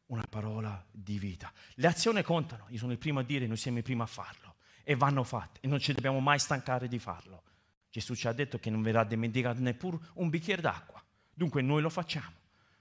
una 0.08 0.26
parola 0.28 0.84
di 0.90 1.20
vita. 1.20 1.54
Le 1.76 1.88
azioni 1.88 2.24
contano, 2.24 2.66
io 2.70 2.78
sono 2.78 2.92
il 2.92 2.98
primo 2.98 3.20
a 3.20 3.24
dire, 3.24 3.46
noi 3.46 3.58
siamo 3.58 3.78
i 3.78 3.84
primi 3.84 4.02
a 4.02 4.08
farlo 4.08 4.56
e 4.84 4.96
vanno 4.96 5.24
fatte 5.24 5.60
e 5.62 5.68
non 5.68 5.80
ci 5.80 5.94
dobbiamo 5.94 6.20
mai 6.20 6.40
stancare 6.40 6.88
di 6.88 7.00
farlo. 7.00 7.44
Gesù 7.90 8.16
ci 8.16 8.28
ha 8.28 8.34
detto 8.34 8.58
che 8.58 8.72
non 8.72 8.82
verrà 8.82 9.04
dimenticato 9.04 9.60
neppure 9.60 10.00
un 10.16 10.30
bicchiere 10.30 10.62
d'acqua, 10.64 11.04
dunque 11.32 11.62
noi 11.62 11.84
lo 11.84 11.90
facciamo, 11.90 12.36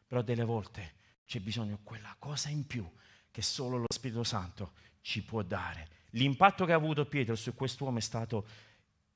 però 0.06 0.22
delle 0.22 0.44
volte 0.44 1.00
c'è 1.24 1.40
bisogno 1.40 1.76
di 1.76 1.82
quella 1.82 2.14
cosa 2.18 2.48
in 2.48 2.66
più 2.66 2.88
che 3.30 3.42
solo 3.42 3.78
lo 3.78 3.86
Spirito 3.88 4.24
Santo 4.24 4.72
ci 5.00 5.22
può 5.22 5.42
dare. 5.42 5.88
L'impatto 6.10 6.64
che 6.64 6.72
ha 6.72 6.76
avuto 6.76 7.06
Pietro 7.06 7.34
su 7.34 7.54
quest'uomo 7.54 7.98
è 7.98 8.02
stato 8.02 8.46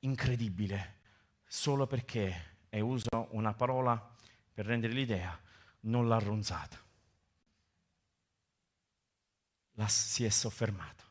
incredibile, 0.00 1.00
solo 1.44 1.86
perché, 1.86 2.64
e 2.68 2.80
uso 2.80 3.28
una 3.30 3.52
parola 3.52 4.14
per 4.52 4.66
rendere 4.66 4.92
l'idea, 4.92 5.38
non 5.80 6.08
l'ha 6.08 6.18
ronzata. 6.18 6.82
La, 9.72 9.88
si 9.88 10.24
è 10.24 10.30
soffermato 10.30 11.04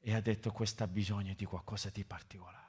e 0.00 0.14
ha 0.14 0.20
detto 0.20 0.50
questo 0.50 0.82
ha 0.82 0.88
bisogno 0.88 1.34
di 1.34 1.44
qualcosa 1.44 1.90
di 1.90 2.04
particolare. 2.04 2.62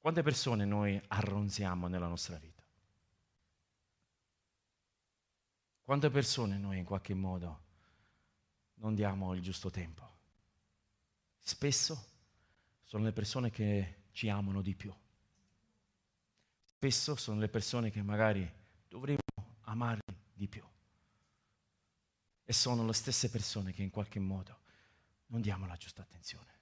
Quante 0.00 0.22
persone 0.22 0.64
noi 0.64 1.00
arronziamo 1.08 1.86
nella 1.86 2.08
nostra 2.08 2.36
vita? 2.36 2.53
Quante 5.84 6.08
persone 6.08 6.56
noi 6.56 6.78
in 6.78 6.84
qualche 6.84 7.12
modo 7.12 7.62
non 8.76 8.94
diamo 8.94 9.34
il 9.34 9.42
giusto 9.42 9.68
tempo? 9.68 10.12
Spesso 11.38 12.12
sono 12.82 13.04
le 13.04 13.12
persone 13.12 13.50
che 13.50 14.04
ci 14.12 14.30
amano 14.30 14.62
di 14.62 14.74
più. 14.74 14.90
Spesso 16.64 17.16
sono 17.16 17.38
le 17.38 17.50
persone 17.50 17.90
che 17.90 18.00
magari 18.00 18.50
dovremmo 18.88 19.18
amare 19.64 20.00
di 20.32 20.48
più. 20.48 20.64
E 22.44 22.52
sono 22.54 22.86
le 22.86 22.94
stesse 22.94 23.28
persone 23.28 23.74
che 23.74 23.82
in 23.82 23.90
qualche 23.90 24.20
modo 24.20 24.60
non 25.26 25.42
diamo 25.42 25.66
la 25.66 25.76
giusta 25.76 26.00
attenzione. 26.00 26.52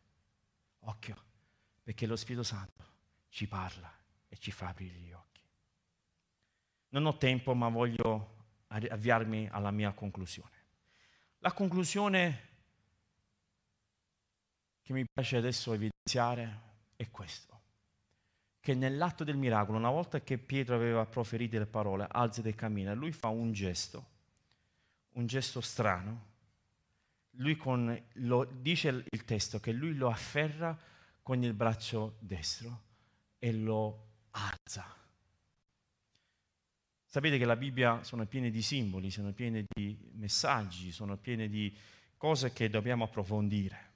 Occhio, 0.80 1.24
perché 1.80 2.06
lo 2.06 2.16
Spirito 2.16 2.42
Santo 2.42 2.84
ci 3.28 3.46
parla 3.46 3.92
e 4.28 4.36
ci 4.38 4.50
fa 4.50 4.66
aprire 4.66 4.98
gli 4.98 5.12
occhi. 5.12 5.42
Non 6.88 7.06
ho 7.06 7.16
tempo, 7.16 7.54
ma 7.54 7.68
voglio 7.68 8.40
avviarmi 8.72 9.48
alla 9.50 9.70
mia 9.70 9.92
conclusione. 9.92 10.50
La 11.38 11.52
conclusione 11.52 12.50
che 14.82 14.92
mi 14.92 15.04
piace 15.12 15.36
adesso 15.36 15.72
evidenziare 15.72 16.60
è 16.96 17.10
questo, 17.10 17.60
che 18.60 18.74
nell'atto 18.74 19.24
del 19.24 19.36
miracolo, 19.36 19.78
una 19.78 19.90
volta 19.90 20.20
che 20.20 20.38
Pietro 20.38 20.74
aveva 20.74 21.04
proferito 21.06 21.58
le 21.58 21.66
parole, 21.66 22.06
alzate 22.08 22.50
e 22.50 22.54
cammina, 22.54 22.92
lui 22.92 23.12
fa 23.12 23.28
un 23.28 23.52
gesto, 23.52 24.06
un 25.12 25.26
gesto 25.26 25.60
strano, 25.60 26.30
lui 27.36 27.56
con, 27.56 28.00
lo, 28.14 28.44
dice 28.44 29.04
il 29.08 29.24
testo 29.24 29.58
che 29.58 29.72
lui 29.72 29.94
lo 29.94 30.08
afferra 30.08 30.76
con 31.22 31.42
il 31.42 31.54
braccio 31.54 32.16
destro 32.18 32.82
e 33.38 33.52
lo 33.52 34.06
alza. 34.30 35.01
Sapete 37.12 37.36
che 37.36 37.44
la 37.44 37.56
Bibbia 37.56 38.02
sono 38.04 38.24
piene 38.24 38.50
di 38.50 38.62
simboli, 38.62 39.10
sono 39.10 39.32
piene 39.32 39.66
di 39.68 39.94
messaggi, 40.14 40.92
sono 40.92 41.18
piene 41.18 41.50
di 41.50 41.70
cose 42.16 42.54
che 42.54 42.70
dobbiamo 42.70 43.04
approfondire. 43.04 43.90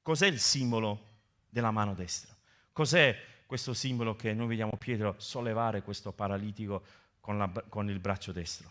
Cos'è 0.00 0.28
il 0.28 0.38
simbolo 0.38 1.06
della 1.48 1.72
mano 1.72 1.94
destra? 1.94 2.32
Cos'è 2.70 3.18
questo 3.46 3.74
simbolo 3.74 4.14
che 4.14 4.32
noi 4.32 4.46
vediamo 4.46 4.76
Pietro 4.78 5.16
sollevare 5.18 5.82
questo 5.82 6.12
paralitico 6.12 6.84
con, 7.18 7.36
la, 7.36 7.48
con 7.68 7.90
il 7.90 7.98
braccio 7.98 8.30
destro? 8.30 8.70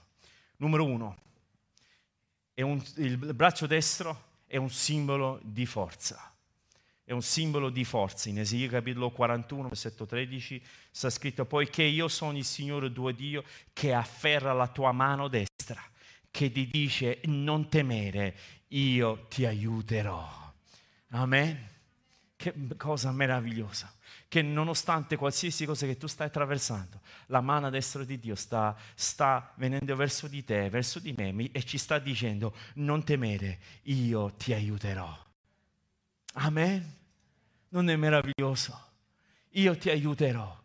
Numero 0.55 0.85
uno, 0.85 1.17
un, 2.53 2.81
il 2.95 3.17
braccio 3.17 3.67
destro 3.67 4.37
è 4.47 4.55
un 4.55 4.69
simbolo 4.69 5.41
di 5.43 5.65
forza 5.65 6.30
è 7.11 7.13
un 7.13 7.21
simbolo 7.21 7.69
di 7.69 7.83
forza. 7.83 8.29
In 8.29 8.39
Ezechiele 8.39 8.71
capitolo 8.71 9.11
41, 9.11 9.67
versetto 9.67 10.05
13, 10.05 10.63
sta 10.91 11.09
scritto, 11.09 11.45
poiché 11.45 11.83
io 11.83 12.07
sono 12.07 12.37
il 12.37 12.45
Signore 12.45 12.89
tuo 12.89 13.11
Dio 13.11 13.43
che 13.73 13.93
afferra 13.93 14.53
la 14.53 14.69
tua 14.69 14.93
mano 14.93 15.27
destra, 15.27 15.83
che 16.31 16.49
ti 16.49 16.67
dice 16.67 17.19
non 17.25 17.67
temere, 17.67 18.33
io 18.69 19.25
ti 19.27 19.45
aiuterò. 19.45 20.53
Amen. 21.09 21.67
Che 22.37 22.53
cosa 22.77 23.11
meravigliosa. 23.11 23.93
Che 24.29 24.41
nonostante 24.41 25.17
qualsiasi 25.17 25.65
cosa 25.65 25.85
che 25.85 25.97
tu 25.97 26.07
stai 26.07 26.27
attraversando, 26.27 27.01
la 27.25 27.41
mano 27.41 27.69
destra 27.69 28.05
di 28.05 28.19
Dio 28.19 28.35
sta, 28.35 28.73
sta 28.95 29.53
venendo 29.57 29.93
verso 29.97 30.29
di 30.29 30.45
te, 30.45 30.69
verso 30.69 30.99
di 30.99 31.11
me 31.11 31.51
e 31.51 31.63
ci 31.65 31.77
sta 31.77 31.99
dicendo 31.99 32.55
non 32.75 33.03
temere, 33.03 33.59
io 33.83 34.31
ti 34.35 34.53
aiuterò. 34.53 35.13
Amen. 36.35 36.99
Non 37.73 37.89
è 37.89 37.95
meraviglioso? 37.95 38.79
Io 39.51 39.77
ti 39.77 39.89
aiuterò. 39.89 40.59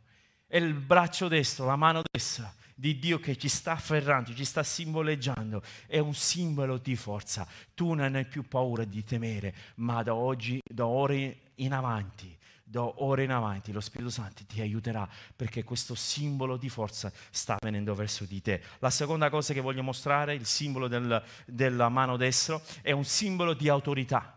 E 0.49 0.59
il 0.59 0.75
braccio 0.75 1.29
destro, 1.29 1.67
la 1.67 1.77
mano 1.77 2.03
destra, 2.11 2.53
di 2.75 2.99
Dio 2.99 3.19
che 3.19 3.37
ci 3.37 3.49
sta 3.49 3.73
afferrando, 3.73 4.35
ci 4.35 4.45
sta 4.45 4.63
simboleggiando, 4.63 5.63
è 5.87 5.99
un 5.99 6.15
simbolo 6.15 6.79
di 6.79 6.95
forza. 6.95 7.47
Tu 7.75 7.93
non 7.95 8.15
hai 8.15 8.27
più 8.27 8.47
paura 8.47 8.85
di 8.85 9.05
temere, 9.05 9.55
ma 9.77 10.03
da 10.03 10.15
oggi, 10.15 10.61
da 10.63 10.87
ora 10.87 11.15
in 11.15 11.73
avanti, 11.73 12.37
da 12.63 12.83
ora 13.03 13.23
in 13.23 13.31
avanti 13.31 13.71
lo 13.71 13.81
Spirito 13.81 14.11
Santo 14.11 14.45
ti 14.45 14.61
aiuterà 14.61 15.09
perché 15.35 15.63
questo 15.63 15.95
simbolo 15.95 16.57
di 16.57 16.69
forza 16.69 17.13
sta 17.31 17.57
venendo 17.61 17.95
verso 17.95 18.25
di 18.25 18.43
te. 18.43 18.61
La 18.81 18.91
seconda 18.91 19.31
cosa 19.31 19.55
che 19.55 19.61
voglio 19.61 19.85
mostrare, 19.85 20.35
il 20.35 20.47
simbolo 20.47 20.89
del, 20.89 21.23
della 21.47 21.89
mano 21.89 22.17
destra, 22.17 22.61
è 22.83 22.91
un 22.91 23.05
simbolo 23.05 23.55
di 23.55 23.69
autorità. 23.69 24.36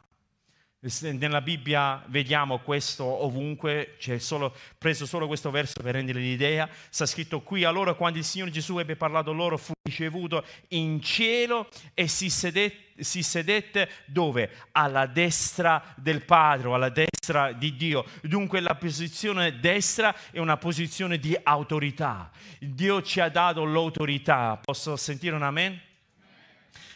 Nella 0.81 1.41
Bibbia 1.41 2.01
vediamo 2.05 2.59
questo 2.59 3.03
ovunque, 3.03 3.95
c'è 3.99 4.17
solo, 4.17 4.55
preso 4.77 5.05
solo 5.05 5.27
questo 5.27 5.51
verso 5.51 5.81
per 5.81 5.95
rendere 5.95 6.21
l'idea, 6.21 6.69
sta 6.87 7.05
scritto 7.05 7.41
qui, 7.41 7.65
allora 7.65 7.95
quando 7.95 8.17
il 8.17 8.23
Signore 8.23 8.49
Gesù 8.49 8.77
ebbe 8.77 8.95
parlato 8.95 9.33
loro 9.33 9.57
fu 9.57 9.73
ricevuto 9.83 10.45
in 10.69 11.01
cielo 11.01 11.67
e 11.93 12.07
si 12.07 12.29
sedette, 12.29 13.03
si 13.03 13.23
sedette 13.23 13.89
dove? 14.05 14.51
Alla 14.71 15.05
destra 15.05 15.83
del 15.97 16.23
Padre, 16.23 16.73
alla 16.73 16.87
destra 16.87 17.51
di 17.51 17.75
Dio. 17.75 18.05
Dunque 18.21 18.61
la 18.61 18.75
posizione 18.75 19.59
destra 19.59 20.15
è 20.31 20.39
una 20.39 20.55
posizione 20.55 21.19
di 21.19 21.37
autorità. 21.43 22.31
Dio 22.57 23.01
ci 23.01 23.19
ha 23.19 23.27
dato 23.27 23.65
l'autorità, 23.65 24.57
posso 24.63 24.95
sentire 24.95 25.35
un 25.35 25.43
amen? 25.43 25.77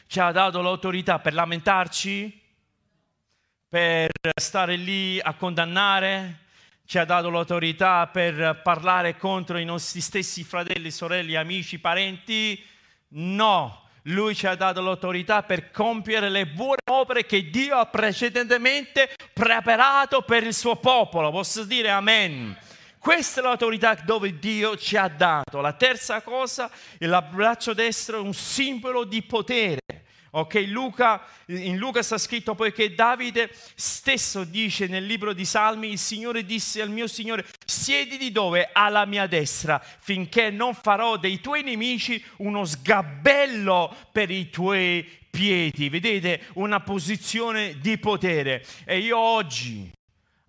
Ci 0.08 0.22
ha 0.22 0.32
dato 0.32 0.62
l'autorità 0.62 1.20
per 1.20 1.34
lamentarci? 1.34 2.43
Per 3.74 4.12
stare 4.40 4.76
lì 4.76 5.20
a 5.20 5.34
condannare, 5.34 6.42
ci 6.86 7.00
ha 7.00 7.06
dato 7.06 7.32
l'autorità 7.32 8.06
per 8.06 8.62
parlare 8.62 9.18
contro 9.18 9.58
i 9.58 9.66
nostri 9.66 10.00
stessi 10.00 10.44
fratelli, 10.44 10.92
sorelle, 10.92 11.38
amici, 11.38 11.80
parenti. 11.80 12.64
No, 13.16 13.90
lui 14.04 14.36
ci 14.36 14.46
ha 14.46 14.54
dato 14.54 14.80
l'autorità 14.80 15.42
per 15.42 15.72
compiere 15.72 16.30
le 16.30 16.46
buone 16.46 16.82
opere 16.92 17.26
che 17.26 17.50
Dio 17.50 17.78
ha 17.78 17.88
precedentemente 17.88 19.10
preparato 19.34 20.22
per 20.22 20.44
il 20.44 20.54
suo 20.54 20.76
popolo. 20.76 21.32
Posso 21.32 21.64
dire 21.64 21.90
amen? 21.90 22.56
Questa 23.00 23.40
è 23.40 23.44
l'autorità 23.44 23.96
dove 23.96 24.38
Dio 24.38 24.78
ci 24.78 24.98
ha 24.98 25.08
dato. 25.08 25.62
La 25.62 25.74
terza 25.74 26.22
cosa, 26.22 26.70
il 27.00 27.28
braccio 27.32 27.74
destro 27.74 28.18
è 28.18 28.22
un 28.22 28.36
simbolo 28.36 29.04
di 29.04 29.24
potere. 29.24 29.80
Ok, 30.36 30.66
Luca, 30.68 31.22
in 31.46 31.78
Luca 31.78 32.02
sta 32.02 32.18
scritto 32.18 32.56
poiché 32.56 32.96
Davide 32.96 33.52
stesso 33.76 34.44
dice 34.44 34.88
nel 34.88 35.06
libro 35.06 35.32
di 35.32 35.46
Salmi, 35.46 35.92
il 35.92 36.00
Signore 36.00 36.44
disse 36.44 36.82
al 36.82 36.90
mio 36.90 37.06
Signore, 37.06 37.46
siediti 37.64 38.32
dove? 38.32 38.70
Alla 38.74 39.06
mia 39.06 39.28
destra, 39.28 39.80
finché 39.80 40.50
non 40.50 40.74
farò 40.74 41.18
dei 41.18 41.40
tuoi 41.40 41.62
nemici 41.62 42.24
uno 42.38 42.66
sgabello 42.66 43.96
per 44.12 44.32
i 44.32 44.50
tuoi 44.50 45.08
piedi. 45.30 45.90
Vedete, 45.90 46.42
una 46.54 46.80
posizione 46.80 47.78
di 47.80 48.00
potere. 48.00 48.66
E 48.86 48.98
io 48.98 49.20
oggi 49.20 49.92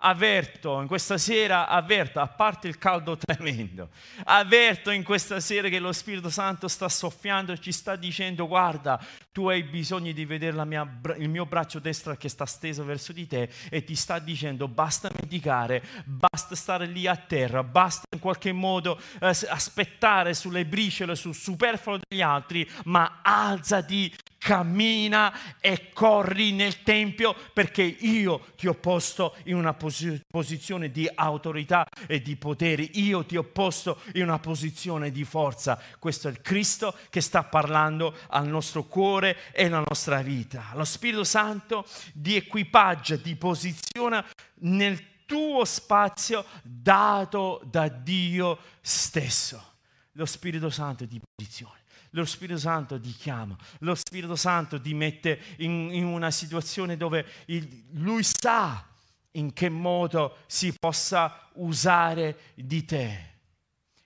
avverto 0.05 0.80
in 0.80 0.86
questa 0.86 1.16
sera, 1.16 1.66
avverto, 1.66 2.20
a 2.20 2.28
parte 2.28 2.68
il 2.68 2.76
caldo 2.76 3.16
tremendo, 3.16 3.88
avverto 4.24 4.90
in 4.90 5.02
questa 5.02 5.40
sera 5.40 5.68
che 5.68 5.78
lo 5.78 5.92
Spirito 5.92 6.28
Santo 6.28 6.68
sta 6.68 6.88
soffiando 6.88 7.52
e 7.52 7.61
ci 7.61 7.72
sta 7.72 7.96
dicendo 7.96 8.46
guarda, 8.46 9.02
tu 9.32 9.48
hai 9.48 9.62
bisogno 9.62 10.12
di 10.12 10.24
vedere 10.26 10.62
mia, 10.66 10.86
il 11.16 11.28
mio 11.28 11.46
braccio 11.46 11.78
destro 11.78 12.14
che 12.16 12.28
sta 12.28 12.44
steso 12.44 12.84
verso 12.84 13.12
di 13.12 13.26
te 13.26 13.48
e 13.70 13.82
ti 13.82 13.94
sta 13.94 14.18
dicendo 14.18 14.68
basta 14.68 15.11
medicare, 15.18 15.82
basta 16.05 16.55
stare 16.55 16.86
lì 16.86 17.07
a 17.07 17.16
terra, 17.16 17.62
basta 17.62 18.07
in 18.12 18.20
qualche 18.20 18.52
modo 18.52 19.00
eh, 19.20 19.26
aspettare 19.26 20.34
sulle 20.34 20.66
briciole, 20.66 21.16
sul 21.16 21.34
superfluo 21.34 21.98
degli 22.07 22.20
altri, 22.20 22.68
ma 22.84 23.20
alzati, 23.22 24.12
cammina 24.44 25.59
e 25.59 25.88
corri 25.94 26.52
nel 26.52 26.82
Tempio 26.82 27.34
perché 27.55 27.82
io 27.82 28.48
ti 28.59 28.66
ho 28.66 28.74
posto 28.74 29.36
in 29.44 29.57
una 29.57 29.72
pos- 29.72 29.93
posizione 30.26 30.90
di 30.90 31.11
autorità 31.14 31.86
e 32.07 32.20
di 32.20 32.36
potere, 32.36 32.82
io 32.82 33.24
ti 33.24 33.36
ho 33.36 33.45
posto 33.45 34.01
in 34.14 34.22
una 34.22 34.38
posizione 34.38 35.11
di 35.11 35.24
forza. 35.24 35.80
Questo 35.99 36.28
è 36.28 36.30
il 36.30 36.40
Cristo 36.40 36.95
che 37.11 37.20
sta 37.20 37.45
parlando 37.45 38.16
al 38.28 38.47
nostro 38.47 38.84
cuore 38.84 39.53
e 39.53 39.66
alla 39.66 39.84
nostra 39.86 40.22
vita. 40.22 40.70
Lo 40.74 40.84
Spirito 40.84 41.24
Santo 41.24 41.86
di 42.12 42.36
equipaggia, 42.36 43.16
di 43.16 43.36
posiziona 43.36 44.24
nel 44.61 45.24
tuo 45.26 45.64
spazio 45.64 46.45
dato 46.62 47.62
da 47.64 47.88
Dio 47.88 48.59
stesso. 48.80 49.72
Lo 50.12 50.26
Spirito 50.26 50.70
Santo 50.70 51.05
di 51.05 51.20
posizione 51.20 51.82
lo 52.14 52.24
Spirito 52.24 52.59
Santo 52.59 53.01
ti 53.01 53.11
chiama, 53.11 53.57
lo 53.80 53.95
Spirito 53.95 54.36
Santo 54.36 54.80
ti 54.80 54.95
mette 54.95 55.40
in, 55.59 55.90
in 55.92 56.05
una 56.05 56.30
situazione 56.30 56.97
dove 56.97 57.26
il, 57.47 57.86
lui 57.95 58.22
sa 58.22 58.86
in 59.35 59.53
che 59.53 59.68
modo 59.68 60.39
si 60.47 60.74
possa 60.78 61.51
usare 61.55 62.39
di 62.55 62.85
te. 62.85 63.32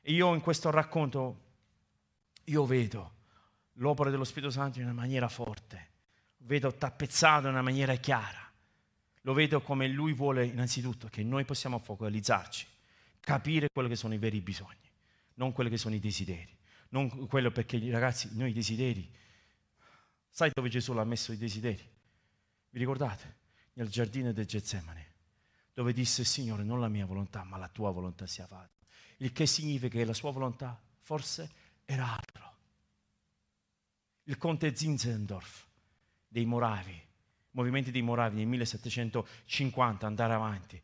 Io 0.02 0.34
in 0.34 0.40
questo 0.40 0.70
racconto, 0.70 1.40
io 2.44 2.64
vedo 2.66 3.16
l'opera 3.74 4.10
dello 4.10 4.24
Spirito 4.24 4.50
Santo 4.50 4.78
in 4.78 4.84
una 4.84 4.94
maniera 4.94 5.28
forte, 5.28 5.90
vedo 6.38 6.74
tappezzato 6.74 7.46
in 7.46 7.52
una 7.52 7.62
maniera 7.62 7.94
chiara, 7.96 8.50
lo 9.22 9.32
vedo 9.32 9.60
come 9.60 9.86
lui 9.88 10.12
vuole 10.12 10.46
innanzitutto 10.46 11.08
che 11.08 11.22
noi 11.22 11.44
possiamo 11.44 11.78
focalizzarci, 11.78 12.66
capire 13.20 13.68
quelli 13.72 13.88
che 13.88 13.96
sono 13.96 14.14
i 14.14 14.18
veri 14.18 14.40
bisogni, 14.40 14.90
non 15.34 15.52
quelli 15.52 15.70
che 15.70 15.76
sono 15.76 15.94
i 15.94 16.00
desideri 16.00 16.56
non 16.90 17.26
quello 17.26 17.50
perché 17.50 17.78
ragazzi, 17.90 18.30
noi 18.32 18.52
desideri, 18.52 19.10
sai 20.30 20.50
dove 20.54 20.68
Gesù 20.68 20.92
l'ha 20.92 21.04
messo 21.04 21.32
i 21.32 21.36
desideri? 21.36 21.86
Vi 22.70 22.78
ricordate? 22.78 23.36
Nel 23.74 23.88
giardino 23.88 24.32
del 24.32 24.46
Getsemane, 24.46 25.07
dove 25.78 25.92
disse 25.92 26.24
Signore, 26.24 26.64
non 26.64 26.80
la 26.80 26.88
mia 26.88 27.06
volontà, 27.06 27.44
ma 27.44 27.56
la 27.56 27.68
tua 27.68 27.92
volontà 27.92 28.26
sia 28.26 28.48
fatta. 28.48 28.84
Il 29.18 29.30
che 29.30 29.46
significa 29.46 29.96
che 29.96 30.04
la 30.04 30.12
sua 30.12 30.32
volontà 30.32 30.76
forse 30.98 31.48
era 31.84 32.16
altro. 32.16 32.56
Il 34.24 34.38
conte 34.38 34.74
Zinzendorf 34.74 35.68
dei 36.26 36.46
Moravi, 36.46 37.00
movimenti 37.52 37.92
dei 37.92 38.02
Moravi 38.02 38.38
nel 38.38 38.48
1750, 38.48 40.04
andare 40.04 40.32
avanti, 40.32 40.82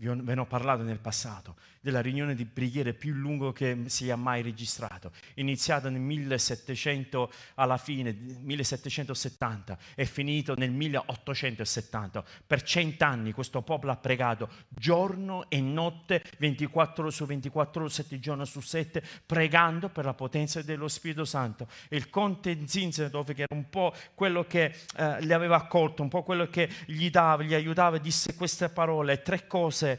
ve 0.00 0.34
ne 0.34 0.40
ho 0.40 0.46
parlato 0.46 0.82
nel 0.82 0.98
passato, 0.98 1.56
della 1.80 2.00
riunione 2.00 2.34
di 2.34 2.46
preghiere 2.46 2.94
più 2.94 3.12
lunga 3.14 3.52
che 3.52 3.84
sia 3.86 4.16
mai 4.16 4.42
registrato, 4.42 5.12
iniziata 5.34 5.90
nel 5.90 6.00
1700 6.00 7.30
alla 7.54 7.76
fine, 7.76 8.12
1770 8.12 9.78
e 9.94 10.04
finito 10.06 10.54
nel 10.54 10.70
1870. 10.70 12.24
Per 12.46 12.62
cent'anni 12.62 13.32
questo 13.32 13.62
popolo 13.62 13.92
ha 13.92 13.96
pregato 13.96 14.48
giorno 14.68 15.48
e 15.50 15.60
notte, 15.60 16.22
24 16.38 17.02
ore 17.04 17.12
su 17.12 17.26
24, 17.26 17.88
7 17.88 18.18
giorni 18.18 18.46
su 18.46 18.60
7, 18.60 19.02
pregando 19.26 19.88
per 19.88 20.04
la 20.06 20.14
potenza 20.14 20.62
dello 20.62 20.88
Spirito 20.88 21.24
Santo. 21.24 21.68
Il 21.90 22.08
conte 22.08 22.66
Zinzendorf, 22.66 23.34
che 23.34 23.42
era 23.42 23.54
un 23.54 23.68
po' 23.68 23.94
quello 24.14 24.44
che 24.44 24.74
eh, 24.96 25.20
li 25.22 25.32
aveva 25.32 25.56
accolto, 25.56 26.02
un 26.02 26.08
po' 26.08 26.22
quello 26.22 26.48
che 26.48 26.68
gli 26.86 27.10
dava, 27.10 27.42
gli 27.42 27.54
aiutava, 27.54 27.98
disse 27.98 28.34
queste 28.34 28.68
parole, 28.68 29.22
tre 29.22 29.46
cose 29.46 29.89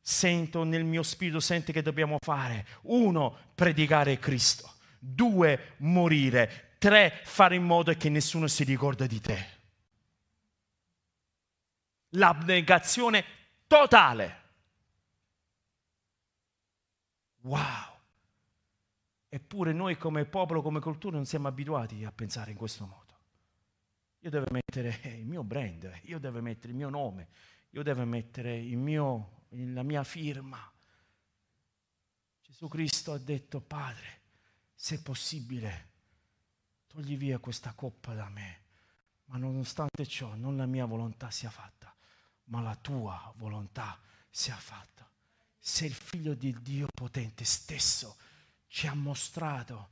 sento 0.00 0.64
nel 0.64 0.84
mio 0.84 1.02
spirito, 1.02 1.40
sente 1.40 1.72
che 1.72 1.82
dobbiamo 1.82 2.18
fare? 2.20 2.66
Uno, 2.82 3.52
predicare 3.54 4.18
Cristo. 4.18 4.74
Due, 4.98 5.74
morire. 5.78 6.74
Tre, 6.78 7.20
fare 7.24 7.54
in 7.54 7.64
modo 7.64 7.92
che 7.94 8.08
nessuno 8.08 8.46
si 8.48 8.64
ricorda 8.64 9.06
di 9.06 9.20
te. 9.20 9.46
L'abnegazione 12.10 13.24
totale. 13.66 14.40
Wow. 17.42 17.90
Eppure 19.28 19.72
noi 19.72 19.96
come 19.96 20.24
popolo, 20.24 20.60
come 20.60 20.80
cultura 20.80 21.16
non 21.16 21.24
siamo 21.24 21.48
abituati 21.48 22.04
a 22.04 22.12
pensare 22.12 22.50
in 22.50 22.56
questo 22.56 22.84
modo. 22.84 23.12
Io 24.20 24.30
devo 24.30 24.46
mettere 24.50 25.00
il 25.16 25.26
mio 25.26 25.42
brand, 25.42 26.00
io 26.02 26.18
devo 26.18 26.40
mettere 26.42 26.68
il 26.68 26.76
mio 26.76 26.90
nome, 26.90 27.28
io 27.74 27.82
devo 27.82 28.04
mettere 28.04 28.60
mio 28.60 29.40
la 29.50 29.82
mia 29.82 30.04
firma. 30.04 30.58
Gesù 32.40 32.68
Cristo 32.68 33.12
ha 33.12 33.18
detto, 33.18 33.60
Padre, 33.60 34.20
se 34.74 35.02
possibile, 35.02 35.90
togli 36.86 37.16
via 37.16 37.38
questa 37.38 37.72
coppa 37.72 38.14
da 38.14 38.28
me, 38.28 38.60
ma 39.26 39.38
nonostante 39.38 40.06
ciò 40.06 40.34
non 40.34 40.56
la 40.56 40.66
mia 40.66 40.84
volontà 40.84 41.30
sia 41.30 41.50
fatta, 41.50 41.94
ma 42.44 42.60
la 42.60 42.76
tua 42.76 43.32
volontà 43.36 43.98
sia 44.30 44.56
fatta. 44.56 45.08
Se 45.58 45.86
il 45.86 45.94
figlio 45.94 46.34
di 46.34 46.54
Dio 46.60 46.88
potente 46.92 47.44
stesso 47.44 48.16
ci 48.66 48.86
ha 48.86 48.94
mostrato 48.94 49.90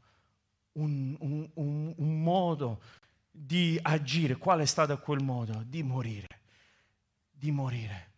un, 0.72 1.16
un, 1.20 1.48
un, 1.54 1.94
un 1.96 2.22
modo 2.22 2.82
di 3.30 3.78
agire, 3.80 4.36
qual 4.36 4.60
è 4.60 4.66
stato 4.66 4.98
quel 4.98 5.22
modo? 5.22 5.62
Di 5.64 5.82
morire, 5.82 6.39
di 7.40 7.50
morire 7.50 8.08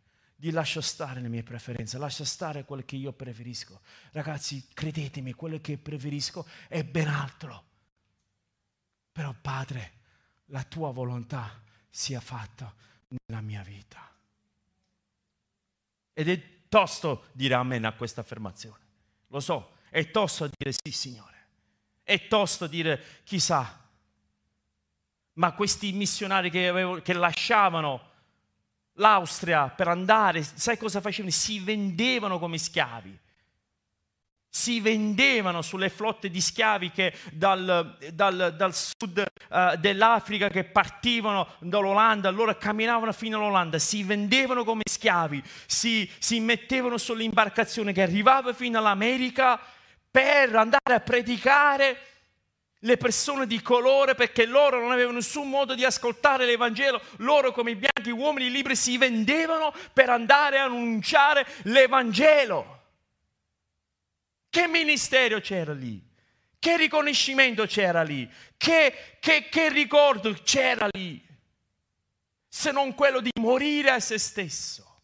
di 0.43 0.51
lascia 0.51 0.81
stare 0.81 1.21
le 1.21 1.29
mie 1.29 1.45
preferenze, 1.45 1.99
lascia 1.99 2.25
stare 2.25 2.65
quello 2.65 2.83
che 2.85 2.97
io 2.97 3.13
preferisco. 3.13 3.81
Ragazzi, 4.11 4.67
credetemi, 4.75 5.35
quello 5.35 5.61
che 5.61 5.79
preferisco 5.79 6.45
è 6.67 6.83
ben 6.83 7.07
altro. 7.07 7.65
Però 9.13 9.33
Padre, 9.41 9.93
la 10.47 10.65
tua 10.65 10.91
volontà 10.91 11.63
sia 11.89 12.19
fatta 12.19 12.75
nella 13.07 13.41
mia 13.41 13.63
vita. 13.63 14.01
Ed 16.13 16.29
è 16.29 16.43
tosto 16.69 17.27
dire 17.31 17.55
amen 17.55 17.85
a 17.85 17.93
questa 17.93 18.23
affermazione. 18.23 18.85
Lo 19.29 19.39
so, 19.39 19.75
è 19.91 20.11
tosto 20.11 20.51
dire 20.59 20.73
sì, 20.73 20.91
Signore. 20.91 21.47
È 22.03 22.27
tosto 22.27 22.67
dire 22.67 23.01
chissà. 23.23 23.81
Ma 25.35 25.53
questi 25.53 25.93
missionari 25.93 26.51
che, 26.51 26.67
avevo, 26.67 27.01
che 27.01 27.13
lasciavano 27.13 28.11
l'Austria 28.95 29.69
per 29.69 29.89
andare, 29.89 30.43
sai 30.43 30.77
cosa 30.77 31.01
facevano? 31.01 31.33
Si 31.33 31.61
vendevano 31.61 32.39
come 32.39 32.59
schiavi. 32.59 33.19
Si 34.55 34.81
vendevano 34.81 35.63
sulle 35.63 35.89
flotte 35.89 36.29
di 36.29 36.41
schiavi 36.43 36.91
che 36.91 37.17
dal, 37.33 37.97
dal, 38.13 38.55
dal 38.55 38.75
sud 38.75 39.25
uh, 39.49 39.77
dell'Africa 39.79 40.51
che 40.51 40.65
partivano 40.65 41.55
dall'Olanda, 41.61 42.29
loro 42.29 42.55
camminavano 42.59 43.13
fino 43.13 43.39
all'Olanda, 43.39 43.79
si 43.79 44.03
vendevano 44.03 44.63
come 44.63 44.83
schiavi, 44.85 45.43
si, 45.65 46.09
si 46.19 46.39
mettevano 46.41 46.99
sull'imbarcazione 46.99 47.95
che 47.95 48.03
arrivava 48.03 48.53
fino 48.53 48.79
all'America 48.79 49.59
per 50.11 50.55
andare 50.55 50.95
a 50.97 51.01
predicare 51.01 52.12
le 52.85 52.97
persone 52.97 53.47
di 53.47 53.61
colore 53.63 54.15
perché 54.15 54.45
loro 54.45 54.81
non 54.81 54.91
avevano 54.91 55.19
nessun 55.19 55.49
modo 55.49 55.75
di 55.75 55.85
ascoltare 55.85 56.47
l'Evangelo, 56.47 57.01
loro 57.19 57.53
come 57.53 57.73
i 57.73 57.77
bianchi 57.77 58.11
uomini 58.11 58.51
liberi 58.51 58.77
si 58.77 58.97
vendevano 58.99 59.73
per 59.93 60.11
andare 60.11 60.59
a 60.59 60.65
annunciare 60.65 61.47
l'Evangelo. 61.65 62.81
Che 64.49 64.69
ministero 64.69 65.41
c'era 65.41 65.73
lì? 65.73 66.01
Che 66.59 66.77
riconoscimento 66.77 67.67
c'era 67.67 68.03
lì? 68.03 68.29
Che, 68.57 69.17
che, 69.21 69.49
che 69.49 69.69
ricordo 69.69 70.33
c'era 70.43 70.89
lì? 70.91 71.25
Se 72.49 72.71
non 72.71 72.95
quello 72.95 73.21
di 73.21 73.31
morire 73.41 73.91
a 73.91 74.01
se 74.01 74.19
stesso. 74.19 75.01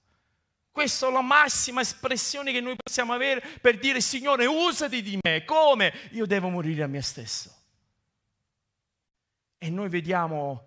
Questa 0.70 1.08
è 1.08 1.10
la 1.10 1.22
massima 1.22 1.80
espressione 1.80 2.52
che 2.52 2.60
noi 2.60 2.76
possiamo 2.76 3.12
avere 3.12 3.40
per 3.60 3.78
dire 3.78 4.00
Signore 4.00 4.46
usati 4.46 5.02
di 5.02 5.18
me. 5.20 5.44
Come? 5.44 5.92
Io 6.12 6.26
devo 6.26 6.48
morire 6.48 6.82
a 6.82 6.86
me 6.86 7.02
stesso. 7.02 7.57
E 9.58 9.70
noi 9.70 9.88
vediamo, 9.88 10.66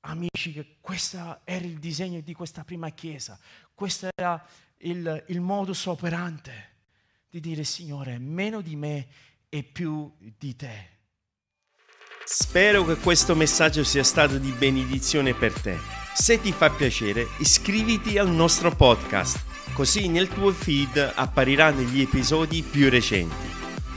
amici, 0.00 0.52
che 0.52 0.76
questo 0.80 1.40
era 1.44 1.64
il 1.64 1.78
disegno 1.78 2.20
di 2.20 2.34
questa 2.34 2.64
prima 2.64 2.90
chiesa. 2.90 3.38
Questo 3.72 4.08
era 4.14 4.44
il, 4.78 5.24
il 5.28 5.40
modus 5.40 5.86
operante 5.86 6.74
di 7.28 7.40
dire 7.40 7.64
Signore, 7.64 8.18
meno 8.18 8.60
di 8.60 8.76
me 8.76 9.06
e 9.48 9.62
più 9.62 10.12
di 10.18 10.56
te. 10.56 10.94
Spero 12.24 12.84
che 12.84 12.96
questo 12.96 13.36
messaggio 13.36 13.84
sia 13.84 14.02
stato 14.02 14.38
di 14.38 14.50
benedizione 14.50 15.32
per 15.32 15.52
te. 15.52 15.78
Se 16.12 16.40
ti 16.40 16.50
fa 16.50 16.70
piacere, 16.70 17.28
iscriviti 17.38 18.18
al 18.18 18.28
nostro 18.28 18.74
podcast, 18.74 19.72
così 19.74 20.08
nel 20.08 20.28
tuo 20.28 20.50
feed 20.50 21.12
appariranno 21.14 21.82
gli 21.82 22.00
episodi 22.00 22.62
più 22.62 22.90
recenti. 22.90 23.55